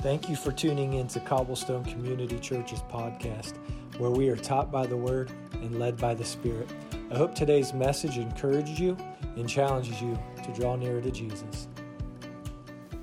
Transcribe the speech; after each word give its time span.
Thank 0.00 0.28
you 0.28 0.36
for 0.36 0.52
tuning 0.52 0.92
in 0.92 1.08
to 1.08 1.18
Cobblestone 1.18 1.84
Community 1.84 2.38
Church's 2.38 2.82
podcast, 2.82 3.54
where 3.98 4.12
we 4.12 4.28
are 4.28 4.36
taught 4.36 4.70
by 4.70 4.86
the 4.86 4.96
Word 4.96 5.28
and 5.54 5.80
led 5.80 5.96
by 5.96 6.14
the 6.14 6.24
Spirit. 6.24 6.68
I 7.10 7.16
hope 7.16 7.34
today's 7.34 7.72
message 7.72 8.16
encourages 8.16 8.78
you 8.78 8.96
and 9.34 9.48
challenges 9.48 10.00
you 10.00 10.16
to 10.44 10.52
draw 10.52 10.76
nearer 10.76 11.00
to 11.00 11.10
Jesus. 11.10 11.66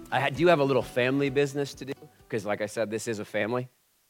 I 0.09 0.29
do 0.29 0.47
have 0.47 0.61
a 0.61 0.63
little 0.63 0.81
family 0.81 1.29
business 1.29 1.73
to 1.73 1.85
do 1.85 1.93
because, 2.29 2.45
like 2.45 2.61
I 2.61 2.65
said, 2.65 2.89
this 2.89 3.09
is 3.09 3.19
a 3.19 3.25
family. 3.25 3.67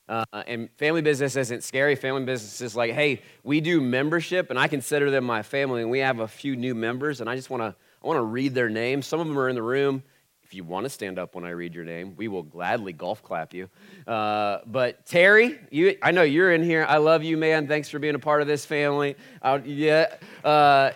Uh, 0.07 0.23
and 0.45 0.69
family 0.77 1.01
business 1.01 1.35
isn't 1.35 1.63
scary. 1.63 1.95
Family 1.95 2.23
business 2.23 2.61
is 2.61 2.75
like, 2.75 2.91
hey, 2.91 3.23
we 3.43 3.61
do 3.61 3.81
membership, 3.81 4.51
and 4.51 4.59
I 4.59 4.67
consider 4.67 5.09
them 5.09 5.23
my 5.23 5.41
family. 5.41 5.81
And 5.81 5.89
we 5.89 5.99
have 5.99 6.19
a 6.19 6.27
few 6.27 6.55
new 6.55 6.75
members, 6.75 7.19
and 7.19 7.27
I 7.27 7.35
just 7.35 7.49
want 7.49 7.63
to 7.63 7.75
I 8.03 8.07
want 8.07 8.17
to 8.19 8.25
read 8.25 8.53
their 8.53 8.69
names. 8.69 9.07
Some 9.07 9.19
of 9.19 9.27
them 9.27 9.39
are 9.39 9.49
in 9.49 9.55
the 9.55 9.63
room 9.63 10.03
if 10.45 10.53
you 10.53 10.63
want 10.63 10.83
to 10.85 10.89
stand 10.89 11.17
up 11.17 11.33
when 11.33 11.43
I 11.43 11.49
read 11.49 11.73
your 11.73 11.85
name, 11.85 12.13
we 12.15 12.27
will 12.27 12.43
gladly 12.43 12.93
golf 12.93 13.23
clap 13.23 13.51
you. 13.51 13.67
Uh, 14.05 14.59
but 14.67 15.03
Terry, 15.07 15.59
you, 15.71 15.97
I 16.03 16.11
know 16.11 16.21
you're 16.21 16.53
in 16.53 16.61
here. 16.61 16.85
I 16.87 16.97
love 16.97 17.23
you, 17.23 17.35
man. 17.35 17.67
Thanks 17.67 17.89
for 17.89 17.97
being 17.97 18.13
a 18.13 18.19
part 18.19 18.43
of 18.43 18.47
this 18.47 18.63
family. 18.63 19.15
Uh, 19.41 19.59
yeah. 19.65 20.13
Uh, 20.43 20.91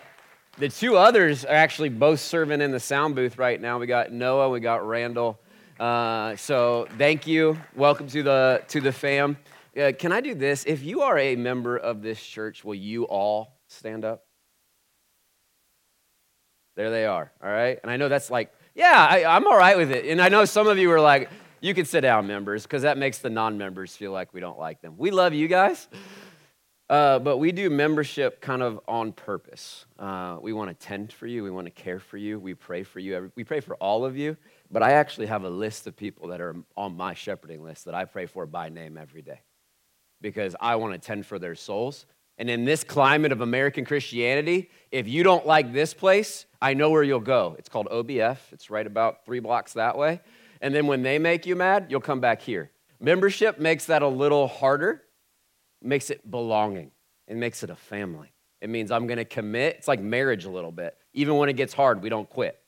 the 0.56 0.68
two 0.68 0.96
others 0.96 1.44
are 1.44 1.54
actually 1.54 1.88
both 1.88 2.20
serving 2.20 2.60
in 2.60 2.70
the 2.70 2.78
sound 2.78 3.16
booth 3.16 3.38
right 3.38 3.60
now. 3.60 3.80
We 3.80 3.88
got 3.88 4.12
Noah, 4.12 4.50
we 4.50 4.60
got 4.60 4.86
Randall. 4.86 5.40
Uh, 5.80 6.36
so 6.36 6.86
thank 6.96 7.26
you. 7.26 7.58
Welcome 7.74 8.06
to 8.08 8.22
the 8.22 8.62
to 8.68 8.80
the 8.80 8.92
fam. 8.92 9.36
Uh, 9.76 9.90
can 9.98 10.12
I 10.12 10.20
do 10.20 10.34
this? 10.36 10.64
If 10.64 10.84
you 10.84 11.00
are 11.00 11.18
a 11.18 11.34
member 11.34 11.76
of 11.76 12.02
this 12.02 12.22
church, 12.22 12.64
will 12.64 12.76
you 12.76 13.04
all 13.04 13.58
stand 13.66 14.04
up? 14.04 14.24
There 16.76 16.90
they 16.90 17.06
are. 17.06 17.32
All 17.42 17.50
right. 17.50 17.80
And 17.82 17.90
I 17.90 17.96
know 17.96 18.08
that's 18.08 18.30
like 18.30 18.52
yeah, 18.80 19.06
I, 19.10 19.36
am 19.36 19.46
all 19.46 19.58
right 19.58 19.76
with 19.76 19.90
it. 19.90 20.06
And 20.06 20.22
I 20.22 20.30
know 20.30 20.46
some 20.46 20.66
of 20.66 20.78
you 20.78 20.90
are 20.90 21.00
like, 21.02 21.28
you 21.60 21.74
can 21.74 21.84
sit 21.84 22.00
down, 22.00 22.26
members, 22.26 22.62
because 22.62 22.80
that 22.80 22.96
makes 22.96 23.18
the 23.18 23.28
non 23.28 23.58
members 23.58 23.94
feel 23.94 24.10
like 24.10 24.32
we 24.32 24.40
don't 24.40 24.58
like 24.58 24.80
them. 24.80 24.94
We 24.96 25.10
love 25.10 25.34
you 25.34 25.48
guys, 25.48 25.86
uh, 26.88 27.18
but 27.18 27.36
we 27.36 27.52
do 27.52 27.68
membership 27.68 28.40
kind 28.40 28.62
of 28.62 28.80
on 28.88 29.12
purpose. 29.12 29.84
Uh, 29.98 30.38
we 30.40 30.54
want 30.54 30.70
to 30.70 30.86
tend 30.86 31.12
for 31.12 31.26
you, 31.26 31.44
we 31.44 31.50
want 31.50 31.66
to 31.66 31.70
care 31.70 32.00
for 32.00 32.16
you, 32.16 32.40
we 32.40 32.54
pray 32.54 32.82
for 32.82 33.00
you, 33.00 33.30
we 33.34 33.44
pray 33.44 33.60
for 33.60 33.74
all 33.76 34.06
of 34.06 34.16
you. 34.16 34.34
But 34.70 34.82
I 34.82 34.92
actually 34.92 35.26
have 35.26 35.44
a 35.44 35.50
list 35.50 35.86
of 35.86 35.94
people 35.94 36.28
that 36.28 36.40
are 36.40 36.56
on 36.74 36.96
my 36.96 37.12
shepherding 37.12 37.62
list 37.62 37.84
that 37.84 37.94
I 37.94 38.06
pray 38.06 38.24
for 38.24 38.46
by 38.46 38.70
name 38.70 38.96
every 38.96 39.20
day 39.20 39.40
because 40.22 40.56
I 40.58 40.76
want 40.76 40.94
to 40.94 40.98
tend 40.98 41.26
for 41.26 41.38
their 41.38 41.54
souls. 41.54 42.06
And 42.40 42.48
in 42.48 42.64
this 42.64 42.84
climate 42.84 43.32
of 43.32 43.42
American 43.42 43.84
Christianity, 43.84 44.70
if 44.90 45.06
you 45.06 45.22
don't 45.22 45.46
like 45.46 45.74
this 45.74 45.92
place, 45.92 46.46
I 46.62 46.72
know 46.72 46.88
where 46.88 47.02
you'll 47.02 47.20
go. 47.20 47.54
It's 47.58 47.68
called 47.68 47.86
OBF. 47.92 48.38
It's 48.50 48.70
right 48.70 48.86
about 48.86 49.26
three 49.26 49.40
blocks 49.40 49.74
that 49.74 49.98
way. 49.98 50.22
And 50.62 50.74
then 50.74 50.86
when 50.86 51.02
they 51.02 51.18
make 51.18 51.44
you 51.44 51.54
mad, 51.54 51.88
you'll 51.90 52.00
come 52.00 52.18
back 52.18 52.40
here. 52.40 52.70
Membership 52.98 53.58
makes 53.58 53.84
that 53.86 54.00
a 54.00 54.08
little 54.08 54.48
harder, 54.48 55.02
makes 55.82 56.08
it 56.08 56.30
belonging, 56.30 56.92
it 57.28 57.36
makes 57.36 57.62
it 57.62 57.68
a 57.68 57.76
family. 57.76 58.32
It 58.62 58.70
means 58.70 58.90
I'm 58.90 59.06
going 59.06 59.18
to 59.18 59.26
commit. 59.26 59.76
It's 59.76 59.88
like 59.88 60.00
marriage 60.00 60.46
a 60.46 60.50
little 60.50 60.72
bit. 60.72 60.96
Even 61.12 61.36
when 61.36 61.50
it 61.50 61.54
gets 61.54 61.74
hard, 61.74 62.02
we 62.02 62.08
don't 62.08 62.28
quit. 62.28 62.58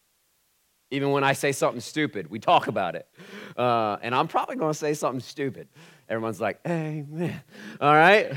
Even 0.91 1.13
when 1.13 1.25
I 1.25 1.33
say 1.33 1.53
something 1.53 1.81
stupid, 1.81 2.29
we 2.29 2.39
talk 2.39 2.67
about 2.67 2.95
it. 2.95 3.09
Uh, 3.57 3.97
and 4.03 4.15
I'm 4.15 4.29
probably 4.29 4.57
going 4.57 4.73
to 4.73 4.79
say 4.79 4.93
something 4.93 5.21
stupid. 5.21 5.69
Everyone's 6.11 6.43
like, 6.43 6.61
Amen. 6.67 7.41
All 7.81 7.95
right? 7.95 8.33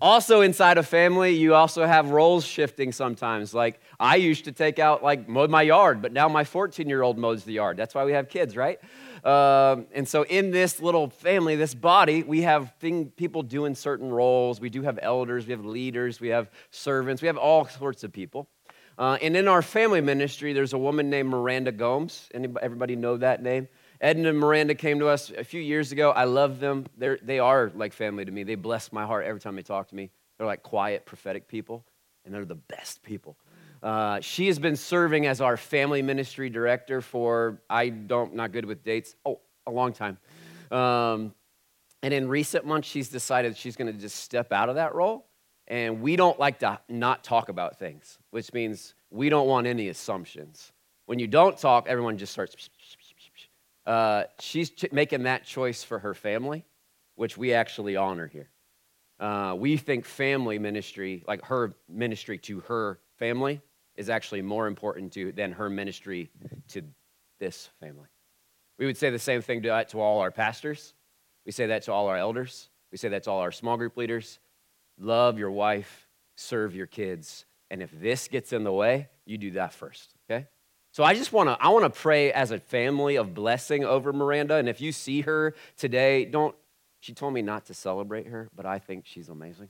Also, 0.00 0.40
inside 0.40 0.78
a 0.78 0.82
family, 0.82 1.32
you 1.32 1.54
also 1.54 1.84
have 1.84 2.10
roles 2.10 2.44
shifting 2.44 2.90
sometimes. 2.90 3.52
Like, 3.52 3.80
I 3.98 4.16
used 4.16 4.46
to 4.46 4.52
take 4.52 4.78
out, 4.78 5.02
like, 5.02 5.28
mow 5.28 5.46
my 5.46 5.60
yard, 5.60 6.00
but 6.00 6.12
now 6.12 6.26
my 6.26 6.44
14 6.44 6.88
year 6.88 7.02
old 7.02 7.18
mows 7.18 7.44
the 7.44 7.52
yard. 7.52 7.76
That's 7.76 7.94
why 7.94 8.04
we 8.04 8.12
have 8.12 8.30
kids, 8.30 8.56
right? 8.56 8.78
Um, 9.24 9.86
and 9.92 10.08
so, 10.08 10.22
in 10.22 10.52
this 10.52 10.80
little 10.80 11.10
family, 11.10 11.54
this 11.54 11.74
body, 11.74 12.22
we 12.22 12.42
have 12.42 12.72
thing, 12.80 13.10
people 13.10 13.42
doing 13.42 13.74
certain 13.74 14.10
roles. 14.10 14.58
We 14.58 14.70
do 14.70 14.80
have 14.82 14.98
elders, 15.02 15.46
we 15.46 15.52
have 15.52 15.66
leaders, 15.66 16.18
we 16.18 16.28
have 16.28 16.50
servants, 16.70 17.20
we 17.20 17.26
have 17.26 17.36
all 17.36 17.66
sorts 17.66 18.02
of 18.02 18.10
people. 18.10 18.48
Uh, 18.96 19.18
and 19.20 19.36
in 19.36 19.48
our 19.48 19.62
family 19.62 20.00
ministry, 20.00 20.54
there's 20.54 20.72
a 20.72 20.78
woman 20.78 21.10
named 21.10 21.28
Miranda 21.28 21.72
Gomes. 21.72 22.28
Anybody, 22.32 22.64
everybody 22.64 22.96
know 22.96 23.18
that 23.18 23.42
name? 23.42 23.68
Edna 24.00 24.30
and 24.30 24.38
Miranda 24.38 24.74
came 24.74 24.98
to 25.00 25.08
us 25.08 25.30
a 25.30 25.44
few 25.44 25.60
years 25.60 25.92
ago. 25.92 26.10
I 26.10 26.24
love 26.24 26.58
them. 26.58 26.86
They're, 26.96 27.18
they 27.22 27.38
are 27.38 27.70
like 27.74 27.92
family 27.92 28.24
to 28.24 28.32
me. 28.32 28.44
They 28.44 28.54
bless 28.54 28.92
my 28.92 29.04
heart 29.04 29.26
every 29.26 29.40
time 29.40 29.56
they 29.56 29.62
talk 29.62 29.88
to 29.88 29.94
me. 29.94 30.10
They're 30.38 30.46
like 30.46 30.62
quiet, 30.62 31.04
prophetic 31.04 31.48
people, 31.48 31.84
and 32.24 32.34
they're 32.34 32.46
the 32.46 32.54
best 32.54 33.02
people. 33.02 33.36
Uh, 33.82 34.20
she 34.20 34.46
has 34.46 34.58
been 34.58 34.76
serving 34.76 35.26
as 35.26 35.40
our 35.40 35.56
family 35.56 36.02
ministry 36.02 36.48
director 36.48 37.00
for, 37.00 37.60
I 37.68 37.88
don't, 37.90 38.34
not 38.34 38.52
good 38.52 38.64
with 38.64 38.82
dates, 38.84 39.14
oh, 39.26 39.40
a 39.66 39.70
long 39.70 39.92
time. 39.92 40.18
Um, 40.70 41.34
and 42.02 42.14
in 42.14 42.28
recent 42.28 42.64
months, 42.64 42.88
she's 42.88 43.08
decided 43.08 43.56
she's 43.56 43.76
going 43.76 43.92
to 43.92 43.98
just 43.98 44.16
step 44.16 44.52
out 44.52 44.68
of 44.68 44.76
that 44.76 44.94
role. 44.94 45.26
And 45.68 46.00
we 46.00 46.16
don't 46.16 46.38
like 46.38 46.58
to 46.60 46.80
not 46.88 47.22
talk 47.22 47.48
about 47.48 47.78
things, 47.78 48.18
which 48.30 48.52
means 48.52 48.94
we 49.10 49.28
don't 49.28 49.46
want 49.46 49.66
any 49.66 49.88
assumptions. 49.88 50.72
When 51.06 51.18
you 51.18 51.26
don't 51.26 51.56
talk, 51.56 51.86
everyone 51.88 52.18
just 52.18 52.32
starts 52.32 52.54
uh, 53.90 54.24
she's 54.38 54.70
ch- 54.70 54.92
making 54.92 55.24
that 55.24 55.44
choice 55.44 55.82
for 55.82 55.98
her 55.98 56.14
family, 56.14 56.64
which 57.16 57.36
we 57.36 57.52
actually 57.52 57.96
honor 57.96 58.28
here. 58.28 58.48
Uh, 59.18 59.56
we 59.58 59.76
think 59.76 60.04
family 60.04 60.60
ministry, 60.60 61.24
like 61.26 61.44
her 61.46 61.74
ministry 61.88 62.38
to 62.38 62.60
her 62.60 63.00
family, 63.18 63.60
is 63.96 64.08
actually 64.08 64.42
more 64.42 64.68
important 64.68 65.12
to, 65.12 65.32
than 65.32 65.50
her 65.50 65.68
ministry 65.68 66.30
to 66.68 66.82
this 67.40 67.68
family. 67.80 68.06
We 68.78 68.86
would 68.86 68.96
say 68.96 69.10
the 69.10 69.18
same 69.18 69.42
thing 69.42 69.60
to, 69.62 69.84
to 69.86 70.00
all 70.00 70.20
our 70.20 70.30
pastors. 70.30 70.94
We 71.44 71.50
say 71.50 71.66
that 71.66 71.82
to 71.82 71.92
all 71.92 72.06
our 72.06 72.16
elders. 72.16 72.70
We 72.92 72.98
say 72.98 73.08
that 73.08 73.24
to 73.24 73.30
all 73.32 73.40
our 73.40 73.50
small 73.50 73.76
group 73.76 73.96
leaders. 73.96 74.38
Love 74.98 75.36
your 75.36 75.50
wife, 75.50 76.06
serve 76.36 76.76
your 76.76 76.86
kids. 76.86 77.44
And 77.72 77.82
if 77.82 77.90
this 78.00 78.28
gets 78.28 78.52
in 78.52 78.62
the 78.62 78.72
way, 78.72 79.08
you 79.26 79.36
do 79.36 79.50
that 79.52 79.72
first, 79.72 80.14
okay? 80.30 80.46
So 80.92 81.04
I 81.04 81.14
just 81.14 81.32
want 81.32 81.48
to 81.48 81.56
I 81.60 81.68
want 81.68 81.84
to 81.84 82.00
pray 82.00 82.32
as 82.32 82.50
a 82.50 82.58
family 82.58 83.16
of 83.16 83.34
blessing 83.34 83.84
over 83.84 84.12
Miranda 84.12 84.56
and 84.56 84.68
if 84.68 84.80
you 84.80 84.92
see 84.92 85.20
her 85.22 85.54
today 85.76 86.24
don't 86.24 86.54
she 87.00 87.14
told 87.14 87.32
me 87.32 87.42
not 87.42 87.66
to 87.66 87.74
celebrate 87.74 88.26
her 88.26 88.50
but 88.54 88.66
I 88.66 88.78
think 88.78 89.04
she's 89.06 89.28
amazing. 89.28 89.68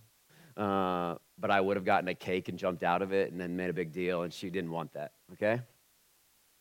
Uh, 0.57 1.15
but 1.39 1.51
I 1.51 1.61
would 1.61 1.77
have 1.77 1.85
gotten 1.85 2.09
a 2.09 2.15
cake 2.15 2.49
and 2.49 2.59
jumped 2.59 2.83
out 2.83 3.03
of 3.03 3.13
it 3.13 3.33
and 3.33 3.41
then 3.41 3.57
made 3.57 3.71
a 3.71 3.73
big 3.73 3.93
deal 3.93 4.23
and 4.23 4.33
she 4.33 4.51
didn't 4.51 4.71
want 4.71 4.93
that, 4.93 5.13
okay? 5.33 5.63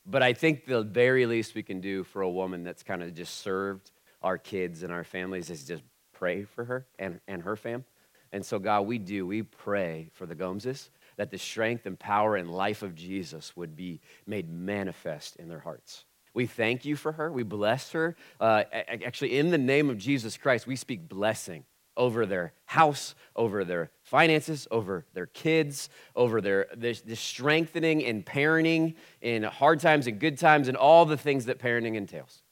But 0.06 0.24
I 0.24 0.34
think 0.34 0.66
the 0.66 0.84
very 0.84 1.26
least 1.26 1.54
we 1.54 1.64
can 1.64 1.82
do 1.82 2.04
for 2.04 2.22
a 2.22 2.30
woman 2.30 2.64
that's 2.64 2.84
kind 2.84 3.04
of 3.04 3.14
just 3.14 3.40
served 3.40 3.92
our 4.22 4.38
kids 4.38 4.84
and 4.84 4.94
our 4.94 5.04
families 5.04 5.50
is 5.50 5.66
just 5.66 5.84
pray 6.14 6.44
for 6.44 6.64
her 6.66 6.86
and, 6.98 7.20
and 7.28 7.44
her 7.44 7.56
fam. 7.56 7.84
And 8.32 8.46
so, 8.46 8.60
God, 8.60 8.82
we 8.82 9.00
do. 9.00 9.26
We 9.26 9.42
pray 9.42 10.12
for 10.14 10.26
the 10.26 10.36
Gomeses 10.36 10.90
that 11.20 11.32
the 11.32 11.38
strength 11.38 11.86
and 11.86 12.00
power 12.00 12.38
and 12.38 12.50
life 12.50 12.82
of 12.82 12.96
Jesus 12.96 13.54
would 13.58 13.76
be 13.76 14.00
made 14.26 14.50
manifest 14.50 15.36
in 15.36 15.50
their 15.50 15.60
hearts. 15.60 16.06
We 16.34 16.46
thank 16.46 16.86
you 16.86 16.96
for 16.96 17.12
her. 17.12 17.30
We 17.30 17.44
bless 17.44 17.92
her. 17.92 18.16
Uh, 18.40 18.64
actually, 18.72 19.38
in 19.38 19.50
the 19.50 19.58
name 19.58 19.90
of 19.90 19.98
Jesus 19.98 20.38
Christ, 20.38 20.66
we 20.66 20.78
speak 20.78 21.10
blessing 21.10 21.66
over 21.98 22.26
their 22.26 22.54
house, 22.64 23.16
over 23.36 23.66
their 23.66 23.92
finances, 24.02 24.66
over 24.72 25.06
their 25.14 25.26
kids, 25.26 25.90
over 26.16 26.40
their 26.40 26.68
the, 26.74 26.98
the 27.06 27.18
strengthening 27.18 28.02
and 28.06 28.26
parenting 28.26 28.96
in 29.20 29.44
hard 29.44 29.82
times 29.82 30.08
and 30.08 30.22
good 30.22 30.38
times 30.38 30.70
and 30.70 30.78
all 30.78 31.06
the 31.06 31.18
things 31.18 31.48
that 31.48 31.60
parenting 31.60 31.96
entails. 31.96 32.44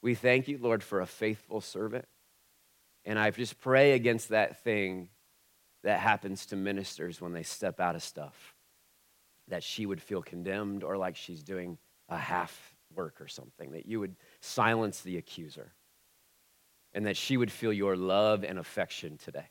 We 0.00 0.14
thank 0.14 0.46
you, 0.46 0.58
Lord, 0.58 0.84
for 0.84 1.00
a 1.00 1.06
faithful 1.06 1.60
servant. 1.60 2.04
And 3.04 3.18
I 3.18 3.32
just 3.32 3.58
pray 3.58 3.94
against 3.94 4.28
that 4.28 4.62
thing 4.62 5.08
that 5.84 6.00
happens 6.00 6.46
to 6.46 6.56
ministers 6.56 7.20
when 7.20 7.32
they 7.32 7.42
step 7.42 7.78
out 7.78 7.94
of 7.94 8.02
stuff. 8.02 8.54
That 9.48 9.62
she 9.62 9.86
would 9.86 10.02
feel 10.02 10.22
condemned 10.22 10.82
or 10.82 10.96
like 10.96 11.16
she's 11.16 11.42
doing 11.42 11.78
a 12.08 12.18
half 12.18 12.74
work 12.94 13.20
or 13.20 13.28
something, 13.28 13.72
that 13.72 13.86
you 13.86 14.00
would 14.00 14.16
silence 14.40 15.00
the 15.00 15.18
accuser, 15.18 15.72
and 16.92 17.06
that 17.06 17.16
she 17.16 17.36
would 17.36 17.52
feel 17.52 17.72
your 17.72 17.96
love 17.96 18.44
and 18.44 18.58
affection 18.58 19.18
today. 19.18 19.46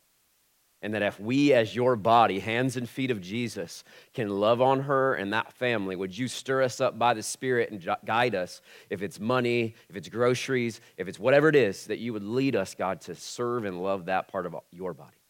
And 0.82 0.94
that 0.94 1.02
if 1.02 1.20
we, 1.20 1.54
as 1.54 1.74
your 1.74 1.96
body, 1.96 2.40
hands 2.40 2.76
and 2.76 2.90
feet 2.90 3.12
of 3.12 3.22
Jesus, 3.22 3.86
can 4.14 4.28
love 4.28 4.62
on 4.62 4.82
her 4.82 5.16
and 5.16 5.32
that 5.32 5.54
family, 5.54 5.96
would 5.96 6.18
you 6.18 6.28
stir 6.28 6.62
us 6.62 6.82
up 6.82 7.00
by 7.00 7.14
the 7.14 7.24
Spirit 7.24 7.72
and 7.72 7.96
guide 8.04 8.36
us? 8.36 8.62
If 8.90 9.02
it's 9.02 9.20
money, 9.20 9.76
if 9.90 9.96
it's 9.96 10.10
groceries, 10.10 10.82
if 10.98 11.08
it's 11.08 11.20
whatever 11.20 11.48
it 11.48 11.56
is, 11.56 11.86
that 11.88 12.00
you 12.00 12.12
would 12.12 12.24
lead 12.24 12.58
us, 12.58 12.76
God, 12.76 13.00
to 13.02 13.16
serve 13.16 13.64
and 13.64 13.82
love 13.82 14.06
that 14.06 14.28
part 14.28 14.46
of 14.46 14.56
your 14.72 14.94
body. 14.94 15.23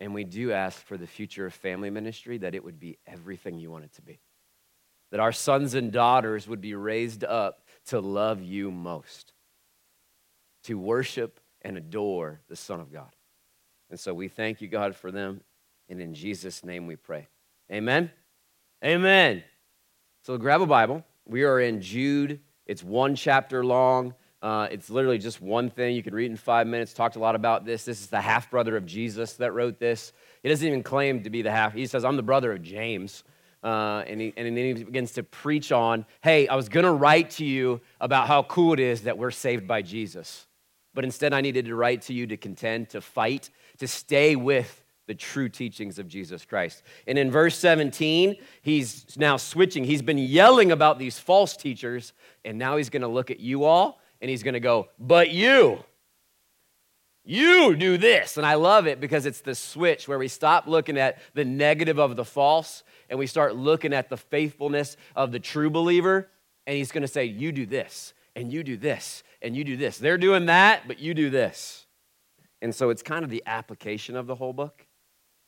And 0.00 0.14
we 0.14 0.24
do 0.24 0.50
ask 0.50 0.82
for 0.84 0.96
the 0.96 1.06
future 1.06 1.44
of 1.44 1.52
family 1.52 1.90
ministry 1.90 2.38
that 2.38 2.54
it 2.54 2.64
would 2.64 2.80
be 2.80 2.98
everything 3.06 3.60
you 3.60 3.70
want 3.70 3.84
it 3.84 3.92
to 3.94 4.02
be. 4.02 4.18
That 5.10 5.20
our 5.20 5.30
sons 5.30 5.74
and 5.74 5.92
daughters 5.92 6.48
would 6.48 6.62
be 6.62 6.74
raised 6.74 7.22
up 7.22 7.62
to 7.88 8.00
love 8.00 8.42
you 8.42 8.70
most, 8.70 9.34
to 10.64 10.78
worship 10.78 11.38
and 11.60 11.76
adore 11.76 12.40
the 12.48 12.56
Son 12.56 12.80
of 12.80 12.90
God. 12.90 13.14
And 13.90 14.00
so 14.00 14.14
we 14.14 14.28
thank 14.28 14.62
you, 14.62 14.68
God, 14.68 14.96
for 14.96 15.12
them. 15.12 15.42
And 15.90 16.00
in 16.00 16.14
Jesus' 16.14 16.64
name 16.64 16.86
we 16.86 16.96
pray. 16.96 17.28
Amen. 17.70 18.10
Amen. 18.82 19.42
So 20.22 20.38
grab 20.38 20.62
a 20.62 20.66
Bible. 20.66 21.04
We 21.26 21.44
are 21.44 21.60
in 21.60 21.82
Jude 21.82 22.40
It's 22.66 22.82
one 22.82 23.16
chapter 23.16 23.64
long. 23.64 24.14
Uh, 24.42 24.68
it's 24.70 24.88
literally 24.88 25.18
just 25.18 25.42
one 25.42 25.68
thing. 25.68 25.94
You 25.94 26.02
can 26.02 26.14
read 26.14 26.30
in 26.30 26.36
five 26.36 26.66
minutes. 26.66 26.94
Talked 26.94 27.16
a 27.16 27.18
lot 27.18 27.34
about 27.34 27.64
this. 27.66 27.84
This 27.84 28.00
is 28.00 28.06
the 28.06 28.20
half 28.20 28.50
brother 28.50 28.76
of 28.76 28.86
Jesus 28.86 29.34
that 29.34 29.52
wrote 29.52 29.78
this. 29.78 30.12
He 30.42 30.48
doesn't 30.48 30.66
even 30.66 30.82
claim 30.82 31.22
to 31.24 31.30
be 31.30 31.42
the 31.42 31.50
half. 31.50 31.74
He 31.74 31.86
says, 31.86 32.04
I'm 32.04 32.16
the 32.16 32.22
brother 32.22 32.52
of 32.52 32.62
James. 32.62 33.22
Uh, 33.62 34.02
and, 34.06 34.20
he, 34.20 34.32
and 34.38 34.56
then 34.56 34.76
he 34.76 34.84
begins 34.84 35.12
to 35.12 35.22
preach 35.22 35.70
on, 35.70 36.06
hey, 36.22 36.48
I 36.48 36.54
was 36.56 36.70
going 36.70 36.86
to 36.86 36.92
write 36.92 37.30
to 37.32 37.44
you 37.44 37.82
about 38.00 38.26
how 38.26 38.42
cool 38.44 38.72
it 38.72 38.80
is 38.80 39.02
that 39.02 39.18
we're 39.18 39.30
saved 39.30 39.68
by 39.68 39.82
Jesus. 39.82 40.46
But 40.94 41.04
instead, 41.04 41.34
I 41.34 41.42
needed 41.42 41.66
to 41.66 41.74
write 41.74 42.02
to 42.02 42.14
you 42.14 42.26
to 42.28 42.38
contend, 42.38 42.88
to 42.90 43.02
fight, 43.02 43.50
to 43.78 43.86
stay 43.86 44.34
with 44.34 44.82
the 45.06 45.14
true 45.14 45.50
teachings 45.50 45.98
of 45.98 46.08
Jesus 46.08 46.46
Christ. 46.46 46.82
And 47.06 47.18
in 47.18 47.30
verse 47.30 47.58
17, 47.58 48.36
he's 48.62 49.18
now 49.18 49.36
switching. 49.36 49.84
He's 49.84 50.02
been 50.02 50.18
yelling 50.18 50.72
about 50.72 50.98
these 50.98 51.18
false 51.18 51.56
teachers, 51.56 52.14
and 52.44 52.58
now 52.58 52.78
he's 52.78 52.88
going 52.88 53.02
to 53.02 53.08
look 53.08 53.30
at 53.30 53.40
you 53.40 53.64
all 53.64 53.99
and 54.20 54.30
he's 54.30 54.42
going 54.42 54.54
to 54.54 54.60
go, 54.60 54.88
But 54.98 55.30
you, 55.30 55.84
you 57.24 57.76
do 57.76 57.98
this. 57.98 58.36
And 58.36 58.46
I 58.46 58.54
love 58.54 58.86
it 58.86 59.00
because 59.00 59.26
it's 59.26 59.40
the 59.40 59.54
switch 59.54 60.08
where 60.08 60.18
we 60.18 60.28
stop 60.28 60.66
looking 60.66 60.98
at 60.98 61.18
the 61.34 61.44
negative 61.44 61.98
of 61.98 62.16
the 62.16 62.24
false 62.24 62.82
and 63.08 63.18
we 63.18 63.26
start 63.26 63.56
looking 63.56 63.92
at 63.92 64.08
the 64.08 64.16
faithfulness 64.16 64.96
of 65.14 65.32
the 65.32 65.40
true 65.40 65.70
believer. 65.70 66.28
And 66.66 66.76
he's 66.76 66.92
going 66.92 67.02
to 67.02 67.08
say, 67.08 67.24
You 67.24 67.52
do 67.52 67.66
this, 67.66 68.14
and 68.36 68.52
you 68.52 68.62
do 68.62 68.76
this, 68.76 69.22
and 69.42 69.56
you 69.56 69.64
do 69.64 69.76
this. 69.76 69.98
They're 69.98 70.18
doing 70.18 70.46
that, 70.46 70.86
but 70.86 70.98
you 71.00 71.14
do 71.14 71.30
this. 71.30 71.86
And 72.62 72.74
so 72.74 72.90
it's 72.90 73.02
kind 73.02 73.24
of 73.24 73.30
the 73.30 73.42
application 73.46 74.16
of 74.16 74.26
the 74.26 74.34
whole 74.34 74.52
book. 74.52 74.86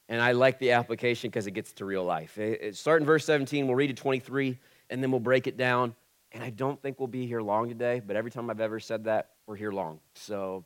And 0.08 0.20
I 0.20 0.32
like 0.32 0.58
the 0.58 0.72
application 0.72 1.30
because 1.30 1.46
it 1.46 1.52
gets 1.52 1.72
to 1.74 1.84
real 1.84 2.04
life. 2.04 2.38
It, 2.38 2.76
start 2.76 3.00
in 3.00 3.06
verse 3.06 3.24
17, 3.24 3.66
we'll 3.66 3.76
read 3.76 3.88
to 3.88 3.94
23, 3.94 4.58
and 4.90 5.02
then 5.02 5.10
we'll 5.10 5.20
break 5.20 5.46
it 5.46 5.56
down. 5.56 5.94
And 6.32 6.42
I 6.42 6.50
don't 6.50 6.80
think 6.80 6.98
we'll 6.98 7.08
be 7.08 7.26
here 7.26 7.42
long 7.42 7.68
today, 7.68 8.00
but 8.04 8.16
every 8.16 8.30
time 8.30 8.48
I've 8.48 8.60
ever 8.60 8.80
said 8.80 9.04
that, 9.04 9.30
we're 9.46 9.56
here 9.56 9.72
long. 9.72 10.00
So 10.14 10.64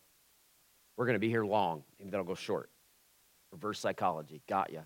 we're 0.97 1.07
going 1.07 1.15
to 1.15 1.21
be 1.21 1.29
here 1.29 1.45
long, 1.45 1.83
and 2.01 2.11
then 2.11 2.19
I'll 2.19 2.27
go 2.27 2.35
short. 2.35 2.71
Reverse 3.53 3.81
psychology. 3.81 4.43
Got 4.49 4.73
ya. 4.73 4.81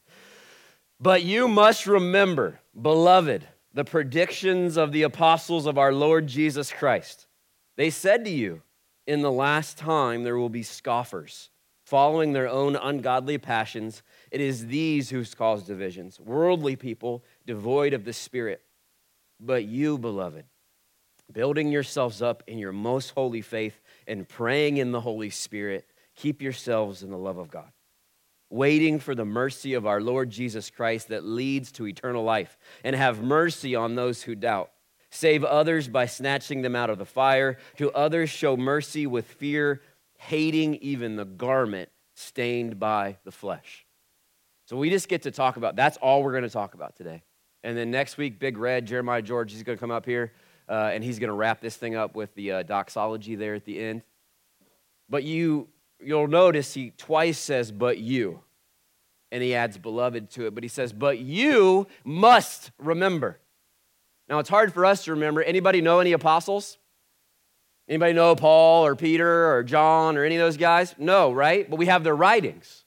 But 0.98 1.22
you 1.22 1.48
must 1.48 1.86
remember, 1.86 2.60
beloved, 2.80 3.46
the 3.72 3.84
predictions 3.84 4.76
of 4.76 4.92
the 4.92 5.02
apostles 5.02 5.66
of 5.66 5.78
our 5.78 5.92
Lord 5.92 6.26
Jesus 6.26 6.72
Christ. 6.72 7.26
They 7.76 7.90
said 7.90 8.24
to 8.24 8.30
you, 8.30 8.62
In 9.06 9.22
the 9.22 9.32
last 9.32 9.78
time 9.78 10.24
there 10.24 10.36
will 10.36 10.48
be 10.48 10.62
scoffers, 10.62 11.50
following 11.84 12.32
their 12.32 12.48
own 12.48 12.76
ungodly 12.76 13.38
passions. 13.38 14.02
It 14.30 14.40
is 14.40 14.66
these 14.66 15.10
who 15.10 15.24
cause 15.24 15.62
divisions, 15.62 16.18
worldly 16.20 16.76
people 16.76 17.24
devoid 17.46 17.94
of 17.94 18.04
the 18.04 18.12
Spirit. 18.12 18.62
But 19.38 19.64
you, 19.64 19.96
beloved, 19.96 20.44
building 21.32 21.70
yourselves 21.70 22.22
up 22.22 22.42
in 22.46 22.58
your 22.58 22.72
most 22.72 23.10
holy 23.10 23.42
faith 23.42 23.80
and 24.06 24.28
praying 24.28 24.76
in 24.76 24.92
the 24.92 25.00
Holy 25.00 25.30
Spirit, 25.30 25.86
keep 26.14 26.42
yourselves 26.42 27.02
in 27.02 27.10
the 27.10 27.18
love 27.18 27.38
of 27.38 27.50
God, 27.50 27.70
waiting 28.50 28.98
for 28.98 29.14
the 29.14 29.24
mercy 29.24 29.74
of 29.74 29.86
our 29.86 30.00
Lord 30.00 30.30
Jesus 30.30 30.70
Christ 30.70 31.08
that 31.08 31.24
leads 31.24 31.72
to 31.72 31.86
eternal 31.86 32.24
life, 32.24 32.58
and 32.84 32.96
have 32.96 33.22
mercy 33.22 33.74
on 33.74 33.94
those 33.94 34.22
who 34.22 34.34
doubt. 34.34 34.70
Save 35.10 35.44
others 35.44 35.88
by 35.88 36.06
snatching 36.06 36.62
them 36.62 36.76
out 36.76 36.90
of 36.90 36.98
the 36.98 37.04
fire. 37.04 37.58
To 37.78 37.90
others, 37.92 38.30
show 38.30 38.56
mercy 38.56 39.06
with 39.06 39.26
fear, 39.26 39.82
hating 40.18 40.76
even 40.76 41.16
the 41.16 41.24
garment 41.24 41.88
stained 42.14 42.78
by 42.78 43.16
the 43.24 43.32
flesh. 43.32 43.86
So 44.66 44.76
we 44.76 44.88
just 44.88 45.08
get 45.08 45.22
to 45.22 45.32
talk 45.32 45.56
about 45.56 45.74
that's 45.74 45.96
all 45.96 46.22
we're 46.22 46.30
going 46.30 46.44
to 46.44 46.48
talk 46.48 46.74
about 46.74 46.94
today. 46.94 47.22
And 47.64 47.76
then 47.76 47.90
next 47.90 48.16
week, 48.16 48.38
Big 48.38 48.56
Red, 48.56 48.86
Jeremiah 48.86 49.20
George, 49.20 49.52
he's 49.52 49.64
going 49.64 49.76
to 49.76 49.80
come 49.80 49.90
up 49.90 50.06
here 50.06 50.32
uh, 50.70 50.90
and 50.94 51.02
he's 51.02 51.18
going 51.18 51.28
to 51.28 51.34
wrap 51.34 51.60
this 51.60 51.76
thing 51.76 51.96
up 51.96 52.14
with 52.14 52.32
the 52.36 52.52
uh, 52.52 52.62
doxology 52.62 53.34
there 53.34 53.54
at 53.54 53.64
the 53.64 53.78
end. 53.80 54.02
But 55.08 55.24
you, 55.24 55.68
you'll 55.98 56.28
notice 56.28 56.72
he 56.72 56.92
twice 56.96 57.38
says, 57.38 57.72
but 57.72 57.98
you. 57.98 58.40
And 59.32 59.42
he 59.42 59.54
adds 59.54 59.78
beloved 59.78 60.30
to 60.32 60.46
it, 60.46 60.54
but 60.54 60.62
he 60.62 60.68
says, 60.68 60.92
but 60.92 61.18
you 61.18 61.88
must 62.04 62.70
remember. 62.78 63.40
Now, 64.28 64.38
it's 64.38 64.48
hard 64.48 64.72
for 64.72 64.86
us 64.86 65.04
to 65.04 65.12
remember. 65.12 65.42
Anybody 65.42 65.80
know 65.80 65.98
any 65.98 66.12
apostles? 66.12 66.78
Anybody 67.88 68.12
know 68.12 68.36
Paul 68.36 68.86
or 68.86 68.94
Peter 68.94 69.52
or 69.52 69.64
John 69.64 70.16
or 70.16 70.24
any 70.24 70.36
of 70.36 70.40
those 70.40 70.56
guys? 70.56 70.94
No, 70.96 71.32
right? 71.32 71.68
But 71.68 71.80
we 71.80 71.86
have 71.86 72.04
their 72.04 72.14
writings. 72.14 72.84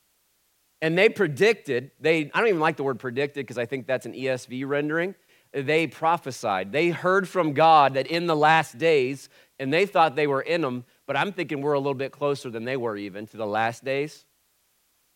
And 0.82 0.98
they 0.98 1.10
predicted, 1.10 1.92
they 2.00 2.32
I 2.34 2.40
don't 2.40 2.48
even 2.48 2.62
like 2.62 2.78
the 2.78 2.84
word 2.84 3.00
predicted 3.00 3.46
because 3.46 3.58
I 3.58 3.66
think 3.66 3.88
that's 3.88 4.06
an 4.06 4.14
ESV 4.14 4.66
rendering 4.66 5.16
they 5.54 5.88
prophesied. 5.88 6.72
They 6.72 6.90
heard 6.90 7.30
from 7.30 7.54
God 7.54 7.94
that 7.94 8.08
in 8.08 8.26
the 8.26 8.36
last 8.36 8.78
days, 8.78 9.30
and 9.60 9.72
they 9.72 9.86
thought 9.86 10.16
they 10.16 10.28
were 10.28 10.42
in 10.42 10.62
them, 10.62 10.84
but 11.06 11.16
I'm 11.16 11.32
thinking 11.32 11.62
we're 11.62 11.74
a 11.74 11.80
little 11.80 11.94
bit 11.94 12.12
closer 12.12 12.50
than 12.50 12.66
they 12.66 12.78
were 12.78 12.98
even 12.98 13.28
to 13.28 13.38
the 13.38 13.46
last 13.46 13.84
days. 13.84 14.26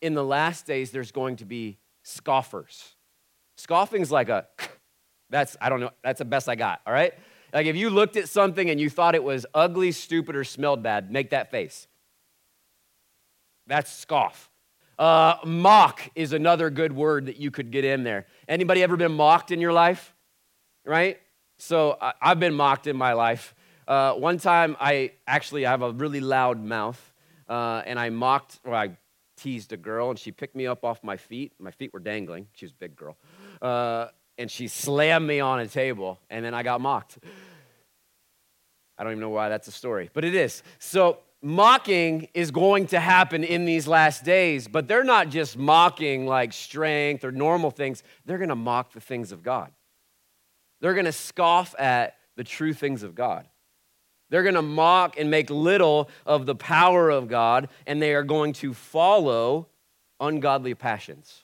In 0.01 0.13
the 0.13 0.23
last 0.23 0.67
days, 0.67 0.91
there's 0.91 1.11
going 1.11 1.37
to 1.37 1.45
be 1.45 1.79
scoffers. 2.03 2.95
Scoffing's 3.57 4.11
like 4.11 4.29
a, 4.29 4.47
that's, 5.29 5.57
I 5.59 5.69
don't 5.69 5.79
know, 5.79 5.91
that's 6.03 6.19
the 6.19 6.25
best 6.25 6.47
I 6.47 6.55
got, 6.55 6.81
all 6.85 6.93
right? 6.93 7.13
Like 7.51 7.65
if 7.65 7.75
you 7.75 7.89
looked 7.89 8.15
at 8.15 8.29
something 8.29 8.69
and 8.69 8.79
you 8.79 8.89
thought 8.89 9.15
it 9.15 9.23
was 9.23 9.45
ugly, 9.53 9.91
stupid, 9.91 10.35
or 10.35 10.43
smelled 10.43 10.83
bad, 10.83 11.11
make 11.11 11.31
that 11.31 11.49
face. 11.49 11.87
That's 13.65 13.91
scoff. 13.91 14.49
Uh, 14.99 15.35
mock 15.45 16.09
is 16.15 16.33
another 16.33 16.69
good 16.69 16.91
word 16.91 17.27
that 17.27 17.37
you 17.37 17.51
could 17.51 17.71
get 17.71 17.85
in 17.85 18.03
there. 18.03 18.27
Anybody 18.47 18.83
ever 18.83 18.97
been 18.97 19.13
mocked 19.13 19.51
in 19.51 19.59
your 19.61 19.73
life? 19.73 20.13
Right? 20.87 21.19
So 21.57 21.97
I, 21.99 22.13
have 22.21 22.39
been 22.39 22.53
mocked 22.53 22.87
in 22.87 22.95
my 22.95 23.13
life. 23.13 23.53
Uh, 23.87 24.13
one 24.13 24.37
time, 24.37 24.75
I 24.79 25.11
actually 25.27 25.65
I 25.65 25.71
have 25.71 25.81
a 25.81 25.91
really 25.91 26.19
loud 26.19 26.63
mouth, 26.63 27.13
uh, 27.47 27.81
and 27.85 27.99
I 27.99 28.09
mocked, 28.09 28.59
or 28.63 28.73
I 28.73 28.97
teased 29.37 29.71
a 29.73 29.77
girl, 29.77 30.09
and 30.09 30.19
she 30.19 30.31
picked 30.31 30.55
me 30.55 30.67
up 30.67 30.83
off 30.83 31.03
my 31.03 31.17
feet. 31.17 31.53
My 31.59 31.71
feet 31.71 31.93
were 31.93 31.99
dangling. 31.99 32.47
She 32.53 32.65
was 32.65 32.71
a 32.71 32.75
big 32.75 32.95
girl. 32.95 33.17
Uh, 33.61 34.07
and 34.37 34.51
she 34.51 34.67
slammed 34.67 35.25
me 35.25 35.39
on 35.39 35.59
a 35.59 35.67
table, 35.67 36.19
and 36.29 36.43
then 36.43 36.53
I 36.53 36.63
got 36.63 36.81
mocked. 36.81 37.17
I 38.97 39.03
don't 39.03 39.13
even 39.13 39.21
know 39.21 39.29
why 39.29 39.49
that's 39.49 39.67
a 39.67 39.71
story, 39.71 40.09
but 40.13 40.25
it 40.25 40.35
is. 40.35 40.63
So, 40.79 41.19
mocking 41.41 42.27
is 42.33 42.51
going 42.51 42.87
to 42.87 42.99
happen 42.99 43.43
in 43.43 43.65
these 43.65 43.87
last 43.87 44.23
days, 44.23 44.67
but 44.67 44.87
they're 44.87 45.03
not 45.03 45.29
just 45.29 45.57
mocking 45.57 46.25
like 46.25 46.51
strength 46.51 47.23
or 47.23 47.31
normal 47.31 47.71
things, 47.71 48.03
they're 48.25 48.39
going 48.39 48.49
to 48.49 48.55
mock 48.55 48.93
the 48.93 49.01
things 49.01 49.31
of 49.31 49.43
God. 49.43 49.71
They're 50.81 50.93
going 50.93 51.05
to 51.05 51.11
scoff 51.11 51.75
at 51.79 52.15
the 52.35 52.43
true 52.43 52.73
things 52.73 53.03
of 53.03 53.15
God. 53.15 53.47
They're 54.29 54.43
going 54.43 54.55
to 54.55 54.61
mock 54.61 55.17
and 55.17 55.31
make 55.31 55.49
little 55.49 56.09
of 56.25 56.45
the 56.45 56.55
power 56.55 57.09
of 57.09 57.27
God, 57.27 57.69
and 57.85 58.01
they 58.01 58.13
are 58.13 58.23
going 58.23 58.53
to 58.53 58.73
follow 58.73 59.67
ungodly 60.19 60.75
passions. 60.75 61.43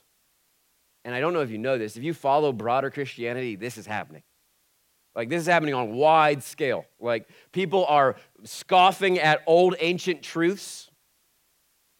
And 1.04 1.14
I 1.14 1.20
don't 1.20 1.32
know 1.32 1.40
if 1.40 1.50
you 1.50 1.58
know 1.58 1.78
this. 1.78 1.96
If 1.96 2.02
you 2.02 2.14
follow 2.14 2.52
broader 2.52 2.90
Christianity, 2.90 3.56
this 3.56 3.78
is 3.78 3.86
happening. 3.86 4.22
Like, 5.14 5.28
this 5.28 5.40
is 5.40 5.46
happening 5.46 5.74
on 5.74 5.92
wide 5.92 6.42
scale. 6.42 6.86
Like, 6.98 7.28
people 7.52 7.86
are 7.86 8.16
scoffing 8.42 9.18
at 9.18 9.42
old 9.46 9.76
ancient 9.78 10.22
truths 10.22 10.90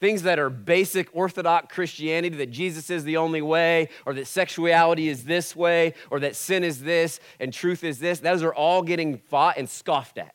things 0.00 0.22
that 0.22 0.38
are 0.38 0.50
basic 0.50 1.08
orthodox 1.14 1.74
Christianity, 1.74 2.36
that 2.36 2.50
Jesus 2.50 2.90
is 2.90 3.04
the 3.04 3.16
only 3.16 3.42
way, 3.42 3.88
or 4.04 4.14
that 4.14 4.26
sexuality 4.26 5.08
is 5.08 5.24
this 5.24 5.54
way, 5.54 5.94
or 6.10 6.20
that 6.20 6.36
sin 6.36 6.64
is 6.64 6.82
this 6.82 7.20
and 7.40 7.52
truth 7.52 7.84
is 7.84 7.98
this, 7.98 8.20
those 8.20 8.42
are 8.42 8.54
all 8.54 8.82
getting 8.82 9.16
fought 9.16 9.56
and 9.56 9.68
scoffed 9.68 10.18
at. 10.18 10.34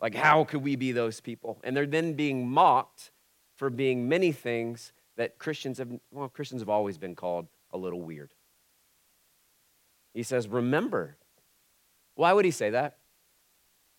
Like, 0.00 0.14
how 0.14 0.44
could 0.44 0.62
we 0.62 0.76
be 0.76 0.92
those 0.92 1.20
people? 1.20 1.60
And 1.62 1.76
they're 1.76 1.86
then 1.86 2.14
being 2.14 2.48
mocked 2.48 3.10
for 3.56 3.70
being 3.70 4.08
many 4.08 4.32
things 4.32 4.92
that 5.16 5.38
Christians 5.38 5.78
have, 5.78 5.88
well, 6.10 6.28
Christians 6.28 6.62
have 6.62 6.70
always 6.70 6.96
been 6.96 7.14
called 7.14 7.46
a 7.72 7.78
little 7.78 8.00
weird. 8.00 8.32
He 10.14 10.22
says, 10.22 10.48
Remember. 10.48 11.16
Why 12.14 12.32
would 12.32 12.44
he 12.44 12.50
say 12.50 12.70
that? 12.70 12.96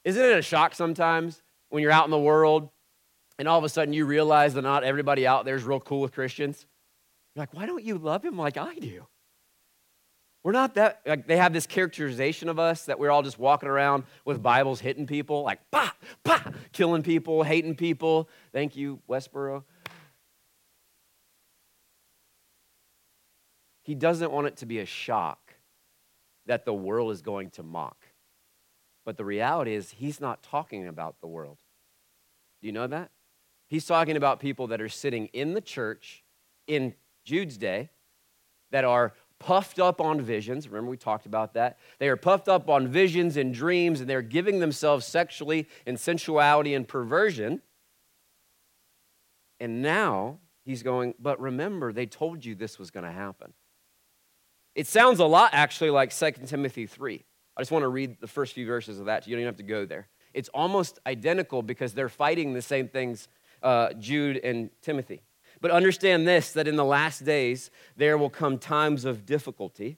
Isn't 0.03 0.24
it 0.24 0.38
a 0.38 0.41
shock 0.41 0.75
sometimes 0.75 1.41
when 1.69 1.81
you're 1.81 1.91
out 1.91 2.05
in 2.05 2.12
the 2.12 2.19
world 2.19 2.69
and 3.41 3.48
all 3.48 3.57
of 3.57 3.63
a 3.63 3.69
sudden 3.69 3.91
you 3.91 4.05
realize 4.05 4.53
that 4.53 4.62
not 4.62 4.83
everybody 4.83 5.25
out 5.25 5.45
there 5.45 5.55
is 5.55 5.63
real 5.63 5.79
cool 5.79 6.00
with 6.00 6.12
Christians. 6.12 6.67
You're 7.33 7.41
like, 7.41 7.55
why 7.55 7.65
don't 7.65 7.83
you 7.83 7.98
love 7.98 8.24
him 8.24 8.38
like 8.38 8.55
I 8.55 8.75
do? 8.75 9.07
We're 10.43 10.51
not 10.51 10.75
that, 10.75 11.01
like, 11.07 11.25
they 11.25 11.38
have 11.38 11.51
this 11.51 11.65
characterization 11.65 12.50
of 12.50 12.60
us 12.60 12.86
that 12.86 13.00
we're 13.00 13.10
all 13.10 13.24
just 13.24 13.39
walking 13.39 13.67
around 13.67 14.03
with 14.25 14.43
Bibles 14.43 14.79
hitting 14.79 15.07
people, 15.07 15.41
like, 15.41 15.60
bah, 15.71 15.89
bah, 16.24 16.51
killing 16.71 17.01
people, 17.01 17.41
hating 17.41 17.77
people. 17.77 18.29
Thank 18.53 18.75
you, 18.75 19.00
Westboro. 19.10 19.63
He 23.81 23.95
doesn't 23.95 24.31
want 24.31 24.45
it 24.45 24.57
to 24.57 24.67
be 24.67 24.77
a 24.77 24.86
shock 24.86 25.55
that 26.45 26.63
the 26.63 26.75
world 26.75 27.12
is 27.12 27.24
going 27.24 27.50
to 27.51 27.63
mock. 27.63 28.05
But 29.03 29.17
the 29.17 29.25
reality 29.25 29.74
is, 29.74 29.89
he's 29.89 30.21
not 30.21 30.43
talking 30.43 30.88
about 30.88 31.21
the 31.21 31.27
world. 31.27 31.57
Do 32.62 32.67
you 32.67 32.71
know 32.71 32.86
that? 32.86 33.10
He's 33.72 33.86
talking 33.86 34.18
about 34.18 34.42
people 34.42 34.68
that 34.68 34.82
are 34.82 34.90
sitting 34.90 35.28
in 35.28 35.54
the 35.54 35.62
church 35.62 36.25
in 36.68 36.94
Jude's 37.24 37.58
day 37.58 37.90
that 38.72 38.84
are 38.84 39.13
puffed 39.40 39.80
up 39.80 40.01
on 40.01 40.20
visions. 40.20 40.68
Remember, 40.68 40.92
we 40.92 40.98
talked 40.98 41.25
about 41.25 41.54
that. 41.54 41.80
They 41.98 42.10
are 42.10 42.18
puffed 42.18 42.50
up 42.50 42.70
on 42.70 42.90
visions 42.90 43.38
and 43.38 43.54
dreams, 43.54 44.01
and 44.01 44.10
they're 44.10 44.22
giving 44.22 44.60
themselves 44.60 45.06
sexually 45.06 45.70
in 45.86 45.96
sensuality 45.96 46.74
and 46.74 46.86
perversion. 46.86 47.62
And 49.62 49.82
now 49.82 50.40
he's 50.66 50.84
going, 50.84 51.13
but 51.18 51.40
remember, 51.40 51.94
they 51.94 52.08
told 52.08 52.44
you 52.44 52.56
this 52.56 52.78
was 52.78 52.92
going 52.92 53.06
to 53.06 53.12
happen. 53.12 53.54
It 54.75 54.86
sounds 54.86 55.20
a 55.20 55.25
lot 55.25 55.51
actually 55.54 55.92
like 55.92 56.13
2 56.13 56.32
Timothy 56.46 56.88
3. 56.88 57.24
I 57.56 57.62
just 57.62 57.72
want 57.72 57.84
to 57.84 57.88
read 57.88 58.20
the 58.20 58.28
first 58.28 58.54
few 58.54 58.68
verses 58.68 59.00
of 59.00 59.06
that. 59.06 59.25
You 59.28 59.34
don't 59.34 59.44
even 59.44 59.48
have 59.48 59.58
to 59.60 59.63
go 59.63 59.86
there. 59.86 60.10
It's 60.34 60.50
almost 60.50 61.00
identical 61.06 61.62
because 61.62 61.94
they're 61.94 62.10
fighting 62.10 62.54
the 62.54 62.62
same 62.62 62.90
things, 62.90 63.30
uh, 63.62 63.94
Jude 63.94 64.38
and 64.38 64.70
Timothy. 64.82 65.22
But 65.60 65.72
understand 65.72 66.27
this 66.27 66.53
that 66.53 66.68
in 66.68 66.75
the 66.75 66.86
last 66.86 67.24
days, 67.24 67.70
there 67.96 68.18
will 68.18 68.30
come 68.30 68.58
times 68.58 69.06
of 69.06 69.25
difficulty, 69.25 69.98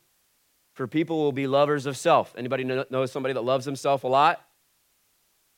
for 0.74 0.88
people 0.88 1.20
will 1.20 1.32
be 1.32 1.48
lovers 1.48 1.86
of 1.86 1.96
self. 1.96 2.34
Anybody 2.38 2.64
know 2.64 3.06
somebody 3.06 3.34
that 3.34 3.44
loves 3.44 3.66
himself 3.66 4.04
a 4.04 4.08
lot? 4.08 4.46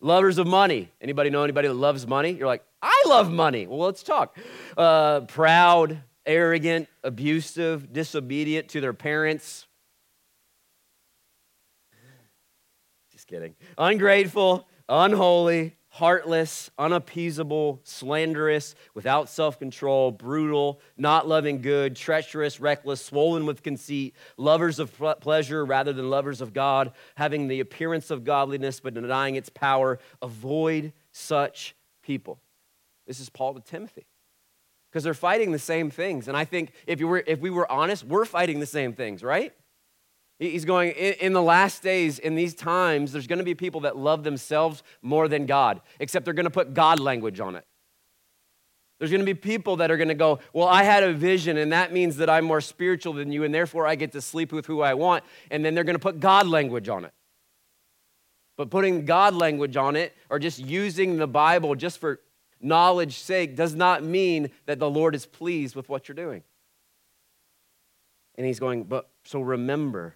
Lovers 0.02 0.38
of 0.38 0.46
money. 0.46 0.92
Anybody 1.02 1.30
know 1.30 1.44
anybody 1.44 1.68
that 1.68 1.74
loves 1.74 2.06
money? 2.06 2.32
You're 2.32 2.48
like, 2.48 2.64
I 2.82 3.04
love 3.08 3.32
money. 3.32 3.66
Well, 3.66 3.80
let's 3.80 4.04
talk. 4.04 4.38
Uh, 4.78 5.22
proud, 5.22 6.04
arrogant, 6.26 6.88
abusive, 7.04 7.92
disobedient 7.92 8.70
to 8.70 8.82
their 8.82 8.94
parents. 8.94 9.66
Just 13.12 13.26
kidding. 13.26 13.56
Ungrateful, 13.78 14.68
unholy, 14.88 15.78
heartless, 15.96 16.70
unappeasable, 16.78 17.80
slanderous, 17.86 18.76
without 18.94 19.30
self 19.30 19.58
control, 19.58 20.12
brutal, 20.12 20.82
not 20.98 21.26
loving 21.26 21.62
good, 21.62 21.96
treacherous, 21.96 22.60
reckless, 22.60 23.00
swollen 23.00 23.46
with 23.46 23.64
conceit, 23.64 24.14
lovers 24.36 24.78
of 24.78 24.92
pleasure 25.22 25.64
rather 25.64 25.94
than 25.94 26.10
lovers 26.10 26.42
of 26.42 26.52
God, 26.52 26.92
having 27.16 27.48
the 27.48 27.62
appearance 27.62 28.12
of 28.12 28.26
godliness 28.26 28.82
but 28.82 28.94
denying 28.94 29.36
its 29.36 29.48
power. 29.48 29.98
Avoid 30.22 30.92
such 31.14 31.76
people. 32.04 32.42
This 33.08 33.22
is 33.22 33.30
Paul 33.30 33.54
to 33.54 33.62
Timothy. 33.62 34.06
Because 34.92 35.06
they're 35.06 35.14
fighting 35.14 35.54
the 35.54 35.60
same 35.60 35.90
things. 35.90 36.28
And 36.28 36.36
I 36.36 36.44
think 36.44 36.74
if, 36.88 37.00
you 37.00 37.08
were, 37.08 37.24
if 37.26 37.40
we 37.40 37.50
were 37.50 37.72
honest, 37.72 38.04
we're 38.04 38.26
fighting 38.26 38.60
the 38.60 38.66
same 38.66 38.92
things, 38.92 39.24
right? 39.24 39.54
He's 40.38 40.66
going, 40.66 40.92
in 40.92 41.32
the 41.32 41.42
last 41.42 41.82
days, 41.82 42.20
in 42.20 42.36
these 42.36 42.54
times, 42.54 43.14
there's 43.14 43.28
going 43.28 43.40
to 43.40 43.46
be 43.46 43.56
people 43.56 43.82
that 43.82 43.96
love 43.96 44.24
themselves 44.24 44.84
more 45.02 45.30
than 45.30 45.46
God, 45.46 45.80
except 46.00 46.26
they're 46.26 46.34
going 46.34 46.44
to 46.46 46.50
put 46.50 46.74
God 46.74 47.00
language 47.00 47.40
on 47.40 47.56
it. 47.56 47.66
There's 49.00 49.12
going 49.12 49.22
to 49.22 49.26
be 49.26 49.34
people 49.34 49.78
that 49.78 49.92
are 49.92 49.98
going 49.98 50.10
to 50.10 50.14
go, 50.14 50.40
Well, 50.54 50.68
I 50.68 50.84
had 50.84 51.04
a 51.04 51.14
vision, 51.14 51.58
and 51.58 51.72
that 51.72 51.92
means 51.92 52.18
that 52.18 52.30
I'm 52.30 52.46
more 52.46 52.62
spiritual 52.62 53.14
than 53.14 53.32
you, 53.32 53.44
and 53.44 53.54
therefore 53.54 53.88
I 53.88 53.96
get 53.96 54.14
to 54.14 54.22
sleep 54.22 54.52
with 54.52 54.66
who 54.66 54.82
I 54.82 54.94
want. 54.94 55.24
And 55.52 55.64
then 55.64 55.76
they're 55.76 55.84
going 55.84 55.96
to 55.96 56.00
put 56.00 56.20
God 56.20 56.48
language 56.48 56.88
on 56.88 57.06
it. 57.06 57.14
But 58.58 58.70
putting 58.70 59.04
God 59.06 59.36
language 59.36 59.76
on 59.76 59.98
it, 59.98 60.16
or 60.30 60.40
just 60.40 60.60
using 60.60 61.18
the 61.18 61.28
Bible 61.28 61.76
just 61.76 62.00
for 62.00 62.22
knowledge's 62.62 63.18
sake, 63.18 63.56
does 63.56 63.76
not 63.76 64.02
mean 64.02 64.50
that 64.66 64.80
the 64.80 64.90
Lord 64.90 65.14
is 65.14 65.26
pleased 65.26 65.76
with 65.76 65.90
what 65.90 66.08
you're 66.08 66.16
doing. 66.16 66.44
And 68.36 68.48
he's 68.48 68.60
going, 68.60 68.84
But 68.84 69.10
so 69.26 69.42
remember, 69.42 70.16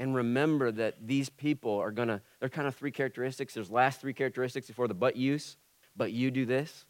and 0.00 0.14
remember 0.14 0.72
that 0.72 1.06
these 1.06 1.28
people 1.28 1.76
are 1.78 1.90
gonna, 1.90 2.22
they're 2.40 2.48
kind 2.48 2.66
of 2.66 2.74
three 2.74 2.90
characteristics. 2.90 3.52
There's 3.52 3.70
last 3.70 4.00
three 4.00 4.14
characteristics 4.14 4.66
before 4.66 4.88
the 4.88 4.94
but 4.94 5.14
use, 5.14 5.58
but 5.94 6.10
you 6.10 6.30
do 6.30 6.46
this. 6.46 6.86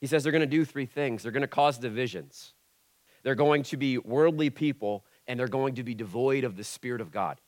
He 0.00 0.08
says 0.08 0.24
they're 0.24 0.32
gonna 0.32 0.46
do 0.46 0.64
three 0.64 0.84
things. 0.84 1.22
They're 1.22 1.30
gonna 1.30 1.46
cause 1.46 1.78
divisions. 1.78 2.54
They're 3.22 3.36
going 3.36 3.62
to 3.64 3.76
be 3.76 3.98
worldly 3.98 4.50
people, 4.50 5.04
and 5.28 5.38
they're 5.38 5.46
going 5.46 5.76
to 5.76 5.84
be 5.84 5.94
devoid 5.94 6.42
of 6.42 6.56
the 6.56 6.64
Spirit 6.64 7.00
of 7.00 7.12
God. 7.12 7.40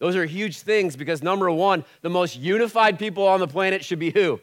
Those 0.00 0.16
are 0.16 0.24
huge 0.24 0.60
things 0.60 0.96
because 0.96 1.22
number 1.22 1.50
one, 1.50 1.84
the 2.00 2.10
most 2.10 2.36
unified 2.36 2.98
people 2.98 3.26
on 3.26 3.40
the 3.40 3.48
planet 3.48 3.84
should 3.84 3.98
be 3.98 4.10
who? 4.10 4.40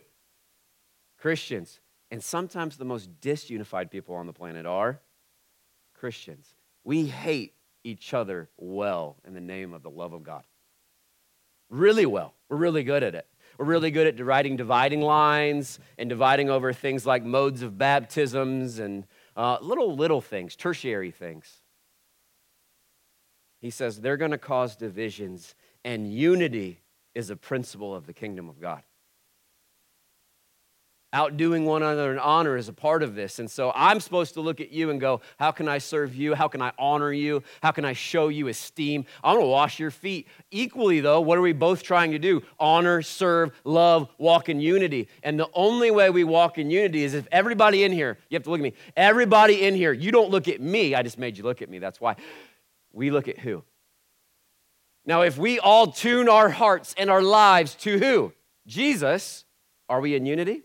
Christians. 1.18 1.80
And 2.12 2.22
sometimes 2.22 2.78
the 2.78 2.86
most 2.86 3.10
disunified 3.22 3.90
people 3.90 4.16
on 4.16 4.28
the 4.28 4.34
planet 4.34 4.66
are 4.66 5.00
Christians. 5.94 6.54
We 6.84 7.06
hate 7.06 7.54
each 7.84 8.14
other 8.14 8.50
well 8.58 9.18
in 9.26 9.34
the 9.34 9.42
name 9.42 9.74
of 9.74 9.84
the 9.84 9.90
love 9.90 10.14
of 10.14 10.24
God. 10.24 10.44
Really 11.70 12.06
well. 12.06 12.34
We're 12.50 12.58
really 12.58 12.84
good 12.84 13.04
at 13.04 13.16
it. 13.16 13.28
We're 13.58 13.66
really 13.66 13.92
good 13.92 14.08
at 14.08 14.26
writing 14.26 14.56
dividing 14.56 15.02
lines 15.02 15.80
and 15.98 16.10
dividing 16.10 16.50
over 16.50 16.74
things 16.74 17.06
like 17.06 17.24
modes 17.24 17.62
of 17.62 17.78
baptisms 17.78 18.80
and 18.80 19.06
uh, 19.36 19.58
little, 19.62 19.96
little 19.96 20.22
things, 20.22 20.56
tertiary 20.56 21.12
things. 21.12 21.62
He 23.60 23.70
says 23.70 24.02
they're 24.02 24.18
going 24.18 24.32
to 24.32 24.38
cause 24.38 24.76
divisions, 24.76 25.54
and 25.86 26.12
unity 26.12 26.82
is 27.14 27.30
a 27.30 27.36
principle 27.36 27.94
of 27.94 28.08
the 28.08 28.14
kingdom 28.14 28.50
of 28.50 28.60
God 28.60 28.82
outdoing 31.14 31.66
one 31.66 31.84
another 31.84 32.12
in 32.12 32.20
honor 32.20 32.56
is 32.56 32.70
a 32.70 32.74
part 32.74 33.04
of 33.04 33.16
this. 33.16 33.40
And 33.40 33.50
so 33.50 33.72
I'm 33.76 34.00
supposed 34.00 34.34
to 34.36 34.42
look 34.42 34.62
at 34.62 34.72
you 34.72 34.90
and 34.90 35.00
go, 35.00 35.22
How 35.38 35.52
can 35.52 35.68
I 35.68 35.78
serve 35.78 36.16
you? 36.16 36.36
How 36.36 36.48
can 36.48 36.62
I 36.62 36.72
honor 36.80 37.12
you? 37.12 37.44
How 37.62 37.72
can 37.72 37.86
I 37.86 37.94
show 37.94 38.30
you 38.30 38.48
esteem? 38.48 39.06
I'm 39.24 39.36
gonna 39.36 39.48
wash 39.48 39.80
your 39.80 39.92
feet. 39.92 40.28
Equally, 40.52 41.00
though, 41.00 41.22
what 41.22 41.38
are 41.38 41.42
we 41.42 41.54
both 41.54 41.84
trying 41.84 42.12
to 42.12 42.20
do? 42.20 42.42
Honor, 42.60 43.02
serve, 43.02 43.52
love, 43.64 44.10
walk 44.18 44.50
in 44.50 44.60
unity. 44.62 45.08
And 45.24 45.40
the 45.40 45.50
only 45.54 45.92
way 45.92 46.10
we 46.10 46.24
walk 46.24 46.58
in 46.58 46.72
unity 46.72 47.04
is 47.04 47.14
if 47.14 47.28
everybody 47.32 47.84
in 47.84 47.92
here, 47.92 48.18
you 48.30 48.36
have 48.36 48.44
to 48.44 48.50
look 48.50 48.60
at 48.60 48.64
me, 48.64 48.74
everybody 48.96 49.66
in 49.66 49.76
here, 49.76 49.94
you 49.94 50.12
don't 50.12 50.30
look 50.30 50.48
at 50.48 50.62
me. 50.62 50.96
I 50.96 51.04
just 51.04 51.18
made 51.18 51.38
you 51.38 51.44
look 51.44 51.62
at 51.62 51.70
me. 51.70 51.80
That's 51.80 52.00
why. 52.00 52.16
We 52.94 53.10
look 53.10 53.28
at 53.28 53.40
who? 53.40 53.64
Now, 55.06 55.22
if 55.22 55.38
we 55.38 55.60
all 55.60 55.88
tune 55.88 56.30
our 56.30 56.50
hearts 56.50 56.94
and 56.98 57.10
our 57.10 57.24
lives 57.24 57.76
to 57.76 57.98
who? 57.98 58.34
Jesus, 58.68 59.46
are 59.90 60.00
we 60.00 60.16
in 60.16 60.26
unity? 60.26 60.64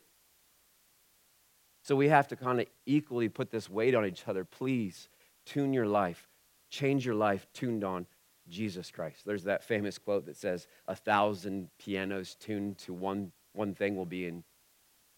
So 1.86 1.94
we 1.94 2.08
have 2.08 2.26
to 2.28 2.36
kind 2.36 2.60
of 2.60 2.66
equally 2.84 3.28
put 3.28 3.52
this 3.52 3.70
weight 3.70 3.94
on 3.94 4.04
each 4.04 4.26
other. 4.26 4.44
Please 4.44 5.08
tune 5.44 5.72
your 5.72 5.86
life, 5.86 6.28
change 6.68 7.06
your 7.06 7.14
life 7.14 7.46
tuned 7.52 7.84
on 7.84 8.06
Jesus 8.48 8.90
Christ. 8.90 9.22
There's 9.24 9.44
that 9.44 9.62
famous 9.62 9.96
quote 9.96 10.26
that 10.26 10.36
says, 10.36 10.66
A 10.88 10.96
thousand 10.96 11.68
pianos 11.78 12.34
tuned 12.40 12.78
to 12.78 12.92
one, 12.92 13.30
one 13.52 13.72
thing 13.72 13.94
will 13.94 14.04
be 14.04 14.26
in. 14.26 14.42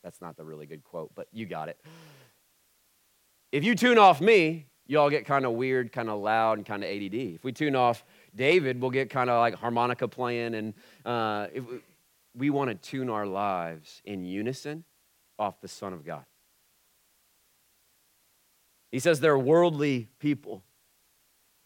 That's 0.04 0.20
not 0.20 0.36
the 0.36 0.44
really 0.44 0.66
good 0.66 0.84
quote, 0.84 1.10
but 1.14 1.28
you 1.32 1.46
got 1.46 1.70
it. 1.70 1.80
If 3.50 3.64
you 3.64 3.74
tune 3.74 3.96
off 3.96 4.20
me, 4.20 4.66
you 4.86 4.98
all 4.98 5.08
get 5.08 5.24
kind 5.24 5.46
of 5.46 5.52
weird, 5.52 5.90
kind 5.90 6.10
of 6.10 6.20
loud, 6.20 6.58
and 6.58 6.66
kind 6.66 6.84
of 6.84 6.90
ADD. 6.90 7.14
If 7.14 7.44
we 7.44 7.52
tune 7.52 7.76
off 7.76 8.04
David, 8.36 8.78
we'll 8.78 8.90
get 8.90 9.08
kind 9.08 9.30
of 9.30 9.40
like 9.40 9.54
harmonica 9.54 10.06
playing. 10.06 10.54
And 10.54 10.74
uh, 11.06 11.46
we, 11.54 11.80
we 12.34 12.50
want 12.50 12.68
to 12.68 12.74
tune 12.74 13.08
our 13.08 13.24
lives 13.24 14.02
in 14.04 14.26
unison 14.26 14.84
off 15.38 15.62
the 15.62 15.68
Son 15.68 15.94
of 15.94 16.04
God. 16.04 16.26
He 18.90 18.98
says 18.98 19.20
they're 19.20 19.38
worldly 19.38 20.08
people. 20.18 20.64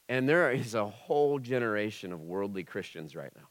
And 0.09 0.29
there 0.29 0.50
is 0.50 0.75
a 0.75 0.87
whole 0.87 1.38
generation 1.38 2.12
of 2.12 2.21
worldly 2.21 2.64
Christians 2.64 3.14
right 3.17 3.33
now. 3.35 3.49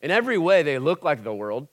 In 0.00 0.10
every 0.10 0.38
way, 0.38 0.62
they 0.62 0.78
look 0.78 1.02
like 1.02 1.24
the 1.24 1.34
world, 1.34 1.68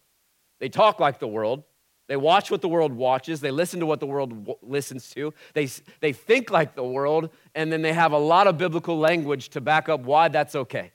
they 0.59 0.69
talk 0.69 0.99
like 0.99 1.19
the 1.19 1.27
world, 1.27 1.63
they 2.07 2.17
watch 2.17 2.49
what 2.49 2.61
the 2.61 2.69
world 2.69 2.93
watches, 2.93 3.41
they 3.41 3.51
listen 3.51 3.79
to 3.81 3.85
what 3.85 3.99
the 3.99 4.05
world 4.05 4.45
w- 4.45 4.57
listens 4.61 5.09
to, 5.11 5.33
they, 5.53 5.69
they 5.99 6.13
think 6.13 6.49
like 6.49 6.75
the 6.75 6.83
world, 6.83 7.29
and 7.53 7.71
then 7.71 7.81
they 7.81 7.93
have 7.93 8.13
a 8.13 8.17
lot 8.17 8.47
of 8.47 8.57
biblical 8.57 8.97
language 8.97 9.49
to 9.49 9.61
back 9.61 9.89
up 9.89 10.01
why 10.01 10.27
that's 10.29 10.55
okay. 10.55 10.91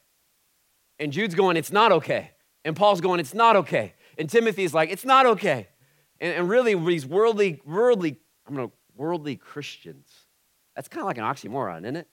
And 0.99 1.13
Jude's 1.13 1.35
going, 1.35 1.57
It's 1.57 1.73
not 1.73 1.93
okay. 1.93 2.33
And 2.65 2.77
Paul's 2.77 3.01
going, 3.01 3.21
It's 3.21 3.35
not 3.35 3.57
okay. 3.57 3.95
And 4.19 4.29
Timothy's 4.29 4.75
like, 4.75 4.91
It's 4.91 5.05
not 5.05 5.27
okay. 5.27 5.69
And, 6.21 6.35
and 6.35 6.49
really, 6.49 6.75
these 6.75 7.07
worldly, 7.07 7.61
worldly, 7.65 8.19
I'm 8.47 8.55
going 8.55 8.69
to 8.69 8.75
worldly 8.97 9.37
Christians. 9.37 10.09
That's 10.75 10.89
kind 10.89 11.03
of 11.03 11.07
like 11.07 11.19
an 11.19 11.25
oxymoron, 11.25 11.83
isn't 11.83 11.97
it? 11.97 12.09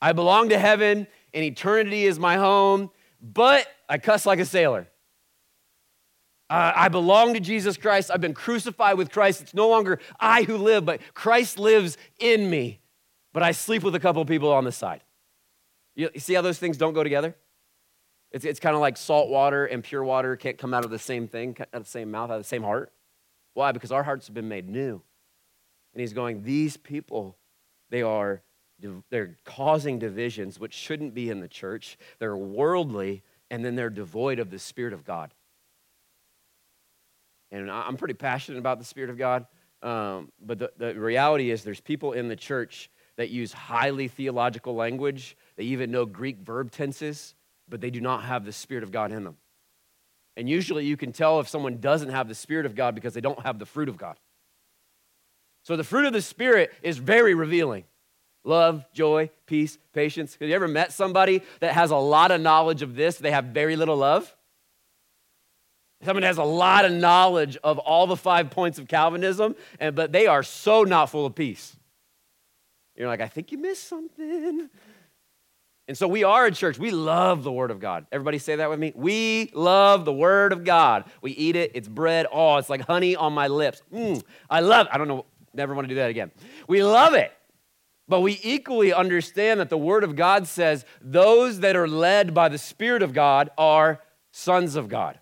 I 0.00 0.12
belong 0.12 0.48
to 0.48 0.58
heaven 0.58 1.06
and 1.34 1.44
eternity 1.44 2.04
is 2.04 2.18
my 2.18 2.36
home, 2.36 2.90
but 3.20 3.66
I 3.88 3.98
cuss 3.98 4.24
like 4.24 4.38
a 4.38 4.46
sailor. 4.46 4.88
Uh, 6.48 6.72
I 6.74 6.88
belong 6.88 7.34
to 7.34 7.40
Jesus 7.40 7.76
Christ. 7.76 8.10
I've 8.12 8.20
been 8.20 8.34
crucified 8.34 8.96
with 8.98 9.12
Christ. 9.12 9.40
It's 9.40 9.54
no 9.54 9.68
longer 9.68 10.00
I 10.18 10.42
who 10.42 10.56
live, 10.56 10.84
but 10.84 11.00
Christ 11.14 11.58
lives 11.58 11.96
in 12.18 12.50
me. 12.50 12.80
But 13.32 13.44
I 13.44 13.52
sleep 13.52 13.84
with 13.84 13.94
a 13.94 14.00
couple 14.00 14.24
people 14.24 14.52
on 14.52 14.64
the 14.64 14.72
side. 14.72 15.02
You, 15.94 16.10
you 16.12 16.18
see 16.18 16.34
how 16.34 16.42
those 16.42 16.58
things 16.58 16.76
don't 16.76 16.94
go 16.94 17.04
together? 17.04 17.36
It's, 18.32 18.44
it's 18.44 18.58
kind 18.58 18.74
of 18.74 18.80
like 18.80 18.96
salt 18.96 19.28
water 19.28 19.66
and 19.66 19.84
pure 19.84 20.02
water 20.02 20.34
can't 20.36 20.58
come 20.58 20.74
out 20.74 20.84
of 20.84 20.90
the 20.90 20.98
same 20.98 21.28
thing, 21.28 21.56
out 21.60 21.68
of 21.72 21.84
the 21.84 21.90
same 21.90 22.10
mouth, 22.10 22.30
out 22.30 22.36
of 22.36 22.42
the 22.42 22.48
same 22.48 22.62
heart. 22.62 22.92
Why? 23.54 23.70
Because 23.70 23.92
our 23.92 24.02
hearts 24.02 24.26
have 24.26 24.34
been 24.34 24.48
made 24.48 24.68
new. 24.68 25.02
And 25.92 26.00
he's 26.00 26.12
going, 26.12 26.42
These 26.42 26.76
people, 26.76 27.36
they 27.90 28.02
are 28.02 28.42
they're 29.10 29.36
causing 29.44 29.98
divisions 29.98 30.58
which 30.58 30.74
shouldn't 30.74 31.14
be 31.14 31.30
in 31.30 31.40
the 31.40 31.48
church. 31.48 31.98
They're 32.18 32.36
worldly, 32.36 33.22
and 33.50 33.64
then 33.64 33.74
they're 33.74 33.90
devoid 33.90 34.38
of 34.38 34.50
the 34.50 34.58
Spirit 34.58 34.92
of 34.92 35.04
God. 35.04 35.34
And 37.50 37.70
I'm 37.70 37.96
pretty 37.96 38.14
passionate 38.14 38.58
about 38.58 38.78
the 38.78 38.84
Spirit 38.84 39.10
of 39.10 39.18
God. 39.18 39.46
Um, 39.82 40.30
but 40.40 40.58
the, 40.58 40.72
the 40.76 40.94
reality 40.94 41.50
is, 41.50 41.64
there's 41.64 41.80
people 41.80 42.12
in 42.12 42.28
the 42.28 42.36
church 42.36 42.90
that 43.16 43.30
use 43.30 43.52
highly 43.52 44.08
theological 44.08 44.74
language. 44.74 45.36
They 45.56 45.64
even 45.64 45.90
know 45.90 46.06
Greek 46.06 46.38
verb 46.38 46.70
tenses, 46.70 47.34
but 47.68 47.80
they 47.80 47.90
do 47.90 48.00
not 48.00 48.24
have 48.24 48.44
the 48.44 48.52
Spirit 48.52 48.84
of 48.84 48.92
God 48.92 49.10
in 49.12 49.24
them. 49.24 49.36
And 50.36 50.48
usually 50.48 50.86
you 50.86 50.96
can 50.96 51.12
tell 51.12 51.40
if 51.40 51.48
someone 51.48 51.78
doesn't 51.78 52.10
have 52.10 52.28
the 52.28 52.34
Spirit 52.34 52.66
of 52.66 52.74
God 52.74 52.94
because 52.94 53.14
they 53.14 53.20
don't 53.20 53.40
have 53.40 53.58
the 53.58 53.66
fruit 53.66 53.88
of 53.88 53.98
God. 53.98 54.16
So 55.62 55.76
the 55.76 55.84
fruit 55.84 56.06
of 56.06 56.12
the 56.12 56.22
Spirit 56.22 56.72
is 56.82 56.98
very 56.98 57.34
revealing 57.34 57.84
love, 58.44 58.84
joy, 58.94 59.30
peace, 59.46 59.78
patience. 59.92 60.36
Have 60.40 60.48
you 60.48 60.54
ever 60.54 60.68
met 60.68 60.92
somebody 60.92 61.42
that 61.60 61.74
has 61.74 61.90
a 61.90 61.96
lot 61.96 62.30
of 62.30 62.40
knowledge 62.40 62.82
of 62.82 62.94
this? 62.96 63.18
They 63.18 63.30
have 63.30 63.46
very 63.46 63.76
little 63.76 63.96
love? 63.96 64.34
Someone 66.02 66.22
has 66.22 66.38
a 66.38 66.44
lot 66.44 66.86
of 66.86 66.92
knowledge 66.92 67.58
of 67.62 67.78
all 67.78 68.06
the 68.06 68.16
five 68.16 68.50
points 68.50 68.78
of 68.78 68.88
Calvinism, 68.88 69.54
and, 69.78 69.94
but 69.94 70.12
they 70.12 70.26
are 70.26 70.42
so 70.42 70.82
not 70.82 71.10
full 71.10 71.26
of 71.26 71.34
peace. 71.34 71.76
You're 72.96 73.08
like, 73.08 73.20
I 73.20 73.28
think 73.28 73.52
you 73.52 73.58
missed 73.58 73.86
something. 73.86 74.70
And 75.88 75.98
so 75.98 76.06
we 76.06 76.22
are 76.22 76.46
a 76.46 76.52
church. 76.52 76.78
We 76.78 76.92
love 76.92 77.42
the 77.42 77.50
Word 77.50 77.70
of 77.70 77.80
God. 77.80 78.06
Everybody 78.12 78.38
say 78.38 78.56
that 78.56 78.70
with 78.70 78.78
me. 78.78 78.92
We 78.94 79.50
love 79.52 80.04
the 80.04 80.12
Word 80.12 80.52
of 80.52 80.64
God. 80.64 81.04
We 81.20 81.32
eat 81.32 81.56
it. 81.56 81.72
It's 81.74 81.88
bread. 81.88 82.26
Oh, 82.30 82.56
it's 82.58 82.70
like 82.70 82.82
honey 82.82 83.16
on 83.16 83.32
my 83.32 83.48
lips. 83.48 83.82
Mm, 83.92 84.22
I 84.48 84.60
love 84.60 84.86
it. 84.86 84.92
I 84.94 84.98
don't 84.98 85.08
know. 85.08 85.26
Never 85.54 85.74
want 85.74 85.86
to 85.86 85.94
do 85.94 86.00
that 86.00 86.10
again. 86.10 86.30
We 86.68 86.82
love 86.82 87.14
it. 87.14 87.32
But 88.08 88.22
we 88.22 88.40
equally 88.42 88.92
understand 88.92 89.60
that 89.60 89.70
the 89.70 89.78
Word 89.78 90.02
of 90.02 90.16
God 90.16 90.48
says 90.48 90.84
those 91.00 91.60
that 91.60 91.76
are 91.76 91.86
led 91.86 92.34
by 92.34 92.48
the 92.48 92.58
Spirit 92.58 93.02
of 93.02 93.12
God 93.12 93.50
are 93.56 94.00
sons 94.32 94.74
of 94.74 94.88
God. 94.88 95.20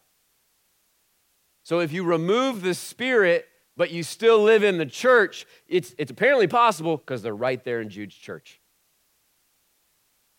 So 1.64 1.80
if 1.80 1.92
you 1.92 2.02
remove 2.02 2.62
the 2.62 2.72
Spirit, 2.72 3.46
but 3.76 3.90
you 3.90 4.02
still 4.02 4.42
live 4.42 4.64
in 4.64 4.78
the 4.78 4.86
church, 4.86 5.44
it's, 5.66 5.94
it's 5.98 6.10
apparently 6.10 6.46
possible 6.46 6.96
because 6.96 7.20
they're 7.20 7.36
right 7.36 7.62
there 7.62 7.82
in 7.82 7.90
Jude's 7.90 8.16
church. 8.16 8.58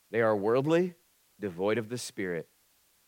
They 0.09 0.21
are 0.21 0.35
worldly, 0.35 0.95
devoid 1.39 1.77
of 1.77 1.89
the 1.89 1.99
Spirit, 1.99 2.49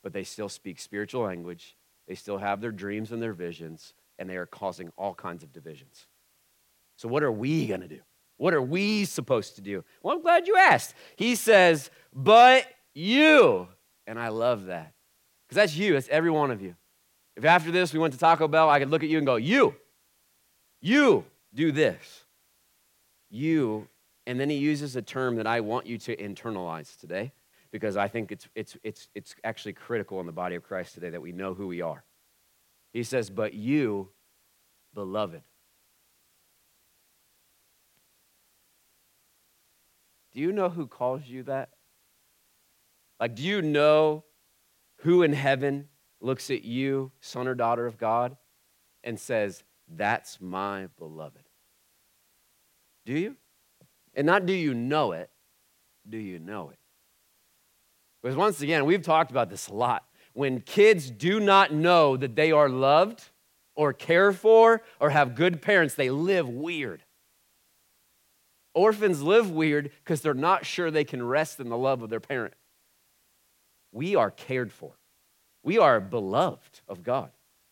but 0.04 0.14
they 0.14 0.24
still 0.24 0.50
speak 0.50 0.80
spiritual 0.80 1.24
language. 1.24 1.76
They 2.08 2.14
still 2.14 2.38
have 2.38 2.62
their 2.62 2.72
dreams 2.72 3.12
and 3.12 3.22
their 3.22 3.34
visions, 3.34 3.96
and 4.20 4.30
they 4.30 4.38
are 4.38 4.46
causing 4.46 4.92
all 4.98 5.16
kinds 5.16 5.42
of 5.42 5.52
divisions. 5.52 6.06
So, 7.02 7.08
what 7.08 7.24
are 7.24 7.32
we 7.32 7.66
going 7.66 7.82
to 7.82 7.88
do? 7.88 8.00
What 8.38 8.54
are 8.54 8.62
we 8.62 9.06
supposed 9.06 9.56
to 9.56 9.62
do? 9.62 9.84
Well, 10.04 10.16
I'm 10.16 10.22
glad 10.22 10.46
you 10.46 10.56
asked. 10.56 10.94
He 11.16 11.34
says, 11.34 11.90
but 12.14 12.68
you. 12.94 13.68
And 14.06 14.20
I 14.20 14.28
love 14.28 14.66
that 14.66 14.94
because 15.48 15.56
that's 15.56 15.76
you, 15.76 15.96
it's 15.96 16.08
every 16.10 16.30
one 16.30 16.52
of 16.52 16.62
you. 16.62 16.76
If 17.36 17.44
after 17.44 17.72
this 17.72 17.92
we 17.92 17.98
went 17.98 18.14
to 18.14 18.20
Taco 18.20 18.48
Bell, 18.48 18.70
I 18.70 18.78
could 18.78 18.92
look 18.92 19.02
at 19.02 19.10
you 19.10 19.18
and 19.18 19.26
go, 19.26 19.38
You, 19.38 19.74
you 20.80 21.26
do 21.56 21.72
this. 21.72 22.24
You, 23.32 23.88
and 24.28 24.40
then 24.40 24.52
he 24.52 24.58
uses 24.58 24.96
a 24.96 25.02
term 25.02 25.38
that 25.38 25.48
I 25.48 25.62
want 25.62 25.88
you 25.88 25.98
to 25.98 26.16
internalize 26.16 27.00
today 27.00 27.32
because 27.72 27.98
I 27.98 28.10
think 28.10 28.32
it's, 28.32 28.48
it's, 28.54 28.78
it's, 28.84 29.08
it's 29.16 29.34
actually 29.44 29.74
critical 29.74 30.20
in 30.20 30.28
the 30.28 30.32
body 30.32 30.54
of 30.54 30.62
Christ 30.62 30.94
today 30.94 31.10
that 31.10 31.22
we 31.22 31.32
know 31.32 31.56
who 31.56 31.66
we 31.66 31.82
are. 31.82 32.04
He 32.94 33.02
says, 33.02 33.32
But 33.32 33.56
you, 33.56 34.10
beloved. 34.94 35.42
Do 40.34 40.40
you 40.40 40.52
know 40.52 40.70
who 40.70 40.88
calls 40.88 41.24
you 41.28 41.44
that? 41.44 41.70
Like, 43.20 43.36
do 43.36 43.44
you 43.44 43.62
know 43.62 44.24
who 44.98 45.24
in 45.24 45.34
heaven 45.34 45.90
looks 46.22 46.50
at 46.50 46.64
you, 46.64 47.12
son 47.22 47.48
or 47.48 47.56
daughter 47.56 47.86
of 47.86 47.98
God, 47.98 48.38
and 49.04 49.20
says, 49.20 49.64
That's 49.88 50.40
my 50.40 50.88
beloved. 50.98 51.44
Do 53.06 53.14
you? 53.14 53.36
And 54.14 54.28
not 54.28 54.46
do 54.46 54.54
you 54.54 54.74
know 54.74 55.14
it, 55.14 55.30
do 56.08 56.18
you 56.18 56.40
know 56.40 56.70
it? 56.70 56.78
Because 58.22 58.36
once 58.36 58.62
again, 58.62 58.86
we've 58.86 59.02
talked 59.02 59.32
about 59.32 59.50
this 59.50 59.68
a 59.68 59.74
lot. 59.74 60.06
When 60.34 60.62
kids 60.62 61.10
do 61.10 61.40
not 61.40 61.74
know 61.74 62.16
that 62.18 62.36
they 62.36 62.52
are 62.52 62.70
loved 62.70 63.24
or 63.76 63.94
cared 63.94 64.36
for 64.38 64.84
or 65.00 65.10
have 65.10 65.36
good 65.36 65.62
parents, 65.62 65.96
they 65.96 66.10
live 66.10 66.48
weird. 66.48 67.04
Orphans 68.74 69.22
live 69.22 69.52
weird 69.52 69.92
because 70.04 70.22
they're 70.22 70.34
not 70.34 70.66
sure 70.66 70.90
they 70.90 71.04
can 71.04 71.24
rest 71.26 71.60
in 71.60 71.70
the 71.70 71.78
love 71.78 72.02
of 72.02 72.10
their 72.10 72.20
parent. 72.20 72.54
We 73.92 74.16
are 74.16 74.32
cared 74.32 74.72
for. 74.72 74.94
We 75.64 75.78
are 75.78 76.00
beloved 76.00 76.82
of 76.88 77.04
God, 77.04 77.32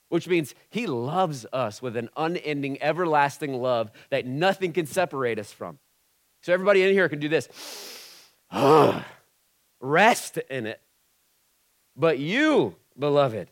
which 0.09 0.27
means 0.27 0.53
He 0.69 0.88
loves 0.88 1.45
us 1.53 1.81
with 1.81 1.95
an 1.95 2.09
unending, 2.17 2.81
everlasting 2.81 3.53
love 3.53 3.91
that 4.09 4.25
nothing 4.25 4.73
can 4.73 4.85
separate 4.85 5.39
us 5.39 5.51
from. 5.51 5.79
So, 6.41 6.53
everybody 6.53 6.83
in 6.83 6.93
here 6.93 7.09
can 7.09 7.19
do 7.19 7.29
this 7.29 7.49
rest 9.81 10.38
in 10.49 10.67
it. 10.67 10.81
But 11.95 12.19
you, 12.19 12.75
beloved, 12.97 13.49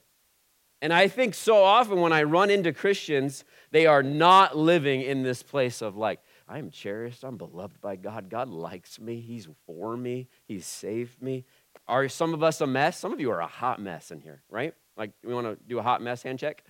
and 0.81 0.93
I 0.93 1.07
think 1.07 1.33
so 1.33 1.63
often 1.63 2.01
when 2.01 2.13
I 2.13 2.23
run 2.23 2.49
into 2.49 2.71
Christians, 2.71 3.43
they 3.71 3.87
are 3.87 4.03
not 4.03 4.55
living 4.55 5.01
in 5.01 5.23
this 5.23 5.41
place 5.41 5.81
of 5.81 5.97
like, 5.97 6.19
I 6.49 6.59
am 6.59 6.69
cherished, 6.69 7.23
I'm 7.23 7.37
beloved 7.37 7.81
by 7.81 7.97
God. 7.97 8.29
God 8.29 8.47
likes 8.47 8.99
me, 8.99 9.19
He's 9.19 9.47
for 9.65 9.97
me, 9.97 10.29
He's 10.45 10.65
saved 10.65 11.21
me. 11.21 11.45
Are 11.87 12.07
some 12.07 12.33
of 12.33 12.41
us 12.41 12.61
a 12.61 12.67
mess? 12.67 12.97
Some 12.97 13.11
of 13.11 13.19
you 13.19 13.31
are 13.31 13.41
a 13.41 13.47
hot 13.47 13.81
mess 13.81 14.11
in 14.11 14.19
here, 14.19 14.41
right? 14.49 14.73
Like, 14.95 15.11
we 15.23 15.33
want 15.33 15.47
to 15.47 15.57
do 15.67 15.79
a 15.79 15.83
hot 15.83 16.01
mess 16.01 16.23
hand 16.23 16.39
check? 16.39 16.63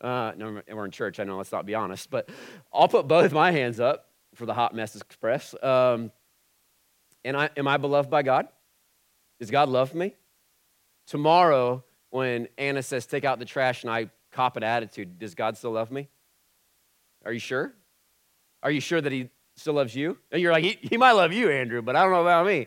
Uh, 0.00 0.32
no, 0.36 0.60
we're 0.70 0.84
in 0.84 0.90
church, 0.90 1.18
I 1.18 1.24
know, 1.24 1.38
let's 1.38 1.52
not 1.52 1.64
be 1.64 1.74
honest. 1.74 2.10
But 2.10 2.28
I'll 2.72 2.88
put 2.88 3.08
both 3.08 3.32
my 3.32 3.50
hands 3.50 3.80
up 3.80 4.08
for 4.34 4.44
the 4.44 4.54
hot 4.54 4.74
mess 4.74 4.94
express. 4.94 5.54
Um, 5.62 6.12
and 7.24 7.36
I, 7.36 7.48
am 7.56 7.66
I 7.66 7.78
beloved 7.78 8.10
by 8.10 8.22
God? 8.22 8.48
Does 9.40 9.50
God 9.50 9.68
love 9.68 9.94
me? 9.94 10.14
Tomorrow, 11.06 11.84
when 12.10 12.48
Anna 12.58 12.82
says, 12.82 13.06
take 13.06 13.24
out 13.24 13.38
the 13.38 13.44
trash, 13.44 13.82
and 13.82 13.90
I 13.90 14.10
cop 14.32 14.56
an 14.56 14.62
attitude, 14.62 15.18
does 15.18 15.34
God 15.34 15.56
still 15.56 15.72
love 15.72 15.90
me? 15.90 16.08
Are 17.24 17.32
you 17.32 17.38
sure? 17.38 17.72
Are 18.66 18.72
you 18.72 18.80
sure 18.80 19.00
that 19.00 19.12
He 19.12 19.30
still 19.54 19.74
loves 19.74 19.94
you? 19.94 20.18
And 20.32 20.42
you're 20.42 20.50
like, 20.50 20.64
He, 20.64 20.76
he 20.82 20.96
might 20.96 21.12
love 21.12 21.32
you, 21.32 21.48
Andrew, 21.48 21.82
but 21.82 21.94
I 21.94 22.02
don't 22.02 22.10
know 22.10 22.22
about 22.22 22.46
me. 22.46 22.66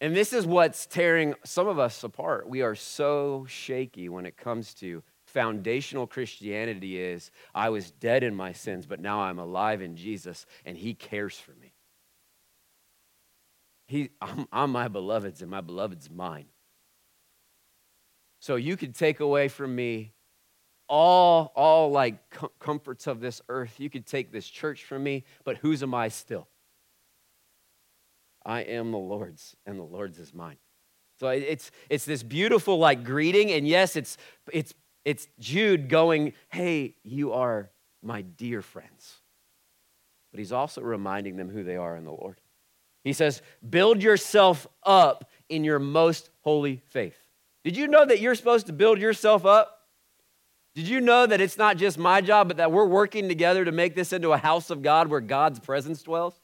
And 0.00 0.16
this 0.16 0.32
is 0.32 0.46
what's 0.46 0.86
tearing 0.86 1.34
some 1.44 1.68
of 1.68 1.78
us 1.78 2.02
apart. 2.02 2.48
We 2.48 2.62
are 2.62 2.74
so 2.74 3.44
shaky 3.46 4.08
when 4.08 4.24
it 4.24 4.38
comes 4.38 4.72
to 4.76 5.02
foundational 5.26 6.06
Christianity 6.06 6.98
is 6.98 7.30
I 7.54 7.68
was 7.68 7.90
dead 7.90 8.22
in 8.22 8.34
my 8.34 8.52
sins, 8.52 8.86
but 8.86 8.98
now 8.98 9.20
I'm 9.20 9.38
alive 9.38 9.82
in 9.82 9.96
Jesus, 9.96 10.46
and 10.64 10.78
He 10.78 10.94
cares 10.94 11.38
for 11.38 11.52
me. 11.52 11.74
He, 13.86 14.08
I'm, 14.22 14.48
I'm 14.50 14.70
my 14.72 14.88
beloved's, 14.88 15.42
and 15.42 15.50
my 15.50 15.60
beloved's 15.60 16.08
mine. 16.08 16.46
So 18.40 18.56
you 18.56 18.78
could 18.78 18.94
take 18.94 19.20
away 19.20 19.48
from 19.48 19.76
me 19.76 20.14
all, 20.88 21.52
all 21.54 21.90
like 21.90 22.30
com- 22.30 22.50
comforts 22.58 23.06
of 23.06 23.20
this 23.20 23.40
earth. 23.48 23.78
You 23.78 23.90
could 23.90 24.06
take 24.06 24.32
this 24.32 24.48
church 24.48 24.84
from 24.84 25.02
me, 25.02 25.24
but 25.44 25.58
whose 25.58 25.82
am 25.82 25.94
I 25.94 26.08
still? 26.08 26.48
I 28.44 28.60
am 28.60 28.92
the 28.92 28.98
Lord's, 28.98 29.56
and 29.66 29.78
the 29.78 29.84
Lord's 29.84 30.18
is 30.18 30.32
mine. 30.32 30.56
So 31.18 31.28
it's, 31.28 31.70
it's 31.88 32.04
this 32.04 32.22
beautiful 32.22 32.78
like 32.78 33.02
greeting, 33.04 33.50
and 33.50 33.66
yes, 33.66 33.96
it's, 33.96 34.18
it's, 34.52 34.74
it's 35.04 35.26
Jude 35.38 35.88
going, 35.88 36.34
hey, 36.48 36.96
you 37.02 37.32
are 37.32 37.70
my 38.02 38.22
dear 38.22 38.62
friends. 38.62 39.16
But 40.30 40.38
he's 40.38 40.52
also 40.52 40.82
reminding 40.82 41.36
them 41.36 41.48
who 41.48 41.64
they 41.64 41.76
are 41.76 41.96
in 41.96 42.04
the 42.04 42.10
Lord. 42.10 42.40
He 43.02 43.12
says, 43.12 43.40
build 43.68 44.02
yourself 44.02 44.66
up 44.82 45.30
in 45.48 45.64
your 45.64 45.78
most 45.78 46.30
holy 46.42 46.82
faith. 46.88 47.16
Did 47.64 47.76
you 47.76 47.88
know 47.88 48.04
that 48.04 48.20
you're 48.20 48.34
supposed 48.34 48.66
to 48.66 48.72
build 48.72 49.00
yourself 49.00 49.46
up? 49.46 49.75
Did 50.76 50.88
you 50.88 51.00
know 51.00 51.24
that 51.24 51.40
it's 51.40 51.56
not 51.56 51.78
just 51.78 51.96
my 51.96 52.20
job, 52.20 52.48
but 52.48 52.58
that 52.58 52.70
we're 52.70 52.84
working 52.84 53.28
together 53.28 53.64
to 53.64 53.72
make 53.72 53.94
this 53.94 54.12
into 54.12 54.32
a 54.32 54.36
house 54.36 54.68
of 54.68 54.82
God 54.82 55.08
where 55.08 55.22
God's 55.22 55.58
presence 55.58 56.02
dwells? 56.02 56.38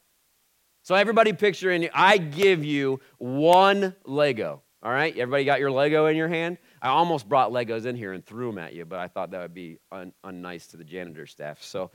So, 0.81 0.95
everybody 0.95 1.33
picture 1.33 1.69
in 1.69 1.83
you, 1.83 1.89
I 1.93 2.17
give 2.17 2.65
you 2.65 2.99
one 3.19 3.95
Lego. 4.05 4.63
All 4.81 4.91
right? 4.91 5.15
Everybody 5.15 5.45
got 5.45 5.59
your 5.59 5.69
Lego 5.69 6.07
in 6.07 6.17
your 6.17 6.29
hand? 6.29 6.57
I 6.81 6.89
almost 6.89 7.29
brought 7.29 7.51
Legos 7.51 7.85
in 7.85 7.95
here 7.95 8.11
and 8.11 8.25
threw 8.25 8.47
them 8.47 8.57
at 8.57 8.73
you, 8.73 8.85
but 8.85 8.97
I 8.97 9.07
thought 9.07 9.31
that 9.31 9.41
would 9.43 9.53
be 9.53 9.77
un- 9.91 10.13
unnice 10.25 10.71
to 10.71 10.77
the 10.77 10.83
janitor 10.83 11.27
staff. 11.27 11.61
So, 11.61 11.91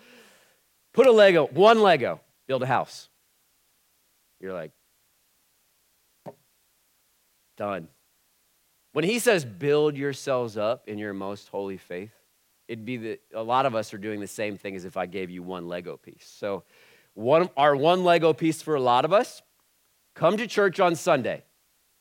put 0.94 1.08
a 1.08 1.12
Lego, 1.12 1.48
one 1.48 1.82
Lego, 1.82 2.20
build 2.46 2.62
a 2.62 2.66
house. 2.66 3.08
You're 4.38 4.54
like, 4.54 4.70
done. 7.56 7.88
When 8.92 9.04
he 9.04 9.18
says 9.18 9.44
build 9.44 9.96
yourselves 9.96 10.56
up 10.56 10.86
in 10.86 10.98
your 10.98 11.12
most 11.12 11.48
holy 11.48 11.78
faith, 11.78 12.12
it'd 12.68 12.84
be 12.84 12.98
that 12.98 13.20
a 13.34 13.42
lot 13.42 13.66
of 13.66 13.74
us 13.74 13.92
are 13.92 13.98
doing 13.98 14.20
the 14.20 14.26
same 14.26 14.56
thing 14.56 14.76
as 14.76 14.84
if 14.84 14.96
I 14.96 15.06
gave 15.06 15.30
you 15.30 15.42
one 15.42 15.66
Lego 15.66 15.96
piece. 15.96 16.30
So, 16.38 16.64
one, 17.14 17.48
our 17.56 17.74
one 17.74 18.04
Lego 18.04 18.32
piece 18.32 18.62
for 18.62 18.76
a 18.76 18.80
lot 18.80 19.04
of 19.04 19.12
us, 19.12 19.42
come 20.14 20.36
to 20.36 20.46
church 20.46 20.78
on 20.78 20.94
Sunday. 20.94 21.42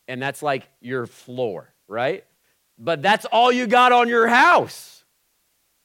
And 0.08 0.22
that's 0.22 0.44
like 0.44 0.70
your 0.80 1.08
floor, 1.08 1.74
right? 1.88 2.24
But 2.78 3.02
that's 3.02 3.26
all 3.26 3.52
you 3.52 3.66
got 3.66 3.92
on 3.92 4.08
your 4.08 4.28
house. 4.28 4.98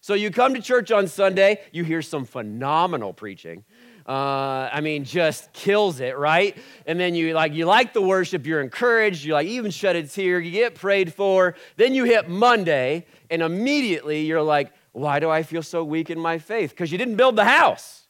So 0.01 0.15
you 0.15 0.31
come 0.31 0.55
to 0.55 0.61
church 0.61 0.91
on 0.91 1.07
Sunday, 1.07 1.61
you 1.71 1.85
hear 1.85 2.03
some 2.03 2.25
phenomenal 2.25 3.13
preaching. 3.13 3.65
Uh, 4.07 4.69
I 4.73 4.81
mean, 4.81 5.05
just 5.05 5.53
kills 5.53 6.01
it, 6.01 6.19
right? 6.19 6.57
And 6.87 6.99
then 6.99 7.15
you 7.15 7.35
like 7.35 7.53
you 7.53 7.67
like 7.67 7.93
the 7.93 8.03
worship, 8.03 8.47
you're 8.47 8.61
encouraged, 8.61 9.25
you 9.25 9.33
like 9.33 9.47
even 9.47 9.71
shed 9.71 9.97
a 9.97 10.03
tear, 10.03 10.41
you 10.41 10.51
get 10.51 10.75
prayed 10.75 11.15
for. 11.15 11.55
Then 11.77 11.95
you 11.95 12.05
hit 12.05 12.29
Monday, 12.29 13.07
and 13.31 13.43
immediately 13.43 14.23
you're 14.23 14.43
like, 14.43 14.73
why 14.93 15.21
do 15.21 15.31
I 15.31 15.43
feel 15.43 15.63
so 15.63 15.85
weak 15.85 16.11
in 16.11 16.19
my 16.19 16.39
faith? 16.39 16.71
Because 16.71 16.91
you 16.93 16.99
didn't 16.99 17.17
build 17.17 17.37
the 17.37 17.45
house. 17.45 18.03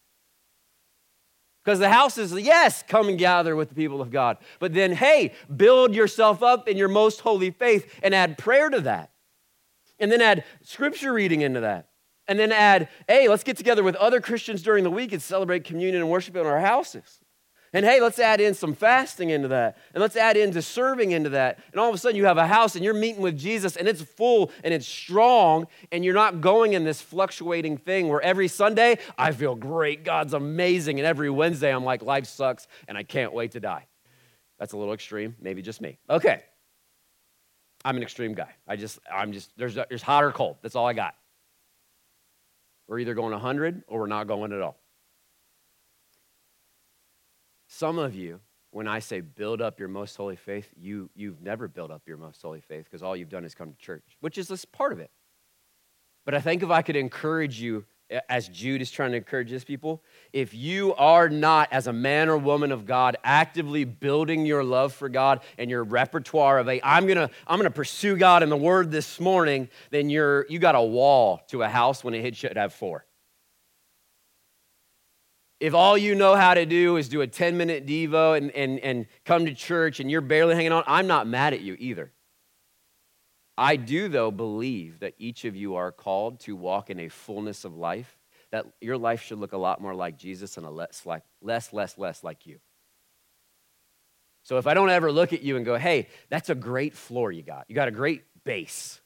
Because 1.65 1.79
the 1.79 1.91
house 1.91 2.19
is, 2.19 2.33
yes, 2.33 2.83
come 2.83 3.09
and 3.09 3.17
gather 3.17 3.55
with 3.55 3.69
the 3.69 3.75
people 3.77 4.01
of 4.01 4.11
God. 4.11 4.39
But 4.59 4.75
then, 4.75 4.93
hey, 4.93 5.33
build 5.55 5.95
yourself 5.95 6.43
up 6.43 6.67
in 6.67 6.77
your 6.77 6.89
most 6.89 7.21
holy 7.21 7.53
faith 7.53 8.01
and 8.03 8.15
add 8.15 8.37
prayer 8.37 8.69
to 8.69 8.81
that. 8.81 9.13
And 10.01 10.11
then 10.11 10.21
add 10.21 10.45
scripture 10.63 11.13
reading 11.13 11.43
into 11.43 11.61
that. 11.61 11.89
And 12.29 12.39
then 12.39 12.53
add, 12.53 12.89
hey, 13.09 13.29
let's 13.29 13.43
get 13.43 13.57
together 13.57 13.83
with 13.83 13.97
other 13.97 14.21
Christians 14.21 14.63
during 14.63 14.85
the 14.85 14.91
week 14.91 15.13
and 15.13 15.21
celebrate 15.21 15.65
communion 15.65 16.03
and 16.03 16.11
worship 16.11 16.37
in 16.37 16.47
our 16.47 16.61
houses. 16.61 17.21
And 17.75 17.87
hey, 17.87 18.03
let's 18.03 18.19
add 18.19 18.41
in 18.41 18.53
some 18.53 18.75
fasting 18.75 19.31
into 19.31 19.49
that. 19.49 19.79
And 19.95 20.03
let's 20.03 20.15
add 20.15 20.37
into 20.37 20.61
serving 20.61 21.13
into 21.13 21.31
that. 21.31 21.59
And 21.73 21.81
all 21.81 21.89
of 21.89 21.95
a 21.95 21.99
sudden, 21.99 22.17
you 22.17 22.27
have 22.27 22.37
a 22.37 22.47
house 22.47 22.77
and 22.77 22.85
you're 22.85 22.93
meeting 22.93 23.23
with 23.23 23.39
Jesus 23.39 23.77
and 23.77 23.89
it's 23.89 24.03
full 24.03 24.51
and 24.63 24.75
it's 24.75 24.87
strong. 24.87 25.67
And 25.91 26.05
you're 26.05 26.13
not 26.13 26.43
going 26.43 26.75
in 26.75 26.85
this 26.85 27.01
fluctuating 27.01 27.79
thing 27.79 28.09
where 28.09 28.21
every 28.21 28.49
Sunday, 28.49 28.99
I 29.17 29.33
feel 29.33 29.55
great, 29.55 30.05
God's 30.05 30.35
amazing. 30.35 31.01
And 31.01 31.07
every 31.07 31.31
Wednesday, 31.31 31.75
I'm 31.75 31.85
like, 31.85 32.03
life 32.03 32.27
sucks 32.27 32.69
and 32.89 32.99
I 32.99 33.05
can't 33.05 33.33
wait 33.33 33.53
to 33.53 33.61
die. 33.61 33.87
That's 34.59 34.75
a 34.75 34.77
little 34.77 34.93
extreme, 34.93 35.35
maybe 35.41 35.63
just 35.63 35.81
me. 35.81 35.99
Okay. 36.11 36.43
I'm 37.85 37.97
an 37.97 38.03
extreme 38.03 38.35
guy. 38.35 38.51
I 38.69 38.77
just, 38.77 38.99
I'm 39.13 39.33
just, 39.33 39.51
there's, 39.57 39.75
there's 39.75 40.03
hot 40.03 40.23
or 40.23 40.31
cold. 40.31 40.59
That's 40.63 40.77
all 40.77 40.87
I 40.87 40.93
got. 40.93 41.15
We're 42.93 42.99
either 42.99 43.15
going 43.15 43.33
100 43.33 43.85
or 43.89 44.01
we're 44.01 44.07
not 44.07 44.27
going 44.27 44.53
at 44.53 44.61
all. 44.61 44.77
Some 47.67 47.97
of 47.97 48.15
you, 48.15 48.41
when 48.71 48.87
I 48.87 48.99
say 48.99 49.23
build 49.23 49.63
up 49.63 49.81
your 49.81 49.89
most 49.89 50.15
holy 50.15 50.37
faith, 50.37 50.69
you, 50.77 51.09
you've 51.15 51.41
never 51.41 51.69
built 51.69 51.91
up 51.91 52.03
your 52.07 52.19
most 52.19 52.43
holy 52.43 52.61
faith 52.61 52.85
because 52.85 53.03
all 53.03 53.17
you've 53.17 53.31
done 53.31 53.47
is 53.47 53.55
come 53.55 53.73
to 53.73 53.79
church, 53.79 54.05
which 54.21 54.37
is 54.37 54.47
this 54.47 54.67
part 54.67 54.93
of 54.93 54.99
it. 54.99 55.11
But 56.27 56.35
I 56.35 56.41
think 56.41 56.63
if 56.63 56.69
I 56.69 56.83
could 56.83 56.97
encourage 56.97 57.59
you, 57.63 57.87
as 58.29 58.48
Jude 58.48 58.83
is 58.83 58.90
trying 58.90 59.12
to 59.12 59.16
encourage 59.16 59.51
his 59.51 59.64
people, 59.64 60.03
if 60.33 60.55
you 60.55 60.94
are 60.94 61.29
not, 61.29 61.68
as 61.72 61.87
a 61.87 61.92
man 61.92 62.29
or 62.29 62.37
woman 62.37 62.72
of 62.72 62.87
God, 62.87 63.16
actively 63.25 63.85
building 63.85 64.46
your 64.46 64.64
love 64.64 64.92
for 64.92 65.09
God 65.09 65.40
and 65.59 65.70
your 65.70 65.85
repertoire 65.85 66.59
of, 66.59 66.68
a, 66.68 66.81
I'm 66.85 67.07
gonna, 67.07 67.31
I'm 67.46 67.59
gonna 67.59 67.70
pursue 67.70 68.16
God 68.16 68.42
in 68.42 68.48
the 68.48 68.57
Word 68.57 68.90
this 68.90 69.20
morning, 69.20 69.68
then 69.90 70.11
you're, 70.11 70.46
you 70.48 70.59
got 70.59 70.75
a 70.75 70.83
wall 70.83 71.42
to 71.48 71.62
a 71.62 71.68
house 71.68 72.03
when 72.05 72.14
it 72.14 72.37
should 72.37 72.57
have 72.57 72.72
four 72.72 73.07
if 75.62 75.75
all 75.75 75.96
you 75.96 76.16
know 76.16 76.35
how 76.35 76.55
to 76.55 76.66
do 76.66 76.96
is 76.96 77.09
do 77.09 77.20
a 77.20 77.27
10 77.27 77.57
minute 77.57 77.87
Devo 77.87 78.37
and, 78.37 78.51
and, 78.51 78.81
and 78.81 79.07
come 79.25 79.46
to 79.46 79.55
church 79.55 80.01
and 80.01 80.11
you're 80.11 80.20
barely 80.20 80.57
hanging 80.57 80.72
on, 80.72 80.83
I'm 80.88 81.07
not 81.07 81.29
mad 81.29 81.55
at 81.55 81.61
you 81.61 81.77
either. 81.79 82.11
I 83.57 83.77
do, 83.77 84.09
though, 84.09 84.31
believe 84.31 85.01
that 85.01 85.15
each 85.19 85.45
of 85.45 85.55
you 85.55 85.77
are 85.77 85.93
called 85.93 86.41
to 86.41 86.57
walk 86.57 86.91
in 86.91 86.99
a 86.99 87.09
fullness 87.09 87.65
of 87.65 87.77
life, 87.77 88.19
that 88.51 88.67
your 88.81 88.97
life 88.97 89.23
should 89.23 89.38
look 89.38 89.53
a 89.53 89.59
lot 89.59 89.81
more 89.81 89.95
like 89.95 90.19
Jesus 90.19 90.57
and 90.57 90.67
a 90.67 90.71
less, 90.71 91.05
like, 91.05 91.23
less, 91.41 91.73
less, 91.73 91.99
less 91.99 92.25
like 92.25 92.47
you. 92.47 92.59
So 94.43 94.59
if 94.59 94.67
I 94.67 94.75
don't 94.75 94.91
ever 94.91 95.12
look 95.12 95.33
at 95.33 95.43
you 95.43 95.57
and 95.57 95.65
go, 95.65 95.77
hey, 95.77 96.09
that's 96.29 96.51
a 96.51 96.55
great 96.55 96.95
floor 96.95 97.31
you 97.31 97.43
got, 97.43 97.67
you 97.69 97.75
got 97.75 97.88
a 97.88 97.93
great 97.93 98.23
base, 98.45 99.01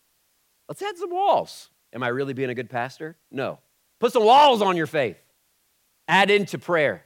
let's 0.68 0.80
add 0.80 0.96
some 0.96 1.10
walls. 1.10 1.70
Am 1.92 2.02
I 2.02 2.08
really 2.08 2.32
being 2.32 2.50
a 2.50 2.54
good 2.54 2.70
pastor? 2.70 3.16
No. 3.30 3.58
Put 4.00 4.12
some 4.12 4.24
walls 4.24 4.62
on 4.62 4.76
your 4.76 4.86
faith. 4.86 5.18
Add 6.08 6.30
into 6.30 6.58
prayer, 6.58 7.04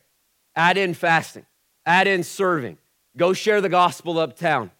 add 0.54 0.76
in 0.76 0.92
fasting, 0.94 1.46
add 1.86 2.06
in 2.06 2.22
serving. 2.22 2.76
Go 3.16 3.32
share 3.32 3.60
the 3.60 3.68
gospel 3.68 4.18
uptown. 4.18 4.70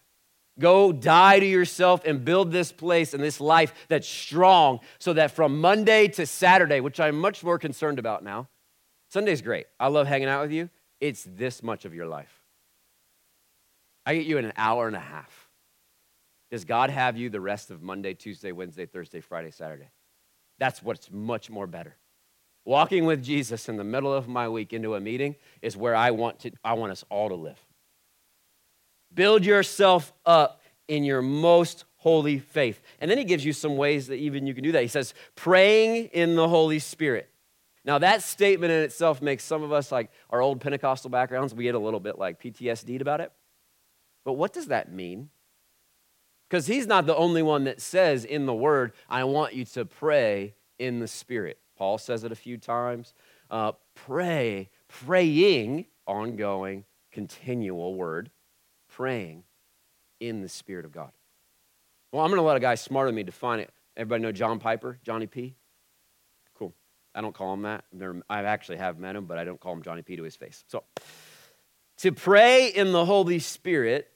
Go 0.59 0.91
die 0.91 1.39
to 1.39 1.45
yourself 1.45 2.03
and 2.05 2.23
build 2.23 2.51
this 2.51 2.71
place 2.71 3.13
and 3.13 3.23
this 3.23 3.39
life 3.39 3.73
that's 3.87 4.07
strong 4.07 4.79
so 4.99 5.13
that 5.13 5.31
from 5.31 5.59
Monday 5.59 6.07
to 6.09 6.25
Saturday, 6.25 6.81
which 6.81 6.99
I'm 6.99 7.19
much 7.19 7.43
more 7.43 7.57
concerned 7.57 7.99
about 7.99 8.23
now, 8.23 8.47
Sunday's 9.09 9.41
great. 9.41 9.65
I 9.79 9.87
love 9.87 10.07
hanging 10.07 10.27
out 10.27 10.41
with 10.41 10.51
you. 10.51 10.69
It's 10.99 11.23
this 11.23 11.63
much 11.63 11.85
of 11.85 11.93
your 11.93 12.05
life. 12.05 12.41
I 14.05 14.15
get 14.15 14.25
you 14.25 14.37
in 14.37 14.45
an 14.45 14.53
hour 14.57 14.87
and 14.87 14.95
a 14.95 14.99
half. 14.99 15.49
Does 16.49 16.65
God 16.65 16.89
have 16.89 17.17
you 17.17 17.29
the 17.29 17.39
rest 17.39 17.71
of 17.71 17.81
Monday, 17.81 18.13
Tuesday, 18.13 18.51
Wednesday, 18.51 18.85
Thursday, 18.85 19.21
Friday, 19.21 19.51
Saturday? 19.51 19.89
That's 20.59 20.83
what's 20.83 21.09
much 21.09 21.49
more 21.49 21.65
better. 21.65 21.95
Walking 22.65 23.05
with 23.05 23.23
Jesus 23.23 23.69
in 23.69 23.77
the 23.77 23.83
middle 23.83 24.13
of 24.13 24.27
my 24.27 24.47
week 24.47 24.73
into 24.73 24.95
a 24.95 24.99
meeting 24.99 25.35
is 25.61 25.75
where 25.75 25.95
I 25.95 26.11
want, 26.11 26.39
to, 26.41 26.51
I 26.63 26.73
want 26.73 26.91
us 26.91 27.03
all 27.09 27.29
to 27.29 27.35
live. 27.35 27.59
Build 29.13 29.45
yourself 29.45 30.13
up 30.25 30.61
in 30.87 31.03
your 31.03 31.21
most 31.21 31.85
holy 31.97 32.39
faith. 32.39 32.81
And 32.99 33.09
then 33.09 33.17
he 33.17 33.23
gives 33.23 33.45
you 33.45 33.53
some 33.53 33.77
ways 33.77 34.07
that 34.07 34.15
even 34.15 34.47
you 34.47 34.53
can 34.53 34.63
do 34.63 34.71
that. 34.71 34.81
He 34.81 34.87
says, 34.87 35.13
praying 35.35 36.05
in 36.13 36.35
the 36.35 36.47
Holy 36.47 36.79
Spirit. 36.79 37.29
Now, 37.83 37.97
that 37.97 38.21
statement 38.21 38.71
in 38.71 38.81
itself 38.81 39.21
makes 39.21 39.43
some 39.43 39.63
of 39.63 39.71
us, 39.71 39.91
like 39.91 40.11
our 40.29 40.41
old 40.41 40.61
Pentecostal 40.61 41.09
backgrounds, 41.09 41.53
we 41.53 41.63
get 41.63 41.75
a 41.75 41.79
little 41.79 41.99
bit 41.99 42.17
like 42.17 42.41
PTSD'd 42.41 43.01
about 43.01 43.21
it. 43.21 43.31
But 44.23 44.33
what 44.33 44.53
does 44.53 44.67
that 44.67 44.91
mean? 44.91 45.29
Because 46.49 46.67
he's 46.67 46.85
not 46.85 47.05
the 47.05 47.15
only 47.15 47.41
one 47.41 47.63
that 47.63 47.81
says 47.81 48.25
in 48.25 48.45
the 48.45 48.53
word, 48.53 48.93
I 49.09 49.23
want 49.23 49.53
you 49.53 49.65
to 49.65 49.85
pray 49.85 50.53
in 50.77 50.99
the 50.99 51.07
Spirit. 51.07 51.59
Paul 51.77 51.97
says 51.97 52.23
it 52.23 52.31
a 52.31 52.35
few 52.35 52.57
times. 52.57 53.13
Uh, 53.49 53.71
pray, 53.95 54.69
praying, 54.87 55.85
ongoing, 56.05 56.85
continual 57.11 57.95
word, 57.95 58.29
praying 58.91 59.43
in 60.19 60.41
the 60.41 60.49
Spirit 60.49 60.85
of 60.85 60.91
God. 60.91 61.11
Well, 62.11 62.23
I'm 62.23 62.29
going 62.29 62.39
to 62.39 62.45
let 62.45 62.57
a 62.57 62.61
guy 62.61 62.75
smarter 62.75 63.07
than 63.07 63.15
me 63.15 63.23
define 63.23 63.59
it. 63.59 63.71
Everybody 63.97 64.21
know 64.21 64.31
John 64.31 64.59
Piper, 64.59 64.99
Johnny 65.03 65.27
P? 65.27 65.55
Cool. 66.55 66.73
I 67.15 67.21
don't 67.21 67.33
call 67.33 67.53
him 67.53 67.63
that. 67.63 67.85
I 68.29 68.43
actually 68.43 68.77
have 68.77 68.99
met 68.99 69.15
him, 69.15 69.25
but 69.25 69.37
I 69.37 69.43
don't 69.43 69.59
call 69.59 69.73
him 69.73 69.81
Johnny 69.81 70.01
P 70.01 70.15
to 70.17 70.23
his 70.23 70.35
face. 70.35 70.63
So, 70.67 70.83
to 71.99 72.11
pray 72.11 72.67
in 72.67 72.91
the 72.91 73.05
Holy 73.05 73.39
Spirit 73.39 74.09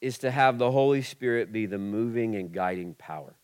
is 0.00 0.18
to 0.18 0.30
have 0.30 0.58
the 0.58 0.70
Holy 0.70 1.02
Spirit 1.02 1.52
be 1.52 1.66
the 1.66 1.78
moving 1.78 2.34
and 2.34 2.52
guiding 2.52 2.94
power. 2.94 3.36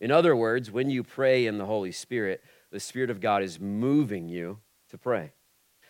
In 0.00 0.10
other 0.10 0.34
words, 0.34 0.70
when 0.70 0.90
you 0.90 1.02
pray 1.02 1.46
in 1.46 1.58
the 1.58 1.66
Holy 1.66 1.92
Spirit, 1.92 2.42
the 2.70 2.80
Spirit 2.80 3.10
of 3.10 3.20
God 3.20 3.42
is 3.42 3.58
moving 3.58 4.28
you 4.28 4.58
to 4.90 4.98
pray. 4.98 5.32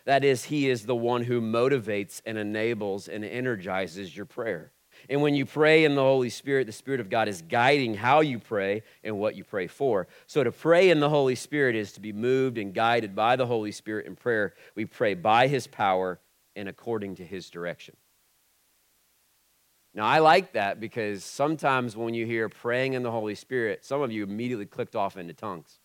That 0.09 0.25
is, 0.25 0.45
He 0.45 0.71
is 0.71 0.87
the 0.87 0.97
one 0.97 1.23
who 1.23 1.43
motivates 1.43 2.23
and 2.25 2.39
enables 2.39 3.09
and 3.09 3.23
energizes 3.23 4.17
your 4.17 4.25
prayer. 4.25 4.73
And 5.11 5.21
when 5.21 5.35
you 5.35 5.45
pray 5.45 5.85
in 5.85 5.97
the 5.97 6.03
Holy 6.03 6.31
Spirit, 6.31 6.65
the 6.67 6.73
Spirit 6.73 7.01
of 7.01 7.11
God 7.11 7.29
is 7.29 7.43
guiding 7.43 7.93
how 7.93 8.21
you 8.21 8.39
pray 8.39 8.85
and 9.05 9.19
what 9.19 9.37
you 9.37 9.45
pray 9.45 9.67
for. 9.67 10.09
So 10.27 10.43
to 10.43 10.51
pray 10.51 10.89
in 10.89 10.99
the 10.99 11.11
Holy 11.11 11.35
Spirit 11.35 11.77
is 11.77 11.93
to 11.93 12.01
be 12.01 12.15
moved 12.15 12.57
and 12.57 12.73
guided 12.73 13.15
by 13.15 13.37
the 13.37 13.45
Holy 13.45 13.71
Spirit 13.71 14.07
in 14.07 14.17
prayer. 14.17 14.55
We 14.75 14.87
pray 14.87 15.13
by 15.13 15.47
His 15.47 15.67
power 15.67 16.19
and 16.57 16.71
according 16.71 17.17
to 17.17 17.23
His 17.23 17.51
direction. 17.51 17.95
Now, 19.93 20.07
I 20.07 20.21
like 20.21 20.55
that 20.55 20.81
because 20.81 21.23
sometimes 21.23 21.99
when 21.99 22.15
you 22.15 22.25
hear 22.25 22.49
praying 22.49 22.95
in 22.95 23.03
the 23.03 23.11
Holy 23.11 23.35
Spirit, 23.35 23.85
some 23.85 24.01
of 24.01 24.11
you 24.11 24.23
immediately 24.23 24.65
clicked 24.65 24.97
off 24.97 25.19
into 25.19 25.35
tongues. 25.35 25.81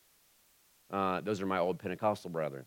Uh, 0.90 1.20
those 1.20 1.42
are 1.42 1.46
my 1.46 1.60
old 1.60 1.78
Pentecostal 1.78 2.30
brethren. 2.30 2.64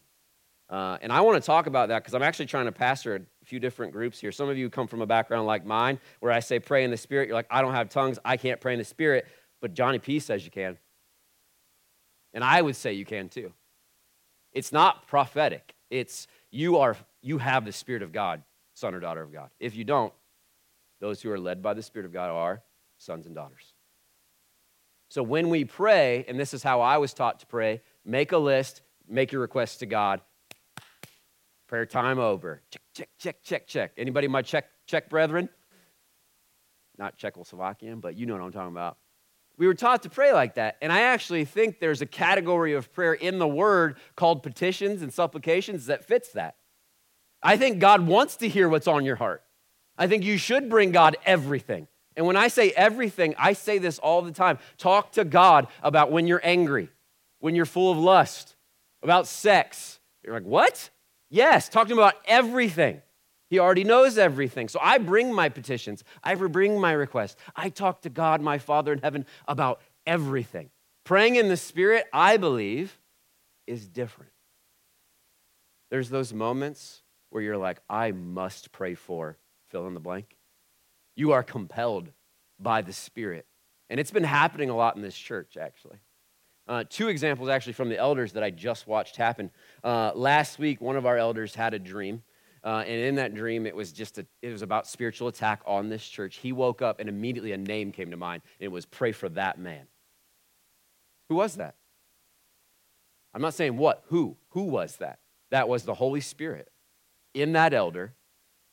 Uh, 0.68 0.98
and 1.00 1.12
I 1.12 1.20
want 1.20 1.40
to 1.40 1.46
talk 1.46 1.66
about 1.66 1.88
that 1.88 2.02
because 2.02 2.14
I'm 2.14 2.22
actually 2.22 2.46
trying 2.46 2.64
to 2.64 2.72
pastor 2.72 3.14
a 3.14 3.44
few 3.44 3.61
different 3.61 3.92
groups 3.92 4.18
here. 4.18 4.33
Some 4.33 4.48
of 4.48 4.59
you 4.59 4.68
come 4.68 4.88
from 4.88 5.00
a 5.00 5.07
background 5.07 5.46
like 5.46 5.64
mine 5.64 6.00
where 6.20 6.33
I 6.33 6.40
say 6.40 6.59
pray 6.59 6.83
in 6.83 6.90
the 6.90 6.96
Spirit. 6.96 7.29
You're 7.29 7.37
like, 7.37 7.46
I 7.50 7.62
don't 7.62 7.74
have 7.74 7.88
tongues. 7.88 8.18
I 8.24 8.37
can't 8.37 8.61
pray 8.61 8.72
in 8.72 8.79
the 8.79 8.85
Spirit. 8.85 9.26
But 9.61 9.74
Johnny 9.74 9.98
P 9.98 10.18
says 10.18 10.44
you 10.44 10.50
can. 10.50 10.76
And 12.35 12.42
I 12.42 12.61
would 12.61 12.76
say 12.76 12.94
you 12.94 13.05
can 13.05 13.29
too. 13.29 13.52
It's 14.52 14.72
not 14.72 15.07
prophetic. 15.07 15.74
It's 15.90 16.26
you 16.50 16.79
are 16.79 16.96
you 17.22 17.38
have 17.38 17.64
the 17.64 17.72
Spirit 17.72 18.02
of 18.02 18.12
God, 18.12 18.42
son 18.74 18.94
or 18.94 19.00
daughter 19.00 19.22
of 19.22 19.33
God. 19.33 19.50
If 19.61 19.76
you 19.76 19.85
don't, 19.85 20.12
those 21.00 21.22
who 21.22 21.31
are 21.31 21.38
led 21.38 21.62
by 21.62 21.74
the 21.74 21.83
Spirit 21.83 22.07
of 22.07 22.12
God 22.12 22.31
are 22.31 22.62
sons 22.98 23.26
and 23.26 23.35
daughters. 23.35 23.74
So 25.09 25.22
when 25.22 25.50
we 25.50 25.64
pray, 25.64 26.24
and 26.26 26.38
this 26.38 26.52
is 26.52 26.62
how 26.62 26.81
I 26.81 26.98
was 26.98 27.14
taught 27.14 27.40
to 27.40 27.46
pray, 27.46 27.83
make 28.05 28.33
a 28.33 28.38
list, 28.38 28.83
make 29.09 29.31
your 29.31 29.40
requests 29.40 29.76
to 29.79 29.87
God. 29.87 30.20
Prayer 31.68 31.87
time 31.87 32.18
over. 32.18 32.62
Check, 32.70 32.83
check, 32.94 33.09
check, 33.18 33.42
check, 33.42 33.66
check. 33.66 33.92
Anybody 33.96 34.29
my 34.29 34.42
check, 34.42 34.66
check 34.87 35.09
brethren? 35.11 35.48
Not 36.98 37.18
Czechoslovakian, 37.18 38.00
but 38.00 38.16
you 38.16 38.26
know 38.26 38.35
what 38.35 38.42
I'm 38.42 38.52
talking 38.52 38.72
about. 38.72 38.96
We 39.59 39.66
were 39.66 39.74
taught 39.74 40.02
to 40.02 40.11
pray 40.11 40.33
like 40.33 40.55
that. 40.55 40.76
And 40.83 40.92
I 40.92 41.02
actually 41.02 41.44
think 41.44 41.81
there's 41.81 42.02
a 42.02 42.07
category 42.07 42.74
of 42.74 42.92
prayer 42.92 43.14
in 43.14 43.38
the 43.38 43.48
word 43.48 43.96
called 44.14 44.42
petitions 44.42 45.02
and 45.02 45.12
supplications 45.12 45.87
that 45.87 46.05
fits 46.05 46.33
that. 46.33 46.57
I 47.42 47.57
think 47.57 47.79
God 47.79 48.07
wants 48.07 48.37
to 48.37 48.48
hear 48.48 48.68
what's 48.68 48.87
on 48.87 49.05
your 49.05 49.16
heart. 49.16 49.42
I 49.98 50.07
think 50.07 50.24
you 50.24 50.37
should 50.37 50.68
bring 50.68 50.92
God 50.92 51.16
everything. 51.24 51.88
And 52.16 52.26
when 52.26 52.37
I 52.37 52.48
say 52.48 52.70
everything, 52.70 53.35
I 53.38 53.52
say 53.55 53.79
this 53.79 53.98
all 53.98 54.22
the 54.22 54.33
time. 54.33 54.59
Talk 54.79 55.12
to 55.12 55.24
God 55.24 55.68
about 55.83 56.11
when 56.11 56.26
you're 56.26 56.40
angry 56.42 56.90
when 57.40 57.55
you're 57.55 57.66
full 57.66 57.92
of 57.92 57.98
lust, 57.98 58.57
about 59.02 59.26
sex. 59.26 60.00
You're 60.24 60.35
like, 60.35 60.42
what? 60.42 60.90
Yes, 61.30 61.68
talk 61.68 61.88
to 61.88 61.92
him 61.92 61.98
about 61.98 62.16
everything. 62.26 63.02
He 63.48 63.58
already 63.58 63.84
knows 63.84 64.18
everything. 64.18 64.68
So 64.68 64.78
I 64.82 64.98
bring 64.98 65.32
my 65.32 65.48
petitions, 65.48 66.02
I 66.22 66.34
bring 66.34 66.80
my 66.80 66.92
requests. 66.92 67.36
I 67.54 67.68
talk 67.68 68.02
to 68.02 68.10
God, 68.10 68.40
my 68.40 68.58
Father 68.58 68.92
in 68.92 69.00
heaven, 69.00 69.26
about 69.46 69.80
everything. 70.06 70.70
Praying 71.04 71.36
in 71.36 71.48
the 71.48 71.56
Spirit, 71.56 72.06
I 72.12 72.36
believe, 72.36 72.98
is 73.66 73.86
different. 73.86 74.32
There's 75.90 76.10
those 76.10 76.32
moments 76.32 77.02
where 77.30 77.42
you're 77.42 77.56
like, 77.56 77.80
I 77.88 78.10
must 78.12 78.72
pray 78.72 78.94
for 78.94 79.36
fill 79.68 79.86
in 79.86 79.94
the 79.94 80.00
blank. 80.00 80.36
You 81.16 81.32
are 81.32 81.42
compelled 81.42 82.10
by 82.58 82.82
the 82.82 82.92
Spirit. 82.92 83.46
And 83.88 84.00
it's 84.00 84.10
been 84.10 84.24
happening 84.24 84.70
a 84.70 84.76
lot 84.76 84.96
in 84.96 85.02
this 85.02 85.16
church, 85.16 85.56
actually. 85.56 85.98
Uh, 86.68 86.85
two 86.88 87.09
examples, 87.09 87.48
actually, 87.48 87.74
from 87.74 87.88
the 87.88 87.98
elders 87.98 88.33
that 88.33 88.42
I 88.42 88.50
just 88.50 88.87
watched 88.87 89.16
happen. 89.16 89.50
Uh, 89.85 90.12
last 90.14 90.59
week, 90.59 90.81
one 90.81 90.96
of 90.96 91.07
our 91.07 91.16
elders 91.16 91.55
had 91.55 91.74
a 91.74 91.79
dream. 91.79 92.22
Uh, 92.64 92.83
and 92.85 93.00
in 93.00 93.14
that 93.14 93.35
dream, 93.35 93.66
it 93.66 93.76
was 93.76 93.92
just 93.92 94.18
a, 94.18 94.26
it 94.42 94.50
was 94.50 94.62
about 94.62 94.88
spiritual 94.88 95.29
attack 95.29 95.62
on 95.66 95.88
this 95.88 96.05
church. 96.05 96.38
He 96.38 96.50
woke 96.50 96.83
up 96.83 96.98
and 96.98 97.09
immediately 97.09 97.52
a 97.52 97.57
name 97.57 97.92
came 97.92 98.11
to 98.11 98.16
mind. 98.16 98.42
And 98.59 98.64
it 98.64 98.72
was 98.72 98.85
pray 98.85 99.12
for 99.12 99.29
that 99.31 99.61
man. 99.61 99.87
Who 101.29 101.37
was 101.37 101.55
that? 101.57 101.76
I'm 103.33 103.42
not 103.42 103.55
saying 103.55 103.76
what, 103.76 104.02
who. 104.09 104.37
Who 104.50 104.62
was 104.62 104.96
that? 104.96 105.20
That 105.50 105.68
was 105.68 105.85
the 105.85 105.94
Holy 105.94 106.20
Spirit 106.20 106.68
in 107.35 107.52
that 107.52 107.72
elder 107.72 108.14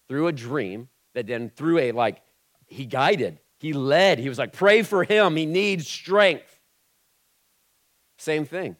through 0.07 0.27
a 0.27 0.31
dream 0.31 0.87
that 1.13 1.27
then 1.27 1.49
through 1.49 1.77
a 1.79 1.91
like 1.91 2.21
he 2.65 2.85
guided, 2.85 3.39
he 3.59 3.73
led. 3.73 4.19
He 4.19 4.29
was 4.29 4.39
like, 4.39 4.53
pray 4.53 4.81
for 4.81 5.03
him. 5.03 5.35
He 5.35 5.45
needs 5.45 5.87
strength. 5.87 6.52
Same 8.17 8.45
thing. 8.45 8.75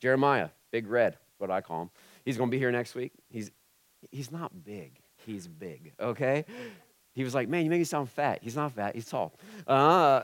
Jeremiah, 0.00 0.50
big 0.70 0.86
red, 0.86 1.16
what 1.38 1.50
I 1.50 1.60
call 1.60 1.82
him. 1.82 1.90
He's 2.24 2.36
going 2.36 2.50
to 2.50 2.54
be 2.54 2.58
here 2.58 2.72
next 2.72 2.94
week. 2.94 3.12
He's 3.28 3.50
he's 4.10 4.30
not 4.30 4.64
big. 4.64 5.00
He's 5.24 5.48
big, 5.48 5.92
okay? 5.98 6.44
He 7.14 7.24
was 7.24 7.34
like, 7.34 7.48
man, 7.48 7.64
you 7.64 7.70
make 7.70 7.78
me 7.78 7.84
sound 7.84 8.10
fat. 8.10 8.40
He's 8.42 8.56
not 8.56 8.72
fat. 8.72 8.94
He's 8.94 9.06
tall. 9.06 9.38
Uh, 9.66 10.22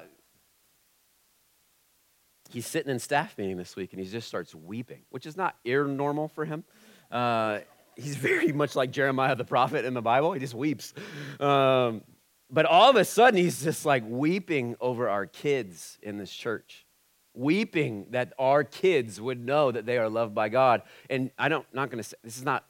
he's 2.51 2.67
sitting 2.67 2.91
in 2.91 2.99
staff 2.99 3.37
meeting 3.39 3.57
this 3.57 3.75
week 3.77 3.93
and 3.93 4.01
he 4.01 4.09
just 4.09 4.29
starts 4.29 4.55
weeping, 4.55 5.03
which 5.11 5.27
is 5.27 5.37
not 5.37 5.57
ear 5.65 5.87
normal 5.87 6.29
for 6.29 6.45
him. 6.45 6.65
Uh, 7.11 7.61
he's 7.97 8.17
very 8.31 8.53
much 8.53 8.77
like 8.77 8.91
Jeremiah 8.91 9.35
the 9.35 9.45
prophet 9.45 9.85
in 9.85 9.95
the 9.95 10.03
Bible. 10.03 10.33
He 10.33 10.41
just 10.41 10.55
weeps. 10.55 10.93
Um, 11.41 12.03
but 12.51 12.67
all 12.67 12.91
of 12.91 12.97
a 12.97 13.05
sudden, 13.05 13.41
he's 13.41 13.65
just 13.65 13.87
like 13.87 14.05
weeping 14.07 14.77
over 14.79 15.09
our 15.09 15.25
kids 15.25 15.99
in 16.03 16.19
this 16.19 16.31
church, 16.31 16.85
weeping 17.35 18.07
that 18.11 18.33
our 18.39 18.65
kids 18.65 19.21
would 19.21 19.45
know 19.45 19.71
that 19.71 19.87
they 19.87 19.99
are 19.99 20.09
loved 20.09 20.35
by 20.35 20.49
God. 20.49 20.83
And 21.09 21.31
I 21.39 21.49
don't, 21.49 21.67
not 21.73 21.91
going 21.91 21.99
to 21.99 22.05
say, 22.05 22.17
this 22.23 22.37
is 22.37 22.45
not, 22.45 22.65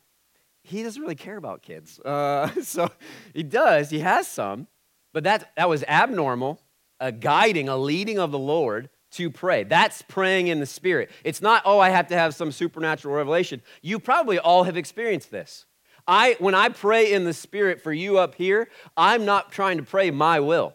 he 0.62 0.82
doesn't 0.82 1.00
really 1.00 1.14
care 1.14 1.36
about 1.36 1.62
kids. 1.62 1.98
Uh, 2.00 2.48
so 2.62 2.90
he 3.34 3.42
does, 3.42 3.90
he 3.90 4.00
has 4.00 4.28
some, 4.28 4.68
but 5.12 5.24
that, 5.24 5.52
that 5.56 5.68
was 5.68 5.84
abnormal, 5.84 6.60
a 7.00 7.12
guiding, 7.12 7.68
a 7.68 7.76
leading 7.76 8.18
of 8.18 8.30
the 8.30 8.38
Lord 8.38 8.88
to 9.12 9.30
pray. 9.30 9.64
That's 9.64 10.02
praying 10.02 10.46
in 10.46 10.60
the 10.60 10.66
Spirit. 10.66 11.10
It's 11.24 11.42
not, 11.42 11.62
oh, 11.64 11.78
I 11.78 11.90
have 11.90 12.08
to 12.08 12.14
have 12.16 12.34
some 12.34 12.50
supernatural 12.50 13.14
revelation. 13.14 13.62
You 13.82 13.98
probably 13.98 14.38
all 14.38 14.64
have 14.64 14.76
experienced 14.76 15.30
this. 15.30 15.66
I, 16.06 16.36
when 16.38 16.54
I 16.54 16.68
pray 16.68 17.12
in 17.12 17.24
the 17.24 17.34
Spirit 17.34 17.80
for 17.80 17.92
you 17.92 18.18
up 18.18 18.34
here, 18.34 18.68
I'm 18.96 19.24
not 19.24 19.52
trying 19.52 19.76
to 19.76 19.82
pray 19.82 20.10
my 20.10 20.40
will. 20.40 20.74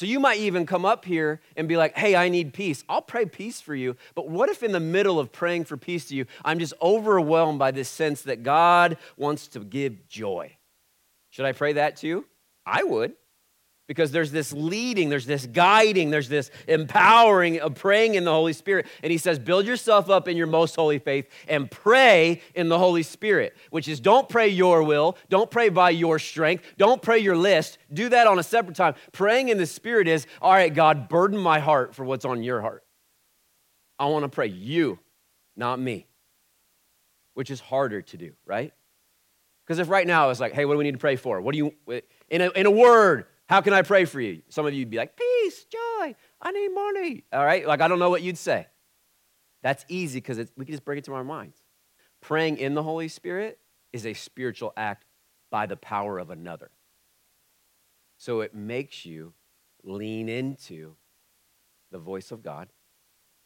So 0.00 0.06
you 0.06 0.18
might 0.18 0.38
even 0.38 0.64
come 0.64 0.86
up 0.86 1.04
here 1.04 1.42
and 1.58 1.68
be 1.68 1.76
like, 1.76 1.94
hey, 1.94 2.16
I 2.16 2.30
need 2.30 2.54
peace. 2.54 2.84
I'll 2.88 3.02
pray 3.02 3.26
peace 3.26 3.60
for 3.60 3.74
you. 3.74 3.96
But 4.14 4.30
what 4.30 4.48
if 4.48 4.62
in 4.62 4.72
the 4.72 4.80
middle 4.80 5.18
of 5.18 5.30
praying 5.30 5.64
for 5.66 5.76
peace 5.76 6.06
to 6.06 6.16
you, 6.16 6.24
I'm 6.42 6.58
just 6.58 6.72
overwhelmed 6.80 7.58
by 7.58 7.70
this 7.70 7.90
sense 7.90 8.22
that 8.22 8.42
God 8.42 8.96
wants 9.18 9.46
to 9.48 9.60
give 9.60 10.08
joy? 10.08 10.56
Should 11.28 11.44
I 11.44 11.52
pray 11.52 11.74
that 11.74 11.96
to 11.96 12.06
you? 12.06 12.24
I 12.64 12.82
would 12.82 13.12
because 13.90 14.12
there's 14.12 14.30
this 14.30 14.52
leading, 14.52 15.08
there's 15.08 15.26
this 15.26 15.46
guiding, 15.46 16.10
there's 16.10 16.28
this 16.28 16.52
empowering 16.68 17.58
of 17.58 17.74
praying 17.74 18.14
in 18.14 18.22
the 18.22 18.30
Holy 18.30 18.52
Spirit. 18.52 18.86
And 19.02 19.10
he 19.10 19.18
says, 19.18 19.36
build 19.36 19.66
yourself 19.66 20.08
up 20.08 20.28
in 20.28 20.36
your 20.36 20.46
most 20.46 20.76
holy 20.76 21.00
faith 21.00 21.28
and 21.48 21.68
pray 21.68 22.40
in 22.54 22.68
the 22.68 22.78
Holy 22.78 23.02
Spirit, 23.02 23.56
which 23.70 23.88
is 23.88 23.98
don't 23.98 24.28
pray 24.28 24.46
your 24.46 24.84
will, 24.84 25.18
don't 25.28 25.50
pray 25.50 25.70
by 25.70 25.90
your 25.90 26.20
strength, 26.20 26.62
don't 26.78 27.02
pray 27.02 27.18
your 27.18 27.36
list. 27.36 27.78
Do 27.92 28.08
that 28.10 28.28
on 28.28 28.38
a 28.38 28.44
separate 28.44 28.76
time. 28.76 28.94
Praying 29.10 29.48
in 29.48 29.58
the 29.58 29.66
Spirit 29.66 30.06
is, 30.06 30.24
all 30.40 30.52
right, 30.52 30.72
God, 30.72 31.08
burden 31.08 31.36
my 31.36 31.58
heart 31.58 31.92
for 31.92 32.04
what's 32.04 32.24
on 32.24 32.44
your 32.44 32.60
heart. 32.60 32.84
I 33.98 34.06
want 34.06 34.22
to 34.22 34.28
pray 34.28 34.46
you, 34.46 35.00
not 35.56 35.80
me, 35.80 36.06
which 37.34 37.50
is 37.50 37.58
harder 37.58 38.02
to 38.02 38.16
do, 38.16 38.34
right? 38.46 38.72
Because 39.66 39.80
if 39.80 39.88
right 39.88 40.06
now 40.06 40.30
it's 40.30 40.38
like, 40.38 40.52
hey, 40.52 40.64
what 40.64 40.74
do 40.74 40.78
we 40.78 40.84
need 40.84 40.92
to 40.92 40.98
pray 40.98 41.16
for? 41.16 41.40
What 41.40 41.54
do 41.54 41.58
you, 41.58 41.74
in 42.28 42.40
a, 42.40 42.50
in 42.50 42.66
a 42.66 42.70
word, 42.70 43.26
how 43.50 43.60
can 43.60 43.72
I 43.72 43.82
pray 43.82 44.04
for 44.04 44.20
you? 44.20 44.42
Some 44.48 44.64
of 44.64 44.72
you 44.72 44.82
would 44.82 44.90
be 44.90 44.96
like, 44.96 45.16
peace, 45.16 45.64
joy, 45.64 46.14
I 46.40 46.52
need 46.52 46.68
money. 46.68 47.24
All 47.32 47.44
right? 47.44 47.66
Like, 47.66 47.80
I 47.80 47.88
don't 47.88 47.98
know 47.98 48.08
what 48.08 48.22
you'd 48.22 48.38
say. 48.38 48.68
That's 49.60 49.84
easy 49.88 50.20
because 50.20 50.38
we 50.56 50.64
can 50.64 50.72
just 50.72 50.84
bring 50.84 50.98
it 50.98 51.04
to 51.06 51.14
our 51.14 51.24
minds. 51.24 51.58
Praying 52.20 52.58
in 52.58 52.74
the 52.74 52.82
Holy 52.84 53.08
Spirit 53.08 53.58
is 53.92 54.06
a 54.06 54.14
spiritual 54.14 54.72
act 54.76 55.04
by 55.50 55.66
the 55.66 55.76
power 55.76 56.20
of 56.20 56.30
another. 56.30 56.70
So 58.18 58.40
it 58.40 58.54
makes 58.54 59.04
you 59.04 59.32
lean 59.82 60.28
into 60.28 60.94
the 61.90 61.98
voice 61.98 62.30
of 62.30 62.44
God, 62.44 62.68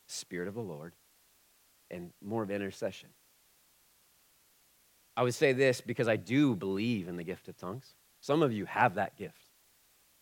Spirit 0.06 0.48
of 0.48 0.54
the 0.54 0.60
Lord, 0.60 0.92
and 1.90 2.12
more 2.22 2.42
of 2.42 2.50
intercession. 2.50 3.08
I 5.16 5.22
would 5.22 5.34
say 5.34 5.54
this 5.54 5.80
because 5.80 6.08
I 6.08 6.16
do 6.16 6.54
believe 6.54 7.08
in 7.08 7.16
the 7.16 7.24
gift 7.24 7.48
of 7.48 7.56
tongues. 7.56 7.94
Some 8.20 8.42
of 8.42 8.52
you 8.52 8.66
have 8.66 8.96
that 8.96 9.16
gift 9.16 9.53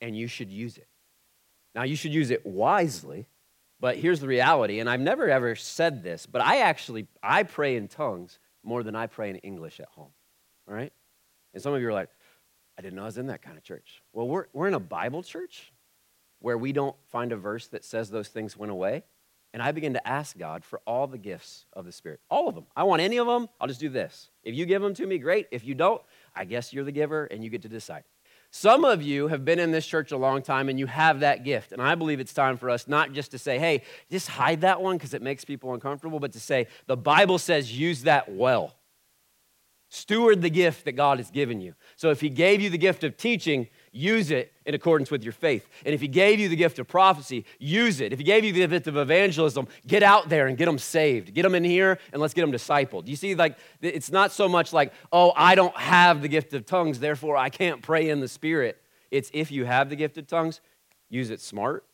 and 0.02 0.14
you 0.14 0.26
should 0.26 0.50
use 0.50 0.76
it. 0.76 0.88
Now, 1.74 1.84
you 1.84 1.96
should 1.96 2.12
use 2.12 2.30
it 2.30 2.44
wisely, 2.44 3.26
but 3.80 3.96
here's 3.96 4.20
the 4.20 4.28
reality, 4.28 4.80
and 4.80 4.90
I've 4.90 5.00
never 5.00 5.30
ever 5.30 5.54
said 5.56 6.02
this, 6.02 6.26
but 6.26 6.42
I 6.42 6.58
actually, 6.58 7.06
I 7.22 7.44
pray 7.44 7.76
in 7.76 7.88
tongues 7.88 8.38
more 8.62 8.82
than 8.82 8.94
I 8.94 9.06
pray 9.06 9.30
in 9.30 9.36
English 9.36 9.80
at 9.80 9.88
home, 9.88 10.12
all 10.68 10.74
right? 10.74 10.92
And 11.54 11.62
some 11.62 11.72
of 11.72 11.80
you 11.80 11.88
are 11.88 11.92
like, 11.94 12.10
I 12.78 12.82
didn't 12.82 12.96
know 12.96 13.02
I 13.02 13.06
was 13.06 13.18
in 13.18 13.28
that 13.28 13.42
kind 13.42 13.56
of 13.56 13.64
church. 13.64 14.02
Well, 14.12 14.28
we're, 14.28 14.46
we're 14.52 14.68
in 14.68 14.74
a 14.74 14.80
Bible 14.80 15.22
church 15.22 15.72
where 16.40 16.58
we 16.58 16.72
don't 16.72 16.96
find 17.10 17.32
a 17.32 17.36
verse 17.36 17.68
that 17.68 17.84
says 17.84 18.10
those 18.10 18.28
things 18.28 18.56
went 18.56 18.72
away. 18.72 19.04
And 19.54 19.62
I 19.62 19.72
begin 19.72 19.92
to 19.92 20.08
ask 20.08 20.38
God 20.38 20.64
for 20.64 20.80
all 20.86 21.06
the 21.06 21.18
gifts 21.18 21.66
of 21.74 21.84
the 21.84 21.92
Spirit. 21.92 22.20
All 22.30 22.48
of 22.48 22.54
them. 22.54 22.64
I 22.74 22.84
want 22.84 23.02
any 23.02 23.18
of 23.18 23.26
them, 23.26 23.48
I'll 23.60 23.68
just 23.68 23.80
do 23.80 23.90
this. 23.90 24.30
If 24.42 24.54
you 24.54 24.64
give 24.64 24.80
them 24.80 24.94
to 24.94 25.06
me, 25.06 25.18
great. 25.18 25.46
If 25.50 25.64
you 25.64 25.74
don't, 25.74 26.00
I 26.34 26.46
guess 26.46 26.72
you're 26.72 26.84
the 26.84 26.92
giver 26.92 27.26
and 27.26 27.44
you 27.44 27.50
get 27.50 27.62
to 27.62 27.68
decide. 27.68 28.04
Some 28.54 28.84
of 28.84 29.02
you 29.02 29.28
have 29.28 29.46
been 29.46 29.58
in 29.58 29.70
this 29.70 29.86
church 29.86 30.12
a 30.12 30.16
long 30.18 30.42
time 30.42 30.68
and 30.68 30.78
you 30.78 30.86
have 30.86 31.20
that 31.20 31.42
gift. 31.42 31.72
And 31.72 31.80
I 31.80 31.94
believe 31.94 32.20
it's 32.20 32.34
time 32.34 32.58
for 32.58 32.68
us 32.68 32.86
not 32.86 33.14
just 33.14 33.30
to 33.30 33.38
say, 33.38 33.58
hey, 33.58 33.82
just 34.10 34.28
hide 34.28 34.60
that 34.60 34.82
one 34.82 34.98
because 34.98 35.14
it 35.14 35.22
makes 35.22 35.42
people 35.42 35.72
uncomfortable, 35.72 36.20
but 36.20 36.32
to 36.32 36.40
say, 36.40 36.66
the 36.86 36.96
Bible 36.96 37.38
says 37.38 37.76
use 37.76 38.02
that 38.02 38.30
well. 38.30 38.74
Steward 39.88 40.42
the 40.42 40.50
gift 40.50 40.84
that 40.84 40.92
God 40.92 41.16
has 41.16 41.30
given 41.30 41.62
you. 41.62 41.74
So 41.96 42.10
if 42.10 42.20
He 42.20 42.28
gave 42.28 42.60
you 42.60 42.68
the 42.68 42.76
gift 42.76 43.04
of 43.04 43.16
teaching, 43.16 43.68
use 43.92 44.30
it 44.30 44.52
in 44.64 44.74
accordance 44.74 45.10
with 45.10 45.22
your 45.22 45.32
faith. 45.32 45.68
And 45.84 45.94
if 45.94 46.00
He 46.00 46.08
gave 46.08 46.40
you 46.40 46.48
the 46.48 46.56
gift 46.56 46.78
of 46.78 46.88
prophecy, 46.88 47.44
use 47.58 48.00
it. 48.00 48.12
If 48.12 48.18
He 48.18 48.24
gave 48.24 48.44
you 48.44 48.52
the 48.52 48.66
gift 48.66 48.86
of 48.86 48.96
evangelism, 48.96 49.68
get 49.86 50.02
out 50.02 50.28
there 50.28 50.46
and 50.46 50.56
get 50.56 50.64
them 50.64 50.78
saved. 50.78 51.34
Get 51.34 51.42
them 51.42 51.54
in 51.54 51.62
here 51.62 51.98
and 52.12 52.20
let's 52.20 52.34
get 52.34 52.40
them 52.40 52.52
discipled. 52.52 53.06
You 53.06 53.16
see, 53.16 53.34
like, 53.34 53.56
it's 53.80 54.10
not 54.10 54.32
so 54.32 54.48
much 54.48 54.72
like, 54.72 54.92
oh, 55.12 55.32
I 55.36 55.54
don't 55.54 55.76
have 55.76 56.22
the 56.22 56.28
gift 56.28 56.54
of 56.54 56.66
tongues, 56.66 56.98
therefore 56.98 57.36
I 57.36 57.50
can't 57.50 57.82
pray 57.82 58.08
in 58.08 58.20
the 58.20 58.28
Spirit. 58.28 58.80
It's 59.10 59.30
if 59.34 59.52
you 59.52 59.66
have 59.66 59.90
the 59.90 59.96
gift 59.96 60.16
of 60.16 60.26
tongues, 60.26 60.60
use 61.10 61.30
it 61.30 61.40
smart, 61.40 61.84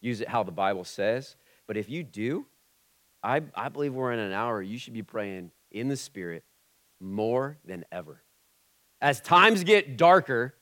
use 0.00 0.22
it 0.22 0.28
how 0.28 0.42
the 0.42 0.52
Bible 0.52 0.84
says. 0.84 1.36
But 1.66 1.76
if 1.76 1.90
you 1.90 2.02
do, 2.02 2.46
I, 3.22 3.42
I 3.54 3.68
believe 3.68 3.94
we're 3.94 4.12
in 4.12 4.18
an 4.18 4.32
hour 4.32 4.62
you 4.62 4.78
should 4.78 4.94
be 4.94 5.02
praying 5.02 5.50
in 5.70 5.88
the 5.88 5.96
Spirit 5.96 6.42
more 7.00 7.58
than 7.64 7.84
ever. 7.92 8.22
As 9.00 9.20
times 9.20 9.64
get 9.64 9.98
darker, 9.98 10.54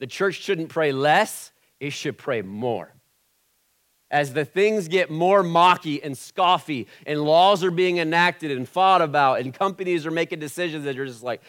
the 0.00 0.06
church 0.06 0.36
shouldn't 0.36 0.70
pray 0.70 0.90
less, 0.90 1.52
it 1.78 1.90
should 1.90 2.18
pray 2.18 2.42
more. 2.42 2.92
As 4.10 4.32
the 4.32 4.44
things 4.44 4.88
get 4.88 5.08
more 5.08 5.44
mocky 5.44 6.02
and 6.02 6.16
scoffy, 6.16 6.88
and 7.06 7.22
laws 7.22 7.62
are 7.62 7.70
being 7.70 7.98
enacted 7.98 8.50
and 8.50 8.68
fought 8.68 9.02
about, 9.02 9.40
and 9.40 9.54
companies 9.54 10.04
are 10.04 10.10
making 10.10 10.40
decisions 10.40 10.84
that 10.84 10.98
are 10.98 11.06
just 11.06 11.22
like, 11.22 11.42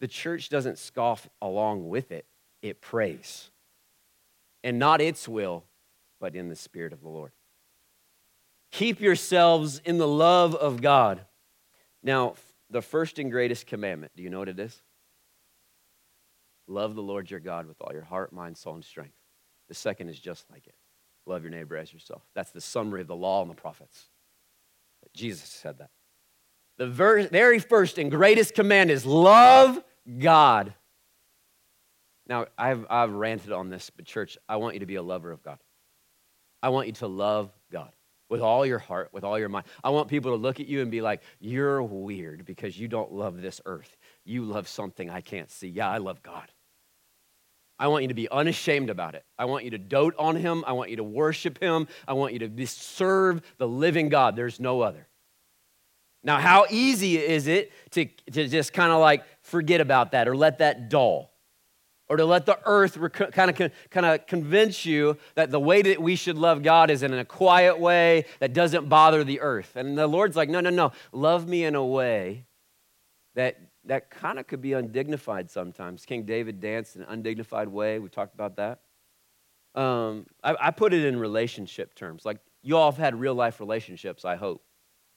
the 0.00 0.08
church 0.08 0.48
doesn't 0.48 0.78
scoff 0.78 1.28
along 1.42 1.88
with 1.88 2.12
it, 2.12 2.24
it 2.62 2.80
prays. 2.80 3.50
And 4.64 4.78
not 4.78 5.00
its 5.02 5.28
will, 5.28 5.64
but 6.18 6.34
in 6.34 6.48
the 6.48 6.56
Spirit 6.56 6.92
of 6.92 7.02
the 7.02 7.08
Lord. 7.08 7.32
Keep 8.70 9.00
yourselves 9.00 9.80
in 9.84 9.98
the 9.98 10.08
love 10.08 10.54
of 10.54 10.80
God. 10.80 11.20
Now, 12.02 12.34
the 12.70 12.82
first 12.82 13.18
and 13.18 13.30
greatest 13.30 13.66
commandment, 13.66 14.12
do 14.16 14.22
you 14.22 14.30
know 14.30 14.38
what 14.38 14.48
it 14.48 14.58
is? 14.58 14.82
Love 16.68 16.94
the 16.94 17.02
Lord 17.02 17.30
your 17.30 17.40
God 17.40 17.66
with 17.66 17.76
all 17.80 17.92
your 17.92 18.02
heart, 18.02 18.32
mind, 18.32 18.56
soul, 18.56 18.74
and 18.74 18.84
strength. 18.84 19.14
The 19.68 19.74
second 19.74 20.08
is 20.08 20.18
just 20.18 20.50
like 20.50 20.66
it 20.66 20.74
love 21.26 21.42
your 21.42 21.50
neighbor 21.50 21.76
as 21.76 21.92
yourself. 21.92 22.22
That's 22.34 22.50
the 22.50 22.60
summary 22.60 23.00
of 23.00 23.08
the 23.08 23.16
law 23.16 23.42
and 23.42 23.50
the 23.50 23.54
prophets. 23.54 24.08
Jesus 25.12 25.48
said 25.48 25.78
that. 25.78 25.90
The 26.78 26.86
ver- 26.86 27.28
very 27.28 27.58
first 27.58 27.98
and 27.98 28.10
greatest 28.10 28.54
command 28.54 28.90
is 28.90 29.04
love 29.04 29.82
God. 30.18 30.74
Now, 32.28 32.46
I've, 32.58 32.86
I've 32.90 33.12
ranted 33.12 33.52
on 33.52 33.70
this, 33.70 33.90
but 33.90 34.04
church, 34.04 34.36
I 34.48 34.56
want 34.56 34.74
you 34.74 34.80
to 34.80 34.86
be 34.86 34.96
a 34.96 35.02
lover 35.02 35.30
of 35.30 35.42
God. 35.42 35.58
I 36.62 36.70
want 36.70 36.86
you 36.86 36.92
to 36.94 37.06
love 37.06 37.50
God 37.70 37.92
with 38.28 38.40
all 38.40 38.66
your 38.66 38.78
heart, 38.80 39.10
with 39.12 39.24
all 39.24 39.38
your 39.38 39.48
mind. 39.48 39.66
I 39.84 39.90
want 39.90 40.08
people 40.08 40.32
to 40.32 40.36
look 40.36 40.58
at 40.58 40.66
you 40.66 40.82
and 40.82 40.90
be 40.90 41.00
like, 41.00 41.22
You're 41.38 41.82
weird 41.82 42.44
because 42.44 42.78
you 42.78 42.88
don't 42.88 43.12
love 43.12 43.40
this 43.40 43.60
earth. 43.64 43.96
You 44.24 44.44
love 44.44 44.66
something 44.66 45.08
I 45.08 45.20
can't 45.20 45.50
see. 45.50 45.68
Yeah, 45.68 45.88
I 45.88 45.98
love 45.98 46.22
God. 46.22 46.50
I 47.78 47.88
want 47.88 48.02
you 48.02 48.08
to 48.08 48.14
be 48.14 48.28
unashamed 48.28 48.90
about 48.90 49.14
it. 49.14 49.24
I 49.38 49.44
want 49.44 49.64
you 49.64 49.70
to 49.70 49.78
dote 49.78 50.14
on 50.18 50.36
Him. 50.36 50.64
I 50.66 50.72
want 50.72 50.90
you 50.90 50.96
to 50.96 51.04
worship 51.04 51.58
Him. 51.60 51.88
I 52.08 52.14
want 52.14 52.32
you 52.32 52.38
to 52.40 52.66
serve 52.66 53.42
the 53.58 53.68
living 53.68 54.08
God. 54.08 54.34
There's 54.34 54.58
no 54.58 54.80
other. 54.80 55.06
Now, 56.24 56.38
how 56.38 56.66
easy 56.70 57.18
is 57.18 57.46
it 57.46 57.72
to, 57.90 58.06
to 58.32 58.48
just 58.48 58.72
kind 58.72 58.90
of 58.90 59.00
like 59.00 59.24
forget 59.42 59.80
about 59.80 60.12
that 60.12 60.26
or 60.26 60.36
let 60.36 60.58
that 60.58 60.88
dull? 60.88 61.30
Or 62.08 62.16
to 62.16 62.24
let 62.24 62.46
the 62.46 62.58
earth 62.64 62.96
kind 63.32 63.50
of 63.50 63.72
kind 63.90 64.06
of 64.06 64.26
convince 64.28 64.86
you 64.86 65.18
that 65.34 65.50
the 65.50 65.58
way 65.58 65.82
that 65.82 66.00
we 66.00 66.14
should 66.14 66.38
love 66.38 66.62
God 66.62 66.88
is 66.88 67.02
in 67.02 67.12
a 67.12 67.24
quiet 67.24 67.80
way 67.80 68.26
that 68.38 68.52
doesn't 68.52 68.88
bother 68.88 69.24
the 69.24 69.40
earth. 69.40 69.74
And 69.74 69.98
the 69.98 70.06
Lord's 70.06 70.36
like, 70.36 70.48
no, 70.48 70.60
no, 70.60 70.70
no. 70.70 70.92
Love 71.10 71.48
me 71.48 71.64
in 71.64 71.74
a 71.74 71.84
way 71.84 72.46
that 73.34 73.58
that 73.86 74.10
kind 74.10 74.38
of 74.38 74.46
could 74.46 74.60
be 74.60 74.72
undignified 74.72 75.50
sometimes. 75.50 76.04
King 76.04 76.24
David 76.24 76.60
danced 76.60 76.96
in 76.96 77.02
an 77.02 77.08
undignified 77.08 77.68
way. 77.68 77.98
We 77.98 78.08
talked 78.08 78.34
about 78.34 78.56
that. 78.56 78.80
Um, 79.80 80.26
I, 80.42 80.56
I, 80.58 80.70
put 80.70 80.94
it 80.94 81.04
in 81.04 81.18
relationship 81.18 81.94
terms. 81.94 82.24
Like 82.24 82.38
you 82.62 82.76
all 82.76 82.90
have 82.90 82.98
had 82.98 83.14
real 83.14 83.34
life 83.34 83.60
relationships, 83.60 84.24
I 84.24 84.36
hope. 84.36 84.64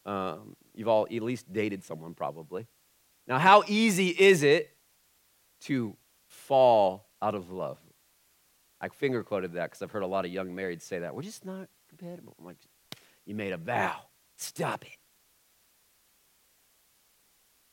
Um, 0.06 0.56
you've 0.74 0.90
all 0.90 1.08
at 1.10 1.22
least 1.22 1.52
dated 1.52 1.84
someone, 1.84 2.14
probably. 2.14 2.68
Now, 3.26 3.38
how 3.38 3.64
easy 3.68 4.10
is 4.10 4.44
it 4.44 4.70
to 5.62 5.96
fall 6.28 7.08
out 7.22 7.36
of 7.36 7.52
love? 7.52 7.80
I 8.82 8.90
finger 8.90 9.24
quoted 9.24 9.54
that 9.54 9.70
because 9.70 9.82
I've 9.82 9.92
heard 9.92 10.04
a 10.04 10.08
lot 10.08 10.26
of 10.26 10.32
young 10.32 10.50
marrieds 10.50 10.82
say 10.82 11.00
that. 11.00 11.16
We're 11.16 11.22
just 11.22 11.46
not 11.46 11.70
compatible. 11.88 12.36
I'm 12.38 12.46
like, 12.46 12.58
you 13.26 13.36
made 13.36 13.54
a 13.54 13.58
vow. 13.58 14.02
Stop 14.38 14.84
it. 14.86 14.99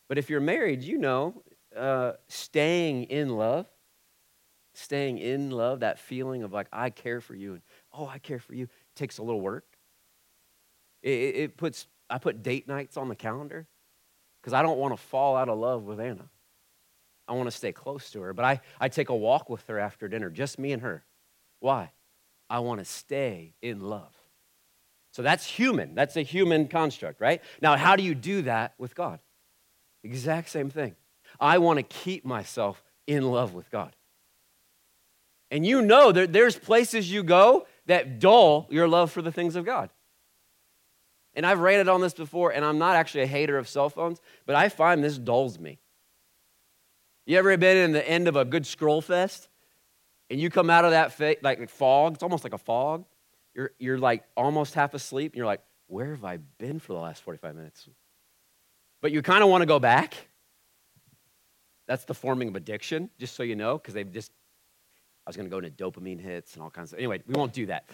But 0.08 0.18
if 0.18 0.30
you're 0.30 0.40
married, 0.40 0.82
you 0.82 0.98
know, 0.98 1.42
uh, 1.76 2.12
staying 2.28 3.04
in 3.04 3.36
love, 3.36 3.66
staying 4.74 5.18
in 5.18 5.50
love, 5.50 5.80
that 5.80 5.98
feeling 5.98 6.42
of 6.42 6.52
like, 6.52 6.68
I 6.72 6.90
care 6.90 7.20
for 7.20 7.34
you 7.34 7.54
and 7.54 7.62
oh, 7.92 8.06
I 8.06 8.18
care 8.18 8.38
for 8.38 8.54
you, 8.54 8.68
takes 8.94 9.18
a 9.18 9.22
little 9.22 9.40
work. 9.40 9.64
It, 11.02 11.08
it 11.08 11.56
puts, 11.56 11.86
I 12.08 12.18
put 12.18 12.42
date 12.42 12.68
nights 12.68 12.96
on 12.96 13.08
the 13.08 13.16
calendar 13.16 13.66
because 14.40 14.52
I 14.52 14.62
don't 14.62 14.78
want 14.78 14.96
to 14.96 15.02
fall 15.02 15.36
out 15.36 15.48
of 15.48 15.58
love 15.58 15.84
with 15.84 16.00
Anna. 16.00 16.28
I 17.28 17.32
want 17.32 17.50
to 17.50 17.56
stay 17.56 17.72
close 17.72 18.10
to 18.10 18.20
her, 18.20 18.32
but 18.32 18.44
I, 18.44 18.60
I 18.80 18.88
take 18.88 19.08
a 19.08 19.16
walk 19.16 19.50
with 19.50 19.66
her 19.66 19.78
after 19.78 20.06
dinner, 20.08 20.30
just 20.30 20.58
me 20.58 20.72
and 20.72 20.82
her. 20.82 21.04
Why? 21.58 21.90
I 22.48 22.60
want 22.60 22.78
to 22.78 22.84
stay 22.84 23.54
in 23.60 23.80
love. 23.80 24.14
So 25.12 25.22
that's 25.22 25.46
human. 25.46 25.94
That's 25.94 26.16
a 26.16 26.22
human 26.22 26.68
construct, 26.68 27.20
right? 27.20 27.42
Now, 27.60 27.76
how 27.76 27.96
do 27.96 28.02
you 28.02 28.14
do 28.14 28.42
that 28.42 28.74
with 28.78 28.94
God? 28.94 29.18
Exact 30.06 30.48
same 30.48 30.70
thing. 30.70 30.94
I 31.40 31.58
want 31.58 31.78
to 31.78 31.82
keep 31.82 32.24
myself 32.24 32.80
in 33.08 33.24
love 33.24 33.54
with 33.54 33.68
God. 33.72 33.94
And 35.50 35.66
you 35.66 35.82
know 35.82 36.12
that 36.12 36.32
there's 36.32 36.56
places 36.56 37.10
you 37.10 37.24
go 37.24 37.66
that 37.86 38.20
dull 38.20 38.68
your 38.70 38.86
love 38.86 39.10
for 39.10 39.20
the 39.20 39.32
things 39.32 39.56
of 39.56 39.64
God. 39.64 39.90
And 41.34 41.44
I've 41.44 41.58
ranted 41.58 41.88
on 41.88 42.00
this 42.00 42.14
before, 42.14 42.52
and 42.52 42.64
I'm 42.64 42.78
not 42.78 42.94
actually 42.94 43.22
a 43.22 43.26
hater 43.26 43.58
of 43.58 43.68
cell 43.68 43.90
phones, 43.90 44.20
but 44.46 44.54
I 44.54 44.68
find 44.68 45.02
this 45.02 45.18
dulls 45.18 45.58
me. 45.58 45.80
You 47.26 47.36
ever 47.38 47.56
been 47.56 47.76
in 47.76 47.90
the 47.90 48.08
end 48.08 48.28
of 48.28 48.36
a 48.36 48.44
good 48.44 48.64
scroll 48.64 49.00
fest? 49.00 49.48
And 50.30 50.40
you 50.40 50.50
come 50.50 50.70
out 50.70 50.84
of 50.84 50.92
that 50.92 51.12
fa- 51.12 51.36
like 51.42 51.68
fog, 51.68 52.14
it's 52.14 52.22
almost 52.22 52.44
like 52.44 52.54
a 52.54 52.58
fog. 52.58 53.04
You're, 53.54 53.72
you're 53.80 53.98
like 53.98 54.22
almost 54.36 54.74
half 54.74 54.94
asleep, 54.94 55.32
and 55.32 55.36
you're 55.36 55.46
like, 55.46 55.62
where 55.88 56.10
have 56.10 56.24
I 56.24 56.38
been 56.58 56.78
for 56.78 56.92
the 56.92 57.00
last 57.00 57.22
45 57.22 57.56
minutes? 57.56 57.88
But 59.06 59.12
you 59.12 59.22
kind 59.22 59.44
of 59.44 59.48
want 59.48 59.62
to 59.62 59.66
go 59.66 59.78
back. 59.78 60.16
That's 61.86 62.04
the 62.06 62.12
forming 62.12 62.48
of 62.48 62.56
addiction, 62.56 63.08
just 63.20 63.36
so 63.36 63.44
you 63.44 63.54
know, 63.54 63.78
because 63.78 63.94
they've 63.94 64.10
just, 64.10 64.32
I 65.24 65.30
was 65.30 65.36
going 65.36 65.48
to 65.48 65.50
go 65.50 65.58
into 65.58 65.70
dopamine 65.70 66.20
hits 66.20 66.54
and 66.54 66.62
all 66.64 66.70
kinds 66.70 66.92
of, 66.92 66.98
anyway, 66.98 67.22
we 67.24 67.34
won't 67.34 67.52
do 67.52 67.66
that. 67.66 67.88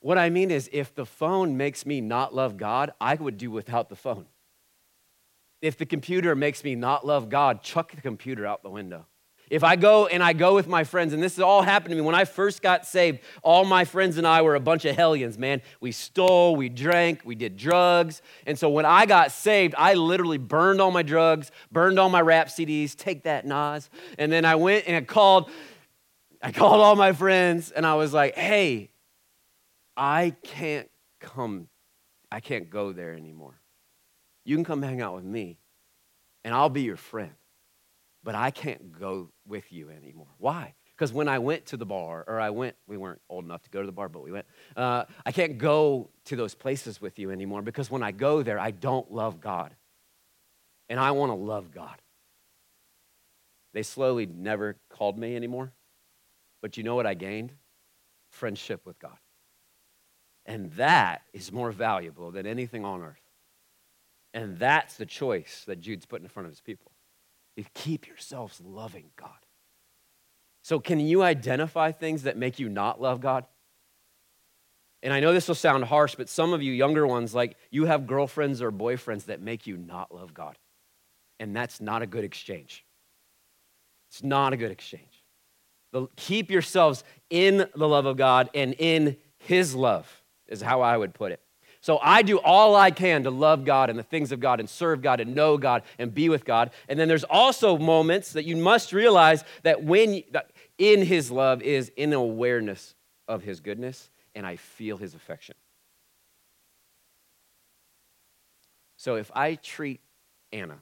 What 0.00 0.18
I 0.18 0.28
mean 0.28 0.50
is, 0.50 0.68
if 0.72 0.92
the 0.96 1.06
phone 1.06 1.56
makes 1.56 1.86
me 1.86 2.00
not 2.00 2.34
love 2.34 2.56
God, 2.56 2.90
I 3.00 3.14
would 3.14 3.38
do 3.38 3.52
without 3.52 3.88
the 3.88 3.94
phone. 3.94 4.26
If 5.62 5.78
the 5.78 5.86
computer 5.86 6.34
makes 6.34 6.64
me 6.64 6.74
not 6.74 7.06
love 7.06 7.28
God, 7.28 7.62
chuck 7.62 7.92
the 7.92 8.00
computer 8.00 8.44
out 8.44 8.64
the 8.64 8.70
window. 8.70 9.06
If 9.50 9.64
I 9.64 9.74
go 9.74 10.06
and 10.06 10.22
I 10.22 10.32
go 10.32 10.54
with 10.54 10.68
my 10.68 10.84
friends, 10.84 11.12
and 11.12 11.20
this 11.20 11.40
all 11.40 11.62
happened 11.62 11.90
to 11.90 11.96
me 11.96 12.02
when 12.02 12.14
I 12.14 12.24
first 12.24 12.62
got 12.62 12.86
saved, 12.86 13.18
all 13.42 13.64
my 13.64 13.84
friends 13.84 14.16
and 14.16 14.24
I 14.24 14.42
were 14.42 14.54
a 14.54 14.60
bunch 14.60 14.84
of 14.84 14.94
hellions, 14.94 15.36
man. 15.36 15.60
We 15.80 15.90
stole, 15.90 16.54
we 16.54 16.68
drank, 16.68 17.22
we 17.24 17.34
did 17.34 17.56
drugs. 17.56 18.22
And 18.46 18.56
so 18.56 18.70
when 18.70 18.86
I 18.86 19.06
got 19.06 19.32
saved, 19.32 19.74
I 19.76 19.94
literally 19.94 20.38
burned 20.38 20.80
all 20.80 20.92
my 20.92 21.02
drugs, 21.02 21.50
burned 21.72 21.98
all 21.98 22.08
my 22.08 22.20
rap 22.20 22.46
CDs, 22.46 22.96
take 22.96 23.24
that 23.24 23.44
Nas. 23.44 23.90
And 24.18 24.30
then 24.30 24.44
I 24.44 24.54
went 24.54 24.86
and 24.86 24.96
I 24.96 25.00
called, 25.00 25.50
I 26.40 26.52
called 26.52 26.80
all 26.80 26.94
my 26.94 27.12
friends 27.12 27.72
and 27.72 27.84
I 27.84 27.94
was 27.96 28.14
like, 28.14 28.36
hey, 28.36 28.90
I 29.96 30.36
can't 30.44 30.88
come, 31.18 31.68
I 32.30 32.38
can't 32.38 32.70
go 32.70 32.92
there 32.92 33.14
anymore. 33.14 33.60
You 34.44 34.54
can 34.56 34.64
come 34.64 34.80
hang 34.80 35.02
out 35.02 35.14
with 35.14 35.24
me, 35.24 35.58
and 36.44 36.54
I'll 36.54 36.70
be 36.70 36.82
your 36.82 36.96
friend 36.96 37.32
but 38.22 38.34
I 38.34 38.50
can't 38.50 38.98
go 38.98 39.30
with 39.46 39.72
you 39.72 39.90
anymore. 39.90 40.28
Why? 40.38 40.74
Because 40.96 41.12
when 41.12 41.28
I 41.28 41.38
went 41.38 41.64
to 41.66 41.78
the 41.78 41.86
bar, 41.86 42.24
or 42.26 42.38
I 42.38 42.50
went, 42.50 42.76
we 42.86 42.98
weren't 42.98 43.22
old 43.30 43.44
enough 43.44 43.62
to 43.62 43.70
go 43.70 43.80
to 43.80 43.86
the 43.86 43.92
bar, 43.92 44.10
but 44.10 44.22
we 44.22 44.32
went, 44.32 44.46
uh, 44.76 45.04
I 45.24 45.32
can't 45.32 45.56
go 45.56 46.10
to 46.26 46.36
those 46.36 46.54
places 46.54 47.00
with 47.00 47.18
you 47.18 47.30
anymore 47.30 47.62
because 47.62 47.90
when 47.90 48.02
I 48.02 48.12
go 48.12 48.42
there, 48.42 48.58
I 48.58 48.70
don't 48.70 49.10
love 49.10 49.40
God. 49.40 49.74
And 50.90 51.00
I 51.00 51.12
want 51.12 51.30
to 51.30 51.36
love 51.36 51.72
God. 51.72 51.96
They 53.72 53.82
slowly 53.82 54.26
never 54.26 54.76
called 54.90 55.16
me 55.16 55.36
anymore. 55.36 55.72
But 56.60 56.76
you 56.76 56.82
know 56.82 56.96
what 56.96 57.06
I 57.06 57.14
gained? 57.14 57.52
Friendship 58.28 58.84
with 58.84 58.98
God. 58.98 59.16
And 60.44 60.72
that 60.72 61.22
is 61.32 61.50
more 61.52 61.70
valuable 61.70 62.30
than 62.30 62.46
anything 62.46 62.84
on 62.84 63.02
earth. 63.02 63.22
And 64.34 64.58
that's 64.58 64.96
the 64.96 65.06
choice 65.06 65.64
that 65.66 65.80
Jude's 65.80 66.06
put 66.06 66.20
in 66.20 66.28
front 66.28 66.46
of 66.46 66.52
his 66.52 66.60
people 66.60 66.89
keep 67.74 68.06
yourselves 68.06 68.60
loving 68.60 69.10
God. 69.16 69.30
So, 70.62 70.78
can 70.78 71.00
you 71.00 71.22
identify 71.22 71.92
things 71.92 72.24
that 72.24 72.36
make 72.36 72.58
you 72.58 72.68
not 72.68 73.00
love 73.00 73.20
God? 73.20 73.46
And 75.02 75.12
I 75.12 75.20
know 75.20 75.32
this 75.32 75.48
will 75.48 75.54
sound 75.54 75.84
harsh, 75.84 76.14
but 76.14 76.28
some 76.28 76.52
of 76.52 76.62
you 76.62 76.72
younger 76.72 77.06
ones, 77.06 77.34
like 77.34 77.56
you 77.70 77.86
have 77.86 78.06
girlfriends 78.06 78.60
or 78.60 78.70
boyfriends 78.70 79.24
that 79.24 79.40
make 79.40 79.66
you 79.66 79.76
not 79.76 80.14
love 80.14 80.34
God. 80.34 80.58
And 81.38 81.56
that's 81.56 81.80
not 81.80 82.02
a 82.02 82.06
good 82.06 82.24
exchange. 82.24 82.84
It's 84.10 84.22
not 84.22 84.52
a 84.52 84.56
good 84.56 84.70
exchange. 84.70 85.24
The, 85.92 86.06
keep 86.16 86.50
yourselves 86.50 87.02
in 87.30 87.68
the 87.74 87.88
love 87.88 88.04
of 88.04 88.16
God 88.16 88.50
and 88.54 88.74
in 88.74 89.16
His 89.38 89.74
love, 89.74 90.22
is 90.46 90.60
how 90.60 90.82
I 90.82 90.96
would 90.96 91.14
put 91.14 91.32
it. 91.32 91.40
So 91.82 91.98
I 92.02 92.22
do 92.22 92.38
all 92.38 92.76
I 92.76 92.90
can 92.90 93.22
to 93.22 93.30
love 93.30 93.64
God 93.64 93.88
and 93.88 93.98
the 93.98 94.02
things 94.02 94.32
of 94.32 94.40
God 94.40 94.60
and 94.60 94.68
serve 94.68 95.00
God 95.00 95.18
and 95.20 95.34
know 95.34 95.56
God 95.56 95.82
and 95.98 96.14
be 96.14 96.28
with 96.28 96.44
God. 96.44 96.72
And 96.88 96.98
then 96.98 97.08
there's 97.08 97.24
also 97.24 97.78
moments 97.78 98.32
that 98.34 98.44
you 98.44 98.56
must 98.56 98.92
realize 98.92 99.44
that 99.62 99.82
when 99.82 100.22
that 100.32 100.50
in 100.76 101.02
his 101.02 101.30
love 101.30 101.62
is 101.62 101.90
in 101.96 102.12
awareness 102.12 102.94
of 103.26 103.42
his 103.42 103.60
goodness 103.60 104.10
and 104.34 104.46
I 104.46 104.56
feel 104.56 104.98
his 104.98 105.14
affection. 105.14 105.54
So 108.96 109.16
if 109.16 109.30
I 109.34 109.54
treat 109.54 110.00
Anna 110.52 110.78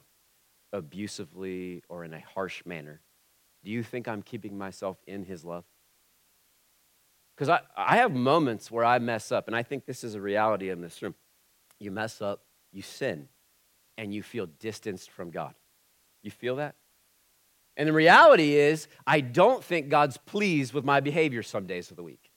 abusively 0.73 1.83
or 1.87 2.03
in 2.03 2.13
a 2.13 2.19
harsh 2.19 2.65
manner, 2.65 2.99
do 3.63 3.71
you 3.71 3.83
think 3.83 4.09
I'm 4.09 4.21
keeping 4.21 4.57
myself 4.57 4.97
in 5.07 5.23
his 5.23 5.45
love? 5.45 5.63
Because 7.39 7.47
I, 7.47 7.61
I 7.77 7.95
have 7.95 8.11
moments 8.11 8.69
where 8.69 8.83
I 8.83 8.99
mess 8.99 9.31
up, 9.31 9.47
and 9.47 9.55
I 9.55 9.63
think 9.63 9.85
this 9.85 10.03
is 10.03 10.13
a 10.13 10.19
reality 10.19 10.71
in 10.71 10.81
this 10.81 11.01
room. 11.01 11.15
You 11.79 11.89
mess 11.89 12.21
up, 12.21 12.41
you 12.73 12.81
sin, 12.81 13.29
and 13.97 14.13
you 14.13 14.21
feel 14.21 14.45
distanced 14.45 15.09
from 15.09 15.31
God. 15.31 15.53
You 16.21 16.31
feel 16.31 16.57
that? 16.57 16.75
And 17.77 17.87
the 17.87 17.93
reality 17.93 18.55
is, 18.55 18.89
I 19.07 19.21
don't 19.21 19.63
think 19.63 19.87
God's 19.87 20.17
pleased 20.17 20.73
with 20.73 20.83
my 20.83 20.99
behavior 20.99 21.41
some 21.41 21.65
days 21.65 21.89
of 21.91 21.95
the 21.95 22.03
week. 22.03 22.29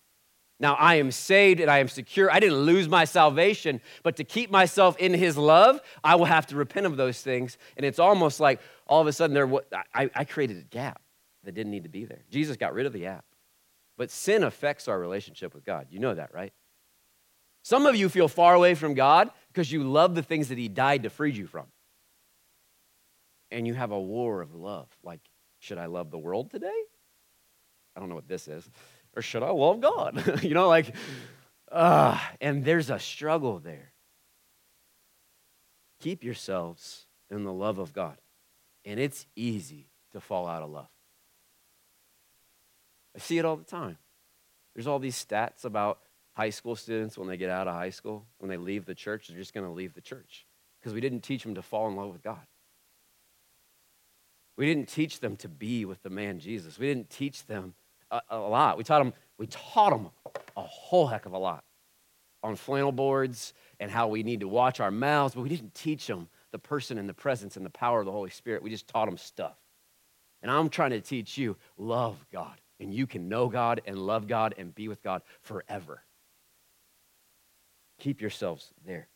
Now, 0.60 0.74
I 0.74 0.94
am 0.94 1.10
saved 1.10 1.58
and 1.58 1.68
I 1.68 1.78
am 1.78 1.88
secure. 1.88 2.30
I 2.30 2.38
didn't 2.38 2.58
lose 2.58 2.88
my 2.88 3.04
salvation, 3.04 3.80
but 4.04 4.14
to 4.18 4.24
keep 4.24 4.52
myself 4.52 4.96
in 4.98 5.14
His 5.14 5.36
love, 5.36 5.80
I 6.04 6.14
will 6.14 6.26
have 6.26 6.46
to 6.46 6.56
repent 6.56 6.86
of 6.86 6.96
those 6.96 7.20
things. 7.20 7.58
And 7.76 7.84
it's 7.84 7.98
almost 7.98 8.38
like 8.38 8.60
all 8.86 9.00
of 9.00 9.08
a 9.08 9.12
sudden, 9.12 9.34
there, 9.34 9.52
I, 9.92 10.08
I 10.14 10.24
created 10.24 10.58
a 10.58 10.62
gap 10.62 11.02
that 11.42 11.56
didn't 11.56 11.72
need 11.72 11.82
to 11.82 11.88
be 11.88 12.04
there. 12.04 12.22
Jesus 12.30 12.56
got 12.56 12.72
rid 12.72 12.86
of 12.86 12.92
the 12.92 13.00
gap. 13.00 13.24
But 13.96 14.10
sin 14.10 14.42
affects 14.42 14.88
our 14.88 14.98
relationship 14.98 15.54
with 15.54 15.64
God. 15.64 15.88
You 15.90 15.98
know 15.98 16.14
that, 16.14 16.32
right? 16.34 16.52
Some 17.62 17.86
of 17.86 17.94
you 17.94 18.08
feel 18.08 18.28
far 18.28 18.54
away 18.54 18.74
from 18.74 18.94
God 18.94 19.30
because 19.48 19.70
you 19.70 19.84
love 19.84 20.14
the 20.14 20.22
things 20.22 20.48
that 20.48 20.58
he 20.58 20.68
died 20.68 21.04
to 21.04 21.10
free 21.10 21.32
you 21.32 21.46
from. 21.46 21.66
And 23.50 23.66
you 23.66 23.74
have 23.74 23.92
a 23.92 24.00
war 24.00 24.40
of 24.40 24.54
love. 24.54 24.88
Like, 25.02 25.20
should 25.60 25.78
I 25.78 25.86
love 25.86 26.10
the 26.10 26.18
world 26.18 26.50
today? 26.50 26.72
I 27.94 28.00
don't 28.00 28.08
know 28.08 28.14
what 28.14 28.28
this 28.28 28.48
is. 28.48 28.68
Or 29.14 29.22
should 29.22 29.42
I 29.42 29.50
love 29.50 29.80
God? 29.80 30.42
you 30.42 30.54
know, 30.54 30.68
like, 30.68 30.94
uh, 31.70 32.18
and 32.40 32.64
there's 32.64 32.90
a 32.90 32.98
struggle 32.98 33.58
there. 33.58 33.92
Keep 36.00 36.24
yourselves 36.24 37.06
in 37.30 37.44
the 37.44 37.52
love 37.52 37.78
of 37.78 37.92
God. 37.92 38.16
And 38.84 38.98
it's 38.98 39.26
easy 39.36 39.90
to 40.12 40.20
fall 40.20 40.48
out 40.48 40.62
of 40.62 40.70
love. 40.70 40.88
I 43.14 43.18
see 43.18 43.38
it 43.38 43.44
all 43.44 43.56
the 43.56 43.64
time. 43.64 43.98
There's 44.74 44.86
all 44.86 44.98
these 44.98 45.22
stats 45.22 45.64
about 45.64 45.98
high 46.34 46.50
school 46.50 46.76
students 46.76 47.18
when 47.18 47.28
they 47.28 47.36
get 47.36 47.50
out 47.50 47.68
of 47.68 47.74
high 47.74 47.90
school, 47.90 48.26
when 48.38 48.48
they 48.48 48.56
leave 48.56 48.86
the 48.86 48.94
church, 48.94 49.28
they're 49.28 49.36
just 49.36 49.52
going 49.52 49.66
to 49.66 49.72
leave 49.72 49.94
the 49.94 50.00
church 50.00 50.46
because 50.80 50.94
we 50.94 51.00
didn't 51.00 51.20
teach 51.20 51.42
them 51.42 51.54
to 51.54 51.62
fall 51.62 51.88
in 51.88 51.96
love 51.96 52.10
with 52.12 52.22
God. 52.22 52.40
We 54.56 54.66
didn't 54.66 54.88
teach 54.88 55.20
them 55.20 55.36
to 55.36 55.48
be 55.48 55.84
with 55.84 56.02
the 56.02 56.10
man 56.10 56.38
Jesus. 56.38 56.78
We 56.78 56.86
didn't 56.86 57.10
teach 57.10 57.46
them 57.46 57.74
a, 58.10 58.20
a 58.30 58.38
lot. 58.38 58.76
We 58.78 58.84
taught 58.84 59.02
them, 59.02 59.12
we 59.38 59.46
taught 59.46 59.90
them 59.90 60.10
a 60.56 60.62
whole 60.62 61.06
heck 61.06 61.26
of 61.26 61.32
a 61.32 61.38
lot 61.38 61.64
on 62.42 62.56
flannel 62.56 62.92
boards 62.92 63.54
and 63.78 63.90
how 63.90 64.08
we 64.08 64.22
need 64.22 64.40
to 64.40 64.48
watch 64.48 64.80
our 64.80 64.90
mouths, 64.90 65.34
but 65.34 65.42
we 65.42 65.48
didn't 65.48 65.74
teach 65.74 66.06
them 66.06 66.28
the 66.50 66.58
person 66.58 66.98
and 66.98 67.08
the 67.08 67.14
presence 67.14 67.56
and 67.56 67.64
the 67.64 67.70
power 67.70 68.00
of 68.00 68.06
the 68.06 68.12
Holy 68.12 68.30
Spirit. 68.30 68.62
We 68.62 68.70
just 68.70 68.88
taught 68.88 69.06
them 69.06 69.16
stuff. 69.16 69.56
And 70.42 70.50
I'm 70.50 70.68
trying 70.68 70.90
to 70.90 71.00
teach 71.00 71.38
you 71.38 71.56
love 71.78 72.24
God. 72.32 72.60
And 72.82 72.92
you 72.92 73.06
can 73.06 73.28
know 73.28 73.48
God 73.48 73.80
and 73.86 73.96
love 73.96 74.26
God 74.26 74.54
and 74.58 74.74
be 74.74 74.88
with 74.88 75.02
God 75.02 75.22
forever. 75.40 76.02
Keep 77.98 78.20
yourselves 78.20 78.72
there. 78.84 79.08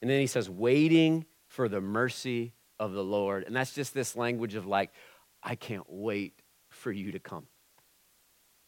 And 0.00 0.10
then 0.10 0.20
he 0.20 0.26
says, 0.26 0.48
waiting 0.48 1.26
for 1.48 1.68
the 1.68 1.80
mercy 1.80 2.54
of 2.78 2.92
the 2.92 3.04
Lord. 3.04 3.44
And 3.44 3.54
that's 3.54 3.74
just 3.74 3.94
this 3.94 4.16
language 4.16 4.54
of 4.54 4.66
like, 4.66 4.90
I 5.42 5.54
can't 5.54 5.86
wait 5.88 6.40
for 6.70 6.90
you 6.90 7.12
to 7.12 7.18
come. 7.18 7.46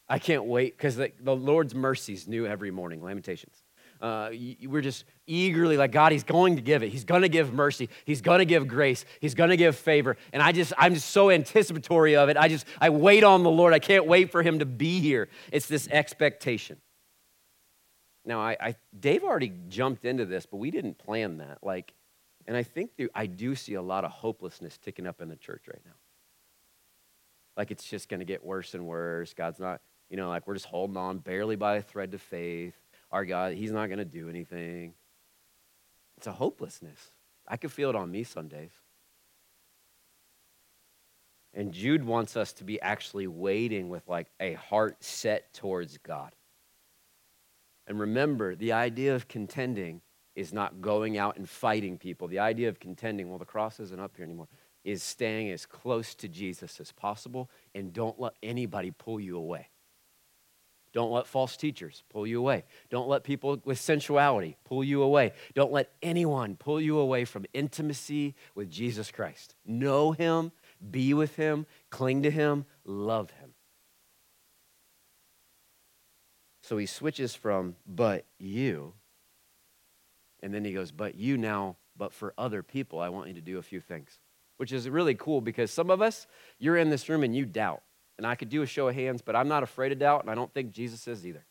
I 0.07 0.19
can't 0.19 0.45
wait 0.45 0.75
because 0.75 0.95
the, 0.95 1.11
the 1.19 1.35
Lord's 1.35 1.75
mercies 1.75 2.27
new 2.27 2.45
every 2.45 2.71
morning. 2.71 3.03
Lamentations. 3.03 3.55
Uh, 4.01 4.29
we're 4.65 4.81
just 4.81 5.03
eagerly 5.27 5.75
like 5.75 5.91
God. 5.91 6.11
He's 6.11 6.23
going 6.23 6.55
to 6.55 6.61
give 6.61 6.83
it. 6.83 6.89
He's 6.89 7.03
going 7.03 7.23
to 7.23 7.29
give 7.29 7.53
mercy. 7.53 7.89
He's 8.05 8.21
going 8.21 8.39
to 8.39 8.45
give 8.45 8.67
grace. 8.67 9.03
He's 9.19 9.35
going 9.35 9.49
to 9.49 9.57
give 9.57 9.75
favor. 9.75 10.15
And 10.31 10.41
I 10.41 10.51
just, 10.51 10.71
I'm 10.77 10.93
just 10.93 11.09
so 11.09 11.29
anticipatory 11.29 12.15
of 12.15 12.29
it. 12.29 12.37
I 12.37 12.47
just, 12.47 12.65
I 12.79 12.89
wait 12.89 13.23
on 13.23 13.43
the 13.43 13.49
Lord. 13.49 13.73
I 13.73 13.79
can't 13.79 14.05
wait 14.05 14.31
for 14.31 14.41
Him 14.41 14.59
to 14.59 14.65
be 14.65 14.99
here. 14.99 15.27
It's 15.51 15.67
this 15.67 15.87
expectation. 15.89 16.77
Now, 18.25 18.39
I, 18.39 18.57
I 18.59 18.75
Dave 18.97 19.23
already 19.23 19.51
jumped 19.67 20.05
into 20.05 20.25
this, 20.25 20.45
but 20.45 20.57
we 20.57 20.71
didn't 20.71 20.97
plan 20.97 21.37
that. 21.37 21.59
Like, 21.61 21.93
and 22.47 22.55
I 22.55 22.63
think 22.63 22.91
I 23.13 23.25
do 23.25 23.55
see 23.55 23.73
a 23.73 23.81
lot 23.81 24.05
of 24.05 24.11
hopelessness 24.11 24.77
ticking 24.77 25.07
up 25.07 25.21
in 25.21 25.29
the 25.29 25.35
church 25.35 25.63
right 25.67 25.81
now. 25.85 25.93
Like 27.57 27.71
it's 27.71 27.83
just 27.83 28.07
going 28.07 28.21
to 28.21 28.25
get 28.25 28.43
worse 28.43 28.73
and 28.73 28.87
worse. 28.87 29.33
God's 29.33 29.59
not, 29.59 29.81
you 30.09 30.15
know, 30.15 30.29
like 30.29 30.47
we're 30.47 30.53
just 30.53 30.65
holding 30.65 30.95
on 30.95 31.17
barely 31.17 31.57
by 31.57 31.75
a 31.75 31.81
thread 31.81 32.13
to 32.13 32.17
faith 32.17 32.73
our 33.11 33.25
God, 33.25 33.53
He's 33.53 33.71
not 33.71 33.87
going 33.87 33.99
to 33.99 34.05
do 34.05 34.29
anything. 34.29 34.93
It's 36.17 36.27
a 36.27 36.31
hopelessness. 36.31 37.11
I 37.47 37.57
could 37.57 37.71
feel 37.71 37.89
it 37.89 37.95
on 37.95 38.11
me 38.11 38.23
some 38.23 38.47
days. 38.47 38.71
And 41.53 41.71
Jude 41.71 42.03
wants 42.03 42.37
us 42.37 42.53
to 42.53 42.63
be 42.63 42.79
actually 42.81 43.27
waiting 43.27 43.89
with 43.89 44.07
like 44.07 44.27
a 44.39 44.53
heart 44.53 45.03
set 45.03 45.53
towards 45.53 45.97
God. 45.97 46.33
And 47.87 47.99
remember, 47.99 48.55
the 48.55 48.73
idea 48.73 49.15
of 49.15 49.27
contending 49.27 50.01
is 50.35 50.53
not 50.53 50.79
going 50.79 51.17
out 51.17 51.37
and 51.37 51.49
fighting 51.49 51.97
people. 51.97 52.27
The 52.27 52.39
idea 52.39 52.69
of 52.69 52.79
contending, 52.79 53.29
well, 53.29 53.39
the 53.39 53.45
cross 53.45 53.79
isn't 53.79 53.99
up 53.99 54.15
here 54.15 54.25
anymore, 54.25 54.47
is 54.83 55.01
staying 55.01 55.49
as 55.49 55.65
close 55.65 56.13
to 56.15 56.27
Jesus 56.27 56.79
as 56.79 56.91
possible 56.91 57.49
and 57.73 57.91
don't 57.91 58.19
let 58.19 58.33
anybody 58.43 58.91
pull 58.91 59.19
you 59.19 59.37
away. 59.37 59.67
Don't 60.91 61.11
let 61.11 61.27
false 61.27 61.55
teachers 61.55 62.03
pull 62.09 62.25
you 62.25 62.39
away. 62.39 62.63
Don't 62.89 63.07
let 63.07 63.23
people 63.23 63.61
with 63.63 63.79
sensuality 63.79 64.57
pull 64.65 64.83
you 64.83 65.03
away. 65.03 65.33
Don't 65.53 65.71
let 65.71 65.91
anyone 66.01 66.55
pull 66.55 66.81
you 66.81 66.97
away 66.97 67.25
from 67.25 67.45
intimacy 67.53 68.35
with 68.55 68.71
Jesus 68.71 69.11
Christ. 69.11 69.55
Know 69.65 70.11
Him, 70.11 70.51
be 70.89 71.13
with 71.13 71.35
Him, 71.35 71.67
cling 71.89 72.23
to 72.23 72.31
Him, 72.31 72.65
love 72.85 73.29
Him. 73.31 73.53
So 76.61 76.77
he 76.77 76.85
switches 76.85 77.33
from, 77.33 77.75
but 77.87 78.25
you, 78.37 78.93
and 80.43 80.53
then 80.53 80.63
he 80.63 80.71
goes, 80.71 80.91
but 80.91 81.15
you 81.15 81.35
now, 81.35 81.77
but 81.97 82.13
for 82.13 82.33
other 82.37 82.61
people, 82.63 82.99
I 82.99 83.09
want 83.09 83.27
you 83.27 83.33
to 83.33 83.41
do 83.41 83.57
a 83.57 83.63
few 83.63 83.81
things, 83.81 84.19
which 84.57 84.71
is 84.71 84.87
really 84.87 85.15
cool 85.15 85.41
because 85.41 85.71
some 85.71 85.89
of 85.89 86.01
us, 86.01 86.27
you're 86.59 86.77
in 86.77 86.91
this 86.91 87.09
room 87.09 87.23
and 87.23 87.35
you 87.35 87.45
doubt 87.45 87.81
and 88.19 88.27
I 88.27 88.35
could 88.35 88.49
do 88.49 88.61
a 88.61 88.65
show 88.65 88.89
of 88.89 88.95
hands, 88.95 89.21
but 89.21 89.33
I'm 89.33 89.47
not 89.47 89.63
afraid 89.63 89.93
of 89.93 89.99
doubt, 89.99 90.21
and 90.21 90.29
I 90.29 90.35
don't 90.35 90.53
think 90.53 90.71
Jesus 90.71 91.07
is 91.07 91.25
either. 91.25 91.45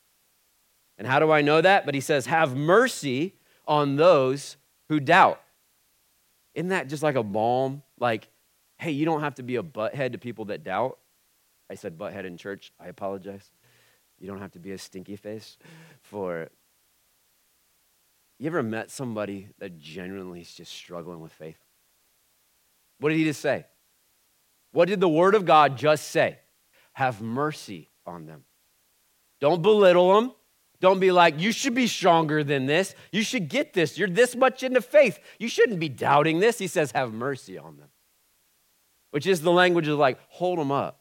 And 0.99 1.07
how 1.07 1.19
do 1.19 1.33
I 1.33 1.41
know 1.41 1.63
that? 1.63 1.87
But 1.87 1.95
he 1.95 2.03
says, 2.03 2.27
Have 2.27 2.55
mercy 2.55 3.37
on 3.67 3.97
those 3.97 4.59
who 4.91 5.01
doubt. 5.01 5.41
Isn't 6.55 6.69
that 6.69 6.91
just 6.91 7.03
like 7.03 7.17
a 7.17 7.23
balm? 7.23 7.83
Like, 7.99 8.29
hey, 8.77 8.91
you 8.91 9.07
don't 9.07 9.23
have 9.23 9.37
to 9.37 9.43
be 9.43 9.57
a 9.57 9.63
butthead 9.63 10.13
to 10.13 10.19
people 10.19 10.45
that 10.47 10.63
doubt. 10.63 10.99
I 11.71 11.75
said 11.75 11.97
butthead 11.97 12.27
in 12.27 12.37
church. 12.37 12.71
I 12.79 12.89
apologize. 12.89 13.51
You 14.19 14.27
don't 14.27 14.41
have 14.41 14.53
to 14.53 14.59
be 14.59 14.73
a 14.73 14.79
stinky 14.79 15.17
face 15.17 15.57
for. 16.03 16.49
You 18.39 18.47
ever 18.47 18.63
met 18.63 18.91
somebody 18.91 19.49
that 19.59 19.79
genuinely 19.79 20.43
is 20.43 20.53
just 20.53 20.73
struggling 20.73 21.21
with 21.21 21.33
faith? 21.33 21.59
What 23.01 23.09
did 23.09 23.17
he 23.17 23.25
just 23.25 23.41
say? 23.41 23.65
What 24.73 24.89
did 24.89 25.01
the 25.01 25.09
Word 25.09 25.35
of 25.35 25.47
God 25.47 25.79
just 25.79 26.11
say? 26.11 26.39
Have 26.99 27.23
mercy 27.23 27.89
on 28.05 28.27
them. 28.27 28.43
Don't 29.41 29.63
belittle 29.63 30.15
them. 30.15 30.33
Don't 30.81 30.99
be 30.99 31.13
like, 31.13 31.39
you 31.39 31.53
should 31.53 31.77
be 31.77 31.87
stronger 31.87 32.43
than 32.43 32.67
this. 32.67 32.93
You 33.13 33.23
should 33.23 33.49
get 33.49 33.73
this. 33.73 33.97
You're 33.97 34.09
this 34.09 34.35
much 34.35 34.65
into 34.65 34.81
faith. 34.81 35.21
You 35.39 35.47
shouldn't 35.47 35.79
be 35.79 35.89
doubting 35.89 36.41
this. 36.41 36.59
He 36.59 36.67
says, 36.67 36.91
have 36.91 37.13
mercy 37.13 37.57
on 37.57 37.77
them, 37.77 37.91
which 39.13 39.29
is 39.29 39.43
the 39.43 39.53
language 39.53 39.87
of 39.87 39.97
like, 39.97 40.19
hold 40.27 40.59
them 40.59 40.73
up 40.73 40.99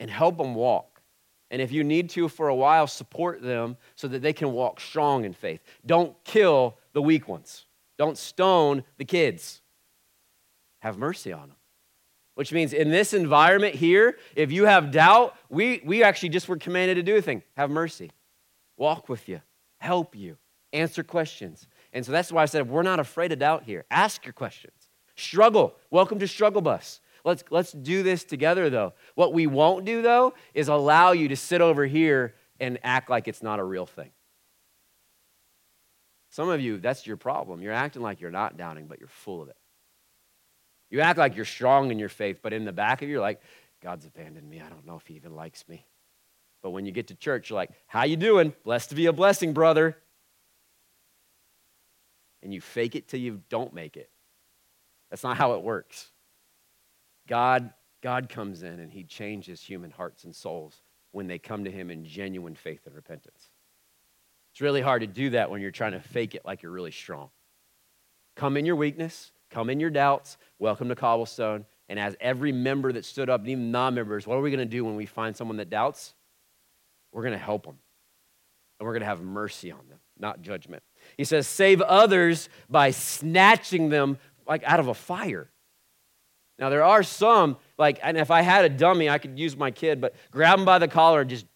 and 0.00 0.10
help 0.10 0.36
them 0.36 0.56
walk. 0.56 1.00
And 1.52 1.62
if 1.62 1.70
you 1.70 1.84
need 1.84 2.10
to 2.10 2.28
for 2.28 2.48
a 2.48 2.54
while, 2.54 2.88
support 2.88 3.40
them 3.40 3.76
so 3.94 4.08
that 4.08 4.22
they 4.22 4.32
can 4.32 4.50
walk 4.50 4.80
strong 4.80 5.24
in 5.24 5.32
faith. 5.32 5.60
Don't 5.86 6.12
kill 6.24 6.76
the 6.92 7.02
weak 7.02 7.28
ones, 7.28 7.66
don't 7.98 8.18
stone 8.18 8.82
the 8.98 9.04
kids. 9.04 9.62
Have 10.80 10.98
mercy 10.98 11.32
on 11.32 11.50
them 11.50 11.59
which 12.40 12.54
means 12.54 12.72
in 12.72 12.88
this 12.88 13.12
environment 13.12 13.74
here, 13.74 14.16
if 14.34 14.50
you 14.50 14.64
have 14.64 14.90
doubt, 14.90 15.36
we, 15.50 15.82
we 15.84 16.02
actually 16.02 16.30
just 16.30 16.48
were 16.48 16.56
commanded 16.56 16.94
to 16.94 17.02
do 17.02 17.14
a 17.16 17.20
thing 17.20 17.42
have 17.54 17.68
mercy, 17.68 18.10
walk 18.78 19.10
with 19.10 19.28
you, 19.28 19.42
help 19.76 20.16
you, 20.16 20.38
answer 20.72 21.02
questions. 21.02 21.68
And 21.92 22.02
so 22.02 22.12
that's 22.12 22.32
why 22.32 22.40
I 22.40 22.46
said 22.46 22.66
we're 22.66 22.80
not 22.80 22.98
afraid 22.98 23.30
of 23.32 23.40
doubt 23.40 23.64
here. 23.64 23.84
Ask 23.90 24.24
your 24.24 24.32
questions. 24.32 24.72
Struggle. 25.16 25.74
Welcome 25.90 26.18
to 26.20 26.26
Struggle 26.26 26.62
Bus. 26.62 27.02
Let's, 27.26 27.44
let's 27.50 27.72
do 27.72 28.02
this 28.02 28.24
together, 28.24 28.70
though. 28.70 28.94
What 29.16 29.34
we 29.34 29.46
won't 29.46 29.84
do, 29.84 30.00
though, 30.00 30.32
is 30.54 30.68
allow 30.68 31.12
you 31.12 31.28
to 31.28 31.36
sit 31.36 31.60
over 31.60 31.84
here 31.84 32.36
and 32.58 32.78
act 32.82 33.10
like 33.10 33.28
it's 33.28 33.42
not 33.42 33.58
a 33.58 33.64
real 33.64 33.84
thing. 33.84 34.12
Some 36.30 36.48
of 36.48 36.62
you, 36.62 36.78
that's 36.78 37.06
your 37.06 37.18
problem. 37.18 37.60
You're 37.60 37.74
acting 37.74 38.00
like 38.00 38.22
you're 38.22 38.30
not 38.30 38.56
doubting, 38.56 38.86
but 38.86 38.98
you're 38.98 39.08
full 39.08 39.42
of 39.42 39.50
it. 39.50 39.58
You 40.90 41.00
act 41.00 41.18
like 41.18 41.36
you're 41.36 41.44
strong 41.44 41.90
in 41.90 41.98
your 41.98 42.08
faith, 42.08 42.40
but 42.42 42.52
in 42.52 42.64
the 42.64 42.72
back 42.72 43.02
of 43.02 43.08
you, 43.08 43.14
you're 43.14 43.22
like, 43.22 43.40
God's 43.82 44.04
abandoned 44.04 44.48
me. 44.48 44.60
I 44.60 44.68
don't 44.68 44.86
know 44.86 44.96
if 44.96 45.06
he 45.06 45.14
even 45.14 45.34
likes 45.34 45.66
me. 45.68 45.86
But 46.62 46.70
when 46.70 46.84
you 46.84 46.92
get 46.92 47.08
to 47.08 47.14
church, 47.14 47.48
you're 47.48 47.56
like, 47.56 47.70
how 47.86 48.04
you 48.04 48.16
doing? 48.16 48.52
Blessed 48.64 48.90
to 48.90 48.94
be 48.94 49.06
a 49.06 49.12
blessing, 49.12 49.52
brother. 49.52 49.96
And 52.42 52.52
you 52.52 52.60
fake 52.60 52.96
it 52.96 53.08
till 53.08 53.20
you 53.20 53.40
don't 53.48 53.72
make 53.72 53.96
it. 53.96 54.10
That's 55.10 55.22
not 55.22 55.36
how 55.36 55.54
it 55.54 55.62
works. 55.62 56.10
God, 57.28 57.72
God 58.02 58.28
comes 58.28 58.62
in 58.62 58.80
and 58.80 58.92
he 58.92 59.04
changes 59.04 59.62
human 59.62 59.90
hearts 59.90 60.24
and 60.24 60.34
souls 60.34 60.82
when 61.12 61.26
they 61.26 61.38
come 61.38 61.64
to 61.64 61.70
him 61.70 61.90
in 61.90 62.04
genuine 62.04 62.54
faith 62.54 62.86
and 62.86 62.94
repentance. 62.94 63.50
It's 64.52 64.60
really 64.60 64.80
hard 64.80 65.02
to 65.02 65.06
do 65.06 65.30
that 65.30 65.50
when 65.50 65.60
you're 65.60 65.70
trying 65.70 65.92
to 65.92 66.00
fake 66.00 66.34
it 66.34 66.44
like 66.44 66.62
you're 66.62 66.72
really 66.72 66.90
strong. 66.90 67.30
Come 68.36 68.56
in 68.56 68.66
your 68.66 68.76
weakness, 68.76 69.32
Come 69.50 69.68
in 69.68 69.80
your 69.80 69.90
doubts. 69.90 70.38
Welcome 70.58 70.88
to 70.88 70.94
Cobblestone. 70.94 71.66
And 71.88 71.98
as 71.98 72.16
every 72.20 72.52
member 72.52 72.92
that 72.92 73.04
stood 73.04 73.28
up, 73.28 73.40
and 73.40 73.48
even 73.48 73.72
non 73.72 73.94
members, 73.94 74.26
what 74.26 74.36
are 74.36 74.40
we 74.40 74.50
going 74.50 74.60
to 74.60 74.64
do 74.64 74.84
when 74.84 74.94
we 74.94 75.06
find 75.06 75.36
someone 75.36 75.56
that 75.56 75.70
doubts? 75.70 76.14
We're 77.12 77.22
going 77.22 77.32
to 77.32 77.38
help 77.38 77.64
them. 77.64 77.76
And 78.78 78.86
we're 78.86 78.92
going 78.92 79.00
to 79.00 79.06
have 79.06 79.20
mercy 79.20 79.72
on 79.72 79.80
them, 79.88 79.98
not 80.18 80.40
judgment. 80.40 80.84
He 81.16 81.24
says, 81.24 81.48
save 81.48 81.80
others 81.82 82.48
by 82.68 82.92
snatching 82.92 83.88
them 83.88 84.18
like 84.46 84.62
out 84.64 84.78
of 84.78 84.86
a 84.86 84.94
fire. 84.94 85.50
Now, 86.58 86.68
there 86.68 86.84
are 86.84 87.02
some, 87.02 87.56
like, 87.76 87.98
and 88.02 88.16
if 88.16 88.30
I 88.30 88.42
had 88.42 88.64
a 88.64 88.68
dummy, 88.68 89.08
I 89.08 89.18
could 89.18 89.38
use 89.38 89.56
my 89.56 89.70
kid, 89.70 90.00
but 90.00 90.14
grab 90.30 90.58
them 90.58 90.64
by 90.64 90.78
the 90.78 90.88
collar 90.88 91.22
and 91.22 91.30
just 91.30 91.46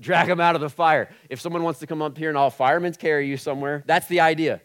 drag 0.00 0.28
them 0.28 0.40
out 0.40 0.54
of 0.54 0.60
the 0.60 0.70
fire. 0.70 1.10
If 1.28 1.40
someone 1.40 1.62
wants 1.62 1.80
to 1.80 1.86
come 1.86 2.00
up 2.00 2.16
here 2.16 2.30
and 2.30 2.38
all 2.38 2.50
firemen 2.50 2.94
carry 2.94 3.28
you 3.28 3.36
somewhere, 3.36 3.82
that's 3.86 4.06
the 4.06 4.20
idea. 4.20 4.62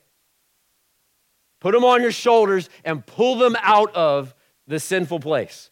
Put 1.59 1.73
them 1.73 1.83
on 1.83 2.01
your 2.01 2.11
shoulders 2.11 2.69
and 2.85 3.05
pull 3.05 3.35
them 3.37 3.55
out 3.61 3.93
of 3.95 4.33
the 4.67 4.79
sinful 4.79 5.19
place. 5.19 5.69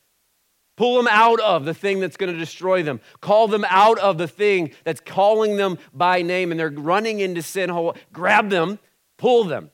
Pull 0.75 0.97
them 0.97 1.07
out 1.09 1.39
of 1.39 1.65
the 1.65 1.73
thing 1.73 1.99
that's 1.99 2.17
going 2.17 2.31
to 2.31 2.37
destroy 2.37 2.83
them. 2.83 3.01
Call 3.19 3.47
them 3.47 3.65
out 3.69 3.97
of 3.97 4.17
the 4.17 4.27
thing 4.27 4.71
that's 4.83 4.99
calling 4.99 5.57
them 5.57 5.79
by 5.93 6.21
name 6.21 6.51
and 6.51 6.59
they're 6.59 6.69
running 6.69 7.19
into 7.19 7.41
sin. 7.41 7.71
Grab 8.13 8.49
them, 8.49 8.77
pull 9.17 9.43
them, 9.43 9.71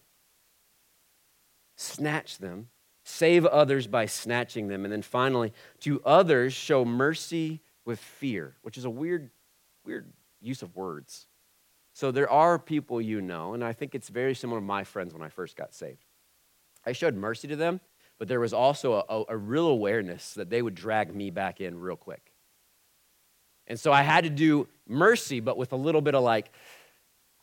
snatch 1.75 2.37
them, 2.37 2.69
save 3.03 3.45
others 3.45 3.85
by 3.87 4.05
snatching 4.05 4.69
them. 4.69 4.85
And 4.85 4.93
then 4.93 5.01
finally, 5.01 5.51
to 5.81 6.01
others, 6.05 6.53
show 6.53 6.85
mercy 6.85 7.61
with 7.85 7.99
fear, 7.99 8.55
which 8.61 8.77
is 8.77 8.85
a 8.85 8.89
weird, 8.89 9.29
weird 9.85 10.11
use 10.39 10.61
of 10.61 10.73
words. 10.73 11.27
So 11.93 12.11
there 12.11 12.29
are 12.29 12.57
people 12.57 12.99
you 12.99 13.21
know, 13.21 13.53
and 13.53 13.63
I 13.63 13.73
think 13.73 13.95
it's 13.95 14.09
very 14.09 14.33
similar 14.35 14.59
to 14.59 14.65
my 14.65 14.83
friends 14.83 15.13
when 15.13 15.21
I 15.21 15.29
first 15.29 15.55
got 15.55 15.73
saved. 15.73 16.05
I 16.85 16.91
showed 16.91 17.15
mercy 17.15 17.47
to 17.47 17.55
them 17.55 17.79
but 18.23 18.27
there 18.27 18.39
was 18.39 18.53
also 18.53 19.03
a, 19.09 19.33
a, 19.33 19.37
real 19.37 19.67
awareness 19.67 20.33
that 20.35 20.49
they 20.49 20.61
would 20.61 20.75
drag 20.75 21.13
me 21.13 21.29
back 21.29 21.59
in 21.59 21.79
real 21.79 21.95
quick. 21.95 22.31
And 23.67 23.79
so 23.79 23.91
I 23.91 24.01
had 24.01 24.23
to 24.23 24.29
do 24.29 24.67
mercy, 24.87 25.39
but 25.39 25.57
with 25.57 25.73
a 25.73 25.75
little 25.75 26.01
bit 26.01 26.15
of 26.15 26.23
like, 26.23 26.51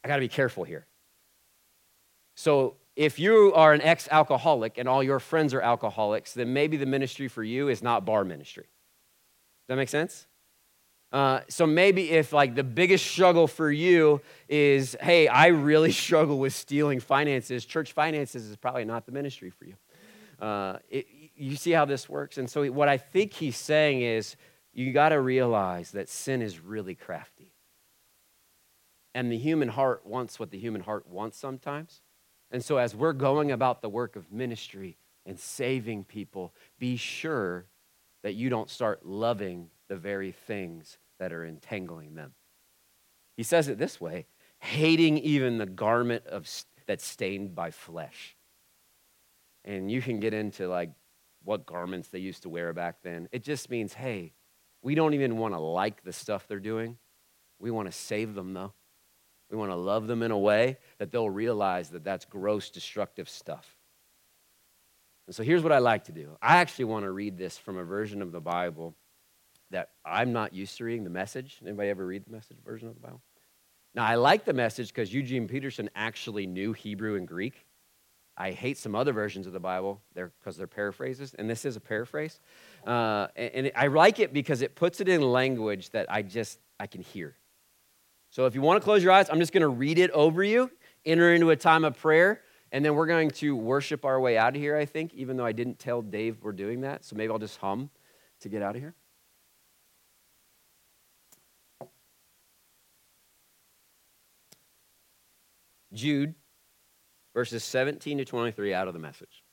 I 0.04 0.08
got 0.08 0.16
to 0.16 0.20
be 0.20 0.28
careful 0.28 0.64
here. 0.64 0.86
So 2.34 2.76
if 2.96 3.18
you 3.18 3.52
are 3.54 3.72
an 3.72 3.82
ex 3.82 4.08
alcoholic 4.10 4.78
and 4.78 4.88
all 4.88 5.02
your 5.02 5.18
friends 5.18 5.52
are 5.54 5.60
alcoholics, 5.60 6.34
then 6.34 6.52
maybe 6.52 6.76
the 6.76 6.86
ministry 6.86 7.28
for 7.28 7.42
you 7.42 7.68
is 7.68 7.82
not 7.82 8.04
bar 8.04 8.24
ministry. 8.24 8.64
Does 8.64 9.68
that 9.68 9.76
make 9.76 9.88
sense? 9.88 10.26
Uh, 11.12 11.40
so 11.48 11.66
maybe 11.66 12.10
if 12.10 12.32
like 12.32 12.54
the 12.54 12.62
biggest 12.62 13.06
struggle 13.06 13.48
for 13.48 13.70
you 13.70 14.20
is, 14.48 14.96
hey, 15.00 15.26
I 15.26 15.48
really 15.48 15.92
struggle 16.06 16.38
with 16.38 16.52
stealing 16.52 17.00
finances, 17.00 17.64
church 17.64 17.92
finances 17.92 18.46
is 18.46 18.56
probably 18.56 18.84
not 18.84 19.06
the 19.06 19.12
ministry 19.12 19.50
for 19.50 19.64
you. 19.64 19.74
Uh, 20.40 20.78
it, 20.88 21.06
you 21.36 21.56
see 21.56 21.72
how 21.72 21.84
this 21.84 22.08
works? 22.08 22.38
And 22.38 22.48
so, 22.48 22.64
what 22.66 22.88
I 22.88 22.96
think 22.96 23.32
he's 23.32 23.56
saying 23.56 24.02
is 24.02 24.36
you 24.72 24.92
got 24.92 25.10
to 25.10 25.20
realize 25.20 25.90
that 25.92 26.08
sin 26.08 26.42
is 26.42 26.60
really 26.60 26.94
crafty. 26.94 27.52
And 29.14 29.30
the 29.30 29.36
human 29.36 29.68
heart 29.68 30.06
wants 30.06 30.38
what 30.38 30.50
the 30.50 30.58
human 30.58 30.82
heart 30.82 31.06
wants 31.08 31.36
sometimes. 31.36 32.00
And 32.50 32.64
so, 32.64 32.78
as 32.78 32.94
we're 32.94 33.12
going 33.12 33.50
about 33.50 33.82
the 33.82 33.88
work 33.88 34.16
of 34.16 34.32
ministry 34.32 34.96
and 35.26 35.38
saving 35.38 36.04
people, 36.04 36.54
be 36.78 36.96
sure 36.96 37.66
that 38.22 38.34
you 38.34 38.48
don't 38.48 38.70
start 38.70 39.04
loving 39.04 39.68
the 39.90 39.96
very 39.96 40.32
things 40.32 40.96
that 41.18 41.34
are 41.34 41.44
entangling 41.44 42.14
them. 42.14 42.32
He 43.36 43.42
says 43.42 43.68
it 43.68 43.76
this 43.76 44.00
way 44.00 44.24
hating 44.60 45.18
even 45.18 45.58
the 45.58 45.66
garment 45.66 46.26
of, 46.26 46.48
that's 46.86 47.04
stained 47.04 47.54
by 47.54 47.70
flesh 47.70 48.36
and 49.64 49.90
you 49.90 50.00
can 50.00 50.20
get 50.20 50.34
into 50.34 50.68
like 50.68 50.90
what 51.44 51.66
garments 51.66 52.08
they 52.08 52.18
used 52.18 52.42
to 52.42 52.48
wear 52.48 52.72
back 52.72 52.96
then. 53.02 53.28
It 53.32 53.42
just 53.42 53.70
means, 53.70 53.94
hey, 53.94 54.32
we 54.82 54.94
don't 54.94 55.14
even 55.14 55.38
want 55.38 55.54
to 55.54 55.60
like 55.60 56.02
the 56.02 56.12
stuff 56.12 56.46
they're 56.46 56.58
doing. 56.58 56.98
We 57.58 57.70
want 57.70 57.90
to 57.90 57.92
save 57.92 58.34
them, 58.34 58.54
though. 58.54 58.72
We 59.50 59.56
want 59.56 59.70
to 59.70 59.76
love 59.76 60.06
them 60.06 60.22
in 60.22 60.30
a 60.30 60.38
way 60.38 60.78
that 60.98 61.10
they'll 61.10 61.28
realize 61.28 61.90
that 61.90 62.04
that's 62.04 62.24
gross, 62.24 62.70
destructive 62.70 63.28
stuff. 63.28 63.76
And 65.26 65.34
so 65.34 65.42
here's 65.42 65.62
what 65.62 65.72
I 65.72 65.78
like 65.78 66.04
to 66.04 66.12
do 66.12 66.36
I 66.40 66.56
actually 66.56 66.86
want 66.86 67.04
to 67.04 67.10
read 67.10 67.36
this 67.36 67.58
from 67.58 67.76
a 67.76 67.84
version 67.84 68.22
of 68.22 68.32
the 68.32 68.40
Bible 68.40 68.94
that 69.70 69.90
I'm 70.04 70.32
not 70.32 70.52
used 70.52 70.76
to 70.78 70.84
reading, 70.84 71.04
the 71.04 71.10
message. 71.10 71.58
Anybody 71.62 71.88
ever 71.88 72.06
read 72.06 72.24
the 72.26 72.32
message 72.32 72.58
version 72.64 72.88
of 72.88 72.94
the 72.94 73.00
Bible? 73.00 73.20
Now, 73.94 74.04
I 74.04 74.14
like 74.14 74.44
the 74.44 74.52
message 74.52 74.88
because 74.88 75.12
Eugene 75.12 75.48
Peterson 75.48 75.90
actually 75.94 76.46
knew 76.46 76.72
Hebrew 76.72 77.16
and 77.16 77.26
Greek. 77.26 77.66
I 78.36 78.52
hate 78.52 78.78
some 78.78 78.94
other 78.94 79.12
versions 79.12 79.46
of 79.46 79.52
the 79.52 79.60
Bible 79.60 80.00
because 80.14 80.56
they're, 80.56 80.66
they're, 80.66 80.66
paraphrases, 80.66 81.34
and 81.34 81.50
this 81.50 81.64
is 81.64 81.76
a 81.76 81.80
paraphrase. 81.80 82.40
Uh, 82.86 83.26
and, 83.36 83.66
and 83.66 83.72
I 83.76 83.88
like 83.88 84.18
it 84.18 84.32
because 84.32 84.62
it 84.62 84.74
puts 84.74 85.00
it 85.00 85.08
in 85.08 85.20
language 85.20 85.90
that 85.90 86.10
I 86.10 86.22
just 86.22 86.58
I 86.78 86.86
can 86.86 87.02
hear. 87.02 87.36
So 88.30 88.46
if 88.46 88.54
you 88.54 88.62
want 88.62 88.80
to 88.80 88.84
close 88.84 89.02
your 89.02 89.12
eyes, 89.12 89.28
I'm 89.28 89.40
just 89.40 89.52
going 89.52 89.62
to 89.62 89.68
read 89.68 89.98
it 89.98 90.10
over 90.12 90.42
you, 90.42 90.70
enter 91.04 91.34
into 91.34 91.50
a 91.50 91.56
time 91.56 91.84
of 91.84 91.98
prayer, 91.98 92.40
and 92.72 92.84
then 92.84 92.94
we're 92.94 93.06
going 93.06 93.30
to 93.32 93.56
worship 93.56 94.04
our 94.04 94.20
way 94.20 94.38
out 94.38 94.54
of 94.54 94.62
here. 94.62 94.76
I 94.76 94.84
think, 94.84 95.12
even 95.14 95.36
though 95.36 95.44
I 95.44 95.52
didn't 95.52 95.78
tell 95.78 96.00
Dave 96.00 96.38
we're 96.40 96.52
doing 96.52 96.82
that, 96.82 97.04
so 97.04 97.16
maybe 97.16 97.32
I'll 97.32 97.38
just 97.38 97.58
hum 97.58 97.90
to 98.40 98.48
get 98.48 98.62
out 98.62 98.76
of 98.76 98.80
here. 98.80 98.94
Jude 105.92 106.34
verses 107.34 107.64
17 107.64 108.18
to 108.18 108.24
23 108.24 108.74
out 108.74 108.88
of 108.88 108.94
the 108.94 109.00
message. 109.00 109.44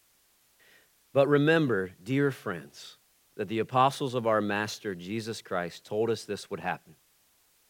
But 1.13 1.27
remember, 1.27 1.91
dear 2.03 2.31
friends, 2.31 2.97
that 3.35 3.47
the 3.47 3.59
apostles 3.59 4.15
of 4.15 4.27
our 4.27 4.41
Master 4.41 4.95
Jesus 4.95 5.41
Christ 5.41 5.85
told 5.85 6.09
us 6.09 6.23
this 6.23 6.49
would 6.49 6.59
happen. 6.59 6.95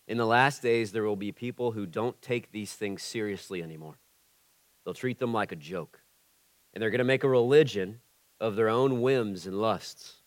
In 0.08 0.18
the 0.18 0.26
last 0.26 0.62
days, 0.62 0.92
there 0.92 1.04
will 1.04 1.18
be 1.18 1.32
people 1.32 1.72
who 1.72 1.86
don't 1.86 2.22
take 2.22 2.52
these 2.52 2.74
things 2.74 3.04
seriously 3.04 3.62
anymore. 3.62 4.00
They'll 4.86 4.94
treat 4.94 5.20
them 5.20 5.34
like 5.34 5.52
a 5.52 5.58
joke. 5.58 6.00
And 6.74 6.82
they're 6.82 6.90
going 6.90 7.00
to 7.00 7.04
make 7.04 7.26
a 7.26 7.30
religion 7.30 8.00
of 8.40 8.56
their 8.56 8.70
own 8.70 9.02
whims 9.02 9.46
and 9.46 9.60
lusts. 9.60 10.18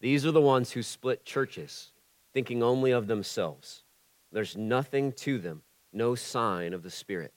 These 0.00 0.24
are 0.24 0.30
the 0.30 0.40
ones 0.40 0.72
who 0.72 0.82
split 0.82 1.24
churches, 1.24 1.92
thinking 2.32 2.62
only 2.62 2.92
of 2.92 3.08
themselves. 3.08 3.82
There's 4.30 4.56
nothing 4.56 5.12
to 5.12 5.38
them, 5.38 5.62
no 5.92 6.14
sign 6.14 6.72
of 6.72 6.82
the 6.82 6.90
Spirit. 6.90 7.32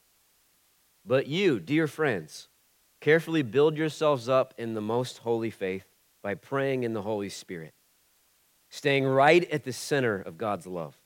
But 1.06 1.28
you, 1.28 1.60
dear 1.60 1.88
friends, 1.88 2.48
carefully 3.00 3.44
build 3.44 3.78
yourselves 3.78 4.28
up 4.28 4.54
in 4.58 4.74
the 4.74 4.82
most 4.82 5.20
holy 5.20 5.52
faith 5.52 5.86
by 6.24 6.34
praying 6.34 6.84
in 6.84 6.94
the 6.94 7.04
Holy 7.04 7.30
Spirit, 7.30 7.74
staying 8.70 9.06
right 9.06 9.48
at 9.52 9.64
the 9.64 9.74
center 9.74 10.20
of 10.20 10.40
God's 10.40 10.66
love, 10.66 10.98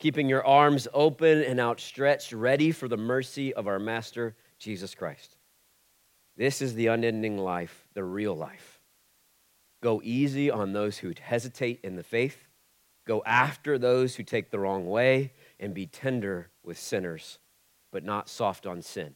keeping 0.00 0.28
your 0.28 0.44
arms 0.44 0.88
open 0.92 1.42
and 1.42 1.60
outstretched, 1.60 2.32
ready 2.32 2.72
for 2.72 2.88
the 2.88 2.96
mercy 2.96 3.54
of 3.54 3.68
our 3.68 3.78
Master 3.78 4.34
Jesus 4.58 4.96
Christ. 4.96 5.36
This 6.36 6.60
is 6.60 6.74
the 6.74 6.88
unending 6.88 7.38
life, 7.38 7.86
the 7.94 8.02
real 8.02 8.34
life. 8.34 8.80
Go 9.82 10.00
easy 10.02 10.50
on 10.50 10.72
those 10.72 10.98
who 10.98 11.12
hesitate 11.20 11.80
in 11.84 11.94
the 11.94 12.02
faith. 12.02 12.48
Go 13.06 13.22
after 13.24 13.78
those 13.78 14.16
who 14.16 14.24
take 14.24 14.50
the 14.50 14.58
wrong 14.58 14.86
way 14.86 15.32
and 15.60 15.72
be 15.72 15.86
tender 15.86 16.50
with 16.64 16.78
sinners, 16.78 17.38
but 17.92 18.04
not 18.04 18.28
soft 18.28 18.66
on 18.66 18.82
sin. 18.82 19.14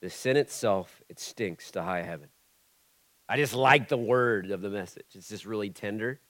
The 0.00 0.10
sin 0.10 0.36
itself, 0.36 1.02
it 1.08 1.18
stinks 1.18 1.70
to 1.72 1.82
high 1.82 2.02
heaven. 2.02 2.28
I 3.28 3.36
just 3.36 3.54
like 3.54 3.88
the 3.88 3.96
word 3.96 4.50
of 4.50 4.60
the 4.60 4.70
message. 4.70 5.06
It's 5.14 5.28
just 5.28 5.46
really 5.46 5.70
tender, 5.70 6.20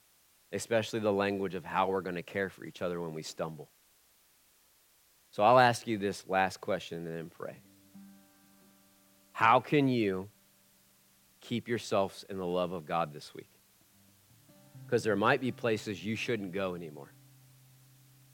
especially 0.51 0.99
the 0.99 1.11
language 1.11 1.53
of 1.53 1.63
how 1.63 1.87
we're 1.87 2.01
going 2.01 2.15
to 2.15 2.23
care 2.23 2.49
for 2.49 2.65
each 2.65 2.81
other 2.81 2.99
when 2.99 3.13
we 3.13 3.21
stumble. 3.21 3.69
So 5.31 5.43
I'll 5.43 5.59
ask 5.59 5.85
you 5.85 5.97
this 5.97 6.25
last 6.27 6.61
question 6.61 7.05
and 7.05 7.15
then 7.15 7.29
pray. 7.29 7.57
How 9.33 9.59
can 9.59 9.87
you 9.87 10.29
keep 11.41 11.67
yourselves 11.67 12.25
in 12.29 12.37
the 12.37 12.45
love 12.45 12.71
of 12.71 12.85
God 12.85 13.13
this 13.13 13.35
week? 13.35 13.49
Because 14.85 15.03
there 15.03 15.15
might 15.15 15.41
be 15.41 15.51
places 15.51 16.03
you 16.03 16.15
shouldn't 16.15 16.53
go 16.53 16.73
anymore. 16.73 17.11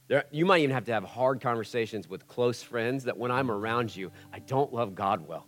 There, 0.07 0.25
you 0.31 0.45
might 0.45 0.61
even 0.61 0.73
have 0.73 0.85
to 0.85 0.93
have 0.93 1.03
hard 1.03 1.41
conversations 1.41 2.09
with 2.09 2.27
close 2.27 2.61
friends 2.61 3.05
that 3.05 3.17
when 3.17 3.31
I'm 3.31 3.49
around 3.49 3.95
you, 3.95 4.11
I 4.33 4.39
don't 4.39 4.73
love 4.73 4.95
God 4.95 5.27
well. 5.27 5.47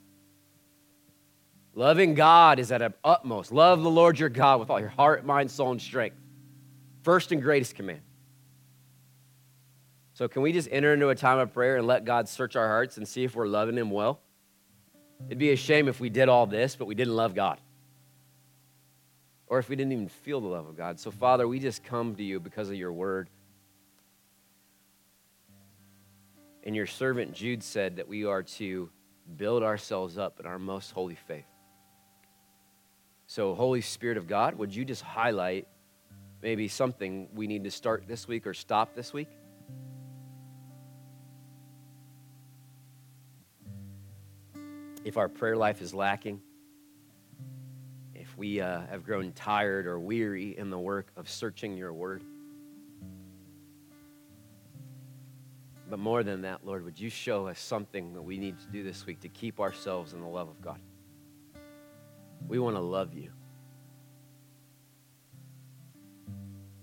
Loving 1.74 2.14
God 2.14 2.58
is 2.58 2.72
at 2.72 2.82
an 2.82 2.94
utmost. 3.04 3.52
Love 3.52 3.84
the 3.84 3.90
Lord 3.90 4.18
your 4.18 4.30
God 4.30 4.62
with 4.62 4.70
all 4.70 4.80
your 4.80 4.90
heart, 4.90 5.26
mind, 5.26 5.52
soul, 5.52 5.72
and 5.72 5.82
strength. 5.82 6.16
First 7.04 7.34
and 7.34 7.42
greatest 7.42 7.76
command. 7.76 8.00
So, 10.14 10.30
can 10.30 10.42
we 10.42 10.54
just 10.54 10.70
enter 10.72 10.94
into 10.94 11.10
a 11.10 11.16
time 11.16 11.40
of 11.40 11.54
prayer 11.54 11.76
and 11.76 11.86
let 11.86 12.06
God 12.06 12.30
search 12.30 12.56
our 12.56 12.68
hearts 12.68 12.96
and 12.96 13.06
see 13.06 13.26
if 13.26 13.36
we're 13.36 13.48
loving 13.48 13.76
Him 13.78 13.92
well? 13.92 14.22
It'd 15.28 15.38
be 15.38 15.52
a 15.52 15.58
shame 15.58 15.90
if 15.90 16.00
we 16.00 16.10
did 16.10 16.30
all 16.30 16.46
this, 16.46 16.78
but 16.78 16.86
we 16.86 16.96
didn't 16.96 17.16
love 17.16 17.36
God. 17.36 17.60
Or 19.48 19.60
if 19.60 19.68
we 19.68 19.76
didn't 19.76 19.92
even 19.92 20.08
feel 20.08 20.40
the 20.40 20.48
love 20.48 20.68
of 20.68 20.78
God. 20.78 21.02
So, 21.02 21.12
Father, 21.12 21.46
we 21.46 21.60
just 21.60 21.84
come 21.84 22.16
to 22.16 22.24
you 22.24 22.40
because 22.40 22.70
of 22.70 22.76
your 22.76 22.94
word. 22.94 23.30
And 26.66 26.76
your 26.76 26.88
servant 26.88 27.34
Jude 27.34 27.62
said 27.62 27.98
that 27.98 28.08
we 28.08 28.26
are 28.26 28.42
to 28.44 28.90
build 29.38 29.64
ourselves 29.64 30.18
up 30.18 30.40
in 30.40 30.46
our 30.46 30.60
most 30.60 30.92
holy 30.92 31.16
faith. 31.16 31.46
So, 33.28 33.56
Holy 33.56 33.82
Spirit 33.82 34.18
of 34.18 34.28
God, 34.28 34.56
would 34.56 34.76
you 34.76 34.86
just 34.86 35.02
highlight 35.02 35.68
maybe 36.42 36.68
something 36.68 37.28
we 37.34 37.48
need 37.48 37.64
to 37.64 37.72
start 37.72 38.08
this 38.08 38.28
week 38.28 38.46
or 38.46 38.54
stop 38.54 38.96
this 38.96 39.14
week? 39.14 39.30
If 45.04 45.18
our 45.18 45.30
prayer 45.30 45.56
life 45.56 45.82
is 45.82 45.94
lacking, 45.94 46.42
if 48.14 48.36
we 48.38 48.60
uh, 48.60 48.82
have 48.88 49.04
grown 49.04 49.32
tired 49.34 49.86
or 49.86 50.00
weary 50.00 50.58
in 50.58 50.70
the 50.72 50.80
work 50.80 51.08
of 51.16 51.30
searching 51.30 51.78
your 51.78 51.94
word, 51.94 52.24
But 55.90 56.00
more 56.00 56.24
than 56.24 56.42
that, 56.42 56.66
Lord, 56.66 56.84
would 56.84 57.00
you 57.00 57.10
show 57.10 57.48
us 57.48 57.60
something 57.60 58.14
that 58.14 58.22
we 58.22 58.38
need 58.38 58.60
to 58.60 58.68
do 58.68 58.84
this 58.84 59.06
week 59.06 59.20
to 59.22 59.30
keep 59.30 59.60
ourselves 59.60 60.14
in 60.14 60.22
the 60.22 60.28
love 60.28 60.50
of 60.50 60.62
God? 60.62 60.80
We 62.48 62.60
want 62.60 62.76
to 62.76 62.82
love 62.82 63.14
you. 63.14 63.32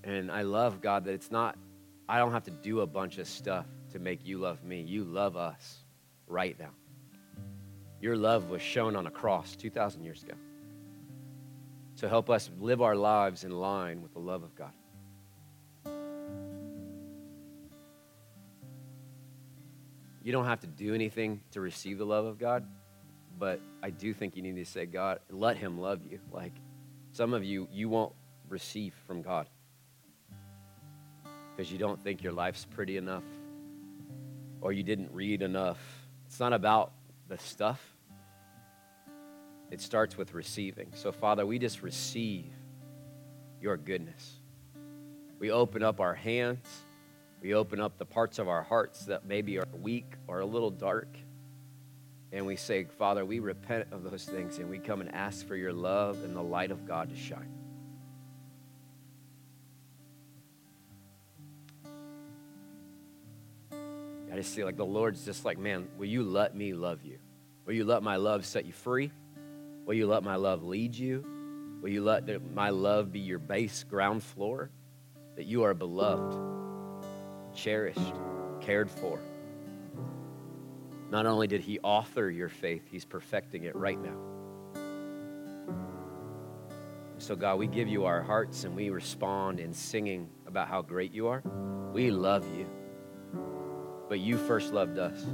And 0.05 0.31
I 0.31 0.43
love, 0.43 0.81
God, 0.81 1.05
that 1.05 1.13
it's 1.13 1.31
not, 1.31 1.57
I 2.09 2.19
don't 2.19 2.33
have 2.33 2.45
to 2.45 2.51
do 2.51 2.81
a 2.81 2.87
bunch 2.87 3.19
of 3.19 3.29
stuff 3.29 3.67
to 3.93 3.99
make 3.99 4.27
you 4.27 4.39
love 4.39 4.65
me. 4.65 4.81
You 4.81 5.05
love 5.05 5.37
us 5.37 5.85
right 6.27 6.59
now. 6.59 6.71
Your 8.01 8.17
love 8.17 8.51
was 8.51 8.63
shown 8.63 8.97
on 8.97 9.07
a 9.07 9.11
cross 9.11 9.55
2,000 9.55 10.03
years 10.03 10.23
ago. 10.23 10.35
So 11.95 12.09
help 12.09 12.31
us 12.31 12.51
live 12.59 12.83
our 12.83 12.97
lives 12.97 13.45
in 13.45 13.53
line 13.53 14.03
with 14.03 14.13
the 14.13 14.19
love 14.19 14.43
of 14.43 14.55
God. 14.57 14.73
You 20.23 20.33
don't 20.33 20.45
have 20.45 20.61
to 20.61 20.67
do 20.67 20.95
anything 20.95 21.41
to 21.51 21.61
receive 21.61 21.99
the 21.99 22.07
love 22.07 22.25
of 22.25 22.39
God, 22.39 22.65
but 23.39 23.61
I 23.83 23.91
do 23.91 24.15
think 24.15 24.37
you 24.37 24.43
need 24.43 24.57
to 24.57 24.65
say, 24.65 24.87
God, 24.87 25.19
let 25.31 25.57
Him 25.57 25.81
love 25.81 26.01
you. 26.09 26.21
Like 26.31 26.53
some 27.13 27.35
of 27.35 27.43
you, 27.43 27.69
you 27.73 27.89
won't 27.89 28.13
receive 28.49 28.95
from 29.07 29.23
God 29.23 29.49
because 31.57 31.73
you 31.73 31.79
don't 31.79 32.01
think 32.01 32.23
your 32.23 32.33
life's 32.33 32.65
pretty 32.65 32.97
enough 32.97 33.25
or 34.61 34.73
you 34.73 34.83
didn't 34.83 35.11
read 35.13 35.43
enough. 35.43 35.79
It's 36.27 36.39
not 36.39 36.53
about 36.53 36.93
the 37.29 37.37
stuff, 37.39 37.81
it 39.71 39.81
starts 39.81 40.17
with 40.17 40.35
receiving. 40.35 40.93
So, 40.95 41.13
Father, 41.13 41.45
we 41.47 41.59
just 41.59 41.83
receive 41.83 42.53
your 43.61 43.77
goodness. 43.77 44.39
We 45.39 45.51
open 45.51 45.83
up 45.83 45.99
our 45.99 46.15
hands, 46.15 46.67
we 47.43 47.55
open 47.55 47.81
up 47.81 47.99
the 47.99 48.07
parts 48.07 48.39
of 48.39 48.49
our 48.49 48.63
hearts 48.63 49.07
that 49.07 49.27
maybe 49.27 49.59
are 49.59 49.67
weak 49.81 50.15
or 50.29 50.39
a 50.41 50.47
little 50.47 50.71
dark. 50.71 51.09
And 52.31 52.47
we 52.47 52.55
say, 52.55 52.85
Father, 52.85 53.25
we 53.25 53.41
repent 53.41 53.89
of 53.91 54.05
those 54.05 54.25
things 54.25 54.59
and 54.59 54.71
we 54.71 54.79
come 54.79 55.01
and 55.01 55.13
ask 55.13 55.47
for 55.47 55.57
your 55.57 55.73
love 55.73 56.23
and 56.23 56.37
the 56.37 56.43
light 56.43 56.71
of 56.71 56.87
God 56.87 57.11
to 57.11 57.17
shine. 57.17 57.53
I 64.33 64.37
just 64.37 64.55
feel 64.55 64.65
like 64.65 64.77
the 64.77 64.87
Lord's 64.87 65.25
just 65.25 65.45
like, 65.45 65.59
man, 65.59 65.89
will 65.99 66.07
you 66.07 66.23
let 66.23 66.57
me 66.57 66.73
love 66.73 67.05
you? 67.05 67.19
Will 67.67 67.75
you 67.75 67.85
let 67.85 68.03
my 68.03 68.17
love 68.17 68.47
set 68.47 68.65
you 68.65 68.73
free? 68.73 69.11
Will 69.85 69.95
you 69.95 70.07
let 70.07 70.23
my 70.23 70.37
love 70.37 70.63
lead 70.63 70.95
you? 70.95 71.27
Will 71.83 71.91
you 71.91 72.03
let 72.03 72.25
my 72.55 72.71
love 72.71 73.13
be 73.13 73.19
your 73.19 73.41
base 73.41 73.85
ground 73.85 74.23
floor? 74.23 74.71
That 75.37 75.45
you 75.45 75.65
are 75.65 75.75
beloved, 75.75 76.52
cherished, 77.55 78.15
cared 78.61 78.91
for. 78.91 79.19
Not 81.11 81.27
only 81.27 81.47
did 81.47 81.61
He 81.61 81.79
author 81.81 82.31
your 82.31 82.49
faith, 82.49 82.89
He's 82.91 83.05
perfecting 83.05 83.65
it 83.65 83.77
right 83.77 84.01
now. 84.01 84.17
So, 87.19 87.37
God, 87.37 87.59
we 87.59 87.67
give 87.67 87.87
you 87.87 88.05
our 88.05 88.23
hearts 88.23 88.65
and 88.65 88.75
we 88.75 88.91
respond 88.91 89.61
in 89.61 89.73
singing 89.73 90.29
about 90.47 90.69
how 90.69 90.83
great 90.83 91.13
you 91.13 91.29
are. 91.29 91.43
We 91.93 92.11
love 92.11 92.45
you 92.57 92.67
but 94.13 94.21
you 94.21 94.37
first 94.37 94.75
loved 94.75 94.99
us. 94.99 95.25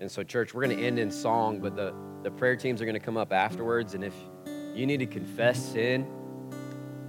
And 0.00 0.10
so, 0.10 0.22
church, 0.22 0.54
we're 0.54 0.64
going 0.64 0.78
to 0.78 0.82
end 0.82 0.98
in 0.98 1.10
song, 1.10 1.60
but 1.60 1.76
the, 1.76 1.94
the 2.22 2.30
prayer 2.30 2.56
teams 2.56 2.80
are 2.80 2.86
going 2.86 2.98
to 2.98 2.98
come 2.98 3.18
up 3.18 3.30
afterwards. 3.30 3.92
And 3.92 4.02
if 4.02 4.14
you 4.74 4.86
need 4.86 5.00
to 5.00 5.06
confess 5.06 5.62
sin, 5.62 6.06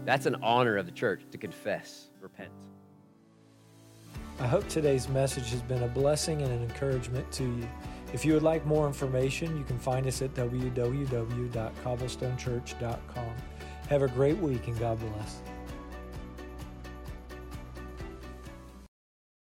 that's 0.03 0.25
an 0.25 0.35
honor 0.43 0.75
of 0.75 0.85
the 0.85 0.91
church 0.91 1.21
to 1.31 1.38
confess, 1.38 2.09
repent. 2.19 2.51
I 4.39 4.45
hope 4.45 4.67
today's 4.67 5.09
message 5.09 5.49
has 5.49 5.63
been 5.63 5.81
a 5.81 5.88
blessing 5.88 6.43
and 6.43 6.51
an 6.51 6.61
encouragement 6.61 7.31
to 7.33 7.43
you. 7.43 7.67
If 8.13 8.23
you 8.23 8.33
would 8.33 8.43
like 8.43 8.63
more 8.67 8.85
information, 8.85 9.57
you 9.57 9.63
can 9.63 9.79
find 9.79 10.05
us 10.05 10.21
at 10.21 10.35
www.cobblestonechurch.com. 10.35 13.35
Have 13.89 14.03
a 14.03 14.07
great 14.07 14.38
week 14.38 14.67
and 14.67 14.79
God 14.79 14.99
bless. 14.99 15.41